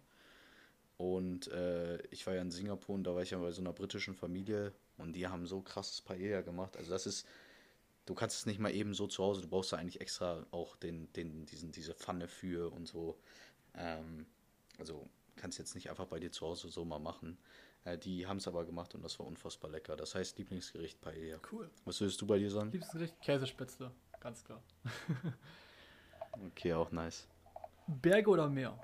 Und 0.98 1.48
äh, 1.48 2.02
ich 2.08 2.28
war 2.28 2.36
ja 2.36 2.42
in 2.42 2.52
Singapur 2.52 2.96
und 2.96 3.04
da 3.06 3.16
war 3.16 3.22
ich 3.22 3.32
ja 3.32 3.38
bei 3.38 3.52
so 3.52 3.62
einer 3.62 3.74
britischen 3.74 4.14
Familie 4.14 4.74
und 4.98 5.14
die 5.14 5.28
haben 5.28 5.48
so 5.48 5.62
krasses 5.62 6.02
Paella 6.02 6.42
gemacht. 6.42 6.78
Also 6.78 6.92
das 6.92 7.06
ist, 7.08 7.26
du 8.06 8.14
kannst 8.14 8.38
es 8.38 8.46
nicht 8.46 8.60
mal 8.60 8.74
eben 8.74 8.94
so 8.94 9.08
zu 9.08 9.24
Hause, 9.24 9.42
du 9.42 9.48
brauchst 9.48 9.74
da 9.74 9.78
eigentlich 9.78 10.02
extra 10.02 10.46
auch 10.52 10.76
den, 10.76 11.12
den, 11.14 11.46
diesen, 11.46 11.72
diese 11.72 11.94
Pfanne 11.94 12.28
für 12.28 12.72
und 12.72 12.88
so. 12.88 13.18
Ähm, 13.76 14.26
also 14.78 15.10
kannst 15.36 15.58
jetzt 15.60 15.76
nicht 15.76 15.90
einfach 15.90 16.06
bei 16.08 16.20
dir 16.20 16.32
zu 16.32 16.46
Hause 16.46 16.70
so 16.70 16.86
mal 16.86 17.00
machen. 17.00 17.38
Äh, 17.86 17.98
die 17.98 18.26
haben 18.26 18.38
es 18.38 18.48
aber 18.48 18.66
gemacht 18.66 18.96
und 18.96 19.04
das 19.04 19.20
war 19.20 19.28
unfassbar 19.28 19.72
lecker. 19.72 19.96
Das 19.96 20.16
heißt 20.16 20.38
Lieblingsgericht 20.38 21.02
Paella. 21.02 21.40
Cool. 21.52 21.70
Was 21.86 22.00
würdest 22.00 22.22
du 22.22 22.28
bei 22.28 22.38
dir 22.38 22.50
sagen? 22.50 22.72
Lieblingsgericht 22.72 23.20
Käsespätzle, 23.22 23.92
ganz 24.20 24.44
klar. 24.44 24.62
okay, 26.48 26.74
auch 26.74 26.92
nice. 26.92 27.28
Berge 27.88 28.30
oder 28.30 28.50
Meer? 28.50 28.80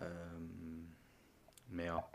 Ähm, 0.00 0.94
Meer. 1.68 2.06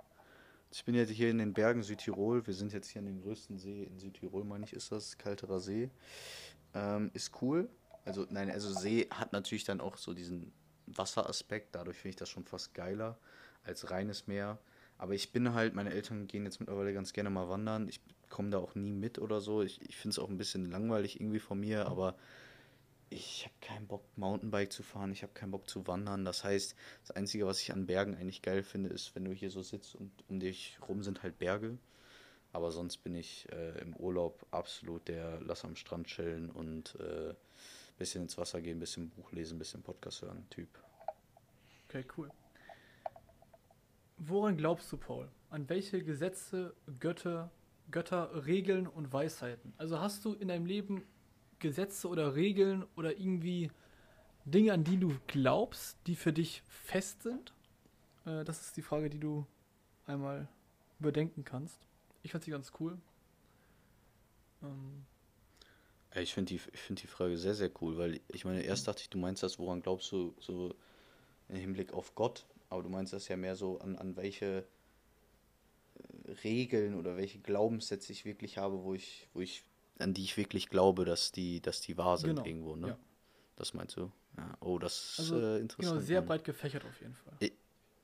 Ich 0.74 0.86
bin 0.86 0.96
jetzt 0.96 1.10
hier 1.10 1.30
in 1.30 1.40
den 1.40 1.54
Bergen 1.54 1.84
Südtirol. 1.84 2.46
Wir 2.46 2.54
sind 2.54 2.72
jetzt 2.72 2.90
hier 2.90 3.00
an 3.00 3.08
dem 3.08 3.22
größten 3.22 3.58
See 3.58 3.84
in 3.84 4.00
Südtirol, 4.00 4.44
meine 4.44 4.64
ich, 4.64 4.74
ist 4.74 4.92
das. 4.92 5.18
Kalterer 5.18 5.60
See. 5.60 5.90
Ähm, 6.74 7.10
ist 7.14 7.42
cool. 7.42 7.68
Also, 8.06 8.26
nein, 8.30 8.50
also 8.50 8.72
See 8.72 9.08
hat 9.10 9.34
natürlich 9.34 9.64
dann 9.64 9.82
auch 9.82 9.98
so 9.98 10.14
diesen 10.14 10.54
Wasseraspekt. 10.86 11.76
Dadurch 11.76 11.98
finde 11.98 12.10
ich 12.10 12.16
das 12.16 12.30
schon 12.30 12.46
fast 12.46 12.74
geiler 12.74 13.18
als 13.64 13.92
reines 13.92 14.28
Meer. 14.28 14.60
Aber 14.98 15.14
ich 15.14 15.32
bin 15.32 15.54
halt, 15.54 15.74
meine 15.74 15.92
Eltern 15.92 16.28
gehen 16.28 16.46
jetzt 16.46 16.60
mittlerweile 16.60 16.94
ganz 16.94 17.14
gerne 17.14 17.30
mal 17.30 17.50
wandern. 17.50 17.88
Ich 17.90 18.02
komme 18.30 18.52
da 18.52 18.60
auch 18.60 18.76
nie 18.76 18.92
mit 18.92 19.20
oder 19.20 19.42
so. 19.42 19.62
Ich, 19.62 19.82
ich 19.82 19.98
finde 19.98 20.14
es 20.14 20.20
auch 20.20 20.30
ein 20.30 20.38
bisschen 20.38 20.66
langweilig 20.66 21.20
irgendwie 21.20 21.40
von 21.40 21.60
mir, 21.60 21.88
aber 21.88 22.16
ich 23.12 23.44
habe 23.44 23.56
keinen 23.60 23.88
Bock, 23.88 24.04
Mountainbike 24.16 24.72
zu 24.72 24.84
fahren, 24.84 25.12
ich 25.12 25.22
habe 25.22 25.34
keinen 25.34 25.52
Bock 25.52 25.70
zu 25.70 25.86
wandern. 25.86 26.24
Das 26.24 26.44
heißt, 26.44 26.76
das 27.02 27.12
Einzige, 27.12 27.46
was 27.46 27.62
ich 27.62 27.74
an 27.74 27.86
Bergen 27.86 28.16
eigentlich 28.16 28.42
geil 28.42 28.64
finde, 28.64 28.90
ist, 28.90 29.14
wenn 29.16 29.26
du 29.26 29.34
hier 29.34 29.52
so 29.52 29.62
sitzt 29.62 29.96
und 29.96 30.12
um 30.30 30.40
dich 30.40 30.78
rum 30.88 31.04
sind 31.04 31.22
halt 31.22 31.38
Berge. 31.38 31.78
Aber 32.54 32.72
sonst 32.72 32.98
bin 32.98 33.16
ich 33.16 33.48
äh, 33.52 33.80
im 33.82 33.96
Urlaub 33.96 34.46
absolut 34.52 35.08
der 35.08 35.40
Lass 35.42 35.66
am 35.66 35.76
Strand 35.76 36.08
chillen 36.08 36.50
und 36.50 36.96
äh, 37.00 37.34
bisschen 37.98 38.24
ins 38.24 38.38
Wasser 38.38 38.62
gehen, 38.62 38.80
bisschen 38.80 39.10
Buch 39.10 39.32
lesen, 39.32 39.60
bisschen 39.60 39.84
Podcast 39.84 40.22
hören 40.22 40.46
Typ. 40.50 40.70
Okay, 41.88 42.06
cool. 42.18 42.30
Woran 44.24 44.56
glaubst 44.56 44.92
du, 44.92 44.98
Paul? 44.98 45.30
An 45.50 45.68
welche 45.68 46.04
Gesetze, 46.04 46.76
Götter 47.00 47.52
Götter, 47.92 48.46
Regeln 48.46 48.88
und 48.88 49.14
Weisheiten. 49.14 49.74
Also 49.78 50.00
hast 50.00 50.26
du 50.26 50.34
in 50.34 50.48
deinem 50.48 50.66
Leben 50.66 51.04
Gesetze 51.60 52.08
oder 52.08 52.36
Regeln 52.36 52.86
oder 52.96 53.18
irgendwie 53.18 53.70
Dinge, 54.46 54.74
an 54.74 54.84
die 54.84 54.98
du 54.98 55.16
glaubst, 55.28 55.98
die 56.08 56.16
für 56.16 56.34
dich 56.34 56.64
fest 56.68 57.24
sind? 57.24 57.54
Äh, 58.26 58.44
das 58.44 58.62
ist 58.62 58.78
die 58.78 58.82
Frage, 58.82 59.10
die 59.10 59.20
du 59.20 59.46
einmal 60.08 60.48
überdenken 61.00 61.44
kannst. 61.44 61.88
Ich 62.24 62.32
fand 62.32 62.44
sie 62.44 62.52
ganz 62.52 62.72
cool. 62.80 62.98
Ähm. 64.64 65.06
Ich 66.16 66.34
finde 66.34 66.50
die, 66.50 66.60
find 66.60 67.02
die 67.02 67.08
Frage 67.08 67.38
sehr, 67.38 67.54
sehr 67.54 67.72
cool, 67.82 67.98
weil 67.98 68.20
ich 68.28 68.44
meine, 68.44 68.62
erst 68.62 68.88
dachte 68.88 69.02
ich, 69.02 69.10
du 69.10 69.18
meinst 69.18 69.44
das, 69.44 69.60
woran 69.60 69.82
glaubst 69.82 70.12
du, 70.12 70.34
so 70.40 70.76
im 71.48 71.56
Hinblick 71.56 71.94
auf 71.94 72.16
Gott, 72.16 72.46
aber 72.72 72.84
du 72.84 72.90
meinst 72.90 73.12
das 73.12 73.28
ja 73.28 73.36
mehr 73.36 73.56
so 73.56 73.80
an, 73.80 73.98
an 73.98 74.16
welche 74.16 74.66
äh, 76.26 76.32
Regeln 76.44 76.96
oder 76.96 77.18
welche 77.18 77.40
Glaubenssätze 77.40 78.14
ich 78.14 78.24
wirklich 78.24 78.58
habe, 78.58 78.84
wo 78.84 78.94
ich, 78.94 79.28
wo 79.34 79.42
ich, 79.42 79.64
an 80.00 80.14
die 80.14 80.24
ich 80.24 80.38
wirklich 80.38 80.70
glaube, 80.70 81.04
dass 81.04 81.34
die, 81.34 81.62
dass 81.62 81.82
die 81.82 81.98
wahr 81.98 82.18
sind 82.18 82.30
genau. 82.36 82.46
irgendwo, 82.46 82.76
ne? 82.78 82.88
Ja. 82.88 82.98
Das 83.58 83.74
meinst 83.74 83.98
du? 83.98 84.10
Ja. 84.38 84.58
Oh, 84.62 84.80
das 84.80 85.20
ist 85.20 85.20
also, 85.20 85.40
äh, 85.40 85.60
interessant. 85.60 85.96
Genau, 85.96 86.06
sehr 86.08 86.22
breit 86.22 86.46
gefächert 86.46 86.86
auf 86.86 87.00
jeden 87.02 87.14
Fall. 87.14 87.34
Ich, 87.40 87.52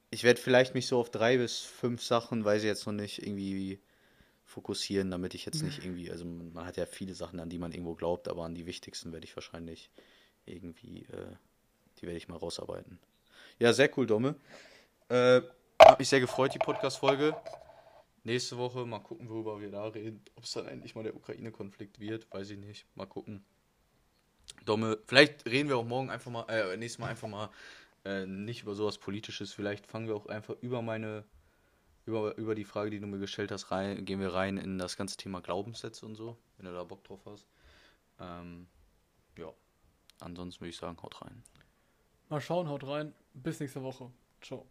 ich 0.09 0.23
werde 0.25 0.41
vielleicht 0.41 0.75
mich 0.75 0.85
so 0.87 0.99
auf 0.99 1.09
drei 1.09 1.37
bis 1.37 1.59
fünf 1.59 2.03
Sachen, 2.03 2.43
weiß 2.43 2.61
ich 2.61 2.67
jetzt 2.67 2.85
noch 2.85 2.93
nicht, 2.93 3.25
irgendwie 3.25 3.79
fokussieren, 4.43 5.09
damit 5.11 5.33
ich 5.33 5.45
jetzt 5.45 5.63
nicht 5.63 5.79
irgendwie, 5.85 6.11
also 6.11 6.25
man 6.25 6.65
hat 6.65 6.75
ja 6.75 6.85
viele 6.85 7.13
Sachen, 7.13 7.39
an 7.39 7.49
die 7.49 7.57
man 7.57 7.71
irgendwo 7.71 7.95
glaubt, 7.95 8.27
aber 8.27 8.43
an 8.43 8.53
die 8.53 8.65
wichtigsten 8.65 9.13
werde 9.13 9.23
ich 9.23 9.35
wahrscheinlich 9.37 9.89
irgendwie, 10.45 11.03
äh, 11.03 11.35
die 11.99 12.03
werde 12.03 12.17
ich 12.17 12.27
mal 12.27 12.35
rausarbeiten. 12.35 12.99
Ja, 13.59 13.73
sehr 13.73 13.89
cool, 13.97 14.05
Domme. 14.05 14.35
Äh, 15.09 15.41
hat 15.79 15.97
mich 15.97 16.09
sehr 16.09 16.19
gefreut, 16.19 16.53
die 16.53 16.59
Podcast-Folge. 16.59 17.35
Nächste 18.23 18.57
Woche 18.57 18.85
mal 18.85 18.99
gucken, 18.99 19.29
worüber 19.29 19.59
wir 19.59 19.71
da 19.71 19.85
reden. 19.85 20.21
Ob 20.35 20.43
es 20.43 20.51
dann 20.51 20.67
endlich 20.67 20.93
mal 20.93 21.03
der 21.03 21.15
Ukraine-Konflikt 21.15 21.99
wird, 21.99 22.31
weiß 22.31 22.51
ich 22.51 22.59
nicht. 22.59 22.85
Mal 22.93 23.07
gucken. 23.07 23.43
Domme, 24.65 24.99
vielleicht 25.07 25.45
reden 25.45 25.69
wir 25.69 25.77
auch 25.77 25.85
morgen 25.85 26.11
einfach 26.11 26.29
mal, 26.29 26.45
äh, 26.49 26.77
nächstes 26.77 26.99
Mal 26.99 27.07
einfach 27.07 27.27
mal 27.27 27.49
äh, 28.05 28.25
nicht 28.27 28.61
über 28.61 28.75
sowas 28.75 28.99
Politisches. 28.99 29.53
Vielleicht 29.53 29.87
fangen 29.87 30.07
wir 30.07 30.15
auch 30.15 30.27
einfach 30.27 30.55
über 30.61 30.83
meine, 30.83 31.23
über, 32.05 32.37
über 32.37 32.53
die 32.53 32.65
Frage, 32.65 32.91
die 32.91 32.99
du 32.99 33.07
mir 33.07 33.17
gestellt 33.17 33.51
hast, 33.51 33.71
rein, 33.71 34.05
gehen 34.05 34.19
wir 34.19 34.33
rein 34.33 34.57
in 34.57 34.77
das 34.77 34.97
ganze 34.97 35.17
Thema 35.17 35.41
Glaubenssätze 35.41 36.05
und 36.05 36.15
so, 36.15 36.37
wenn 36.57 36.67
du 36.67 36.73
da 36.73 36.83
Bock 36.83 37.03
drauf 37.05 37.21
hast. 37.25 37.47
Ähm, 38.19 38.67
ja. 39.35 39.51
Ansonsten 40.19 40.61
würde 40.61 40.69
ich 40.69 40.77
sagen, 40.77 41.01
haut 41.01 41.21
rein. 41.21 41.43
Mal 42.29 42.41
schauen, 42.41 42.67
haut 42.67 42.85
rein. 42.85 43.13
Bis 43.33 43.59
nächste 43.59 43.83
Woche. 43.83 44.11
Ciao. 44.41 44.65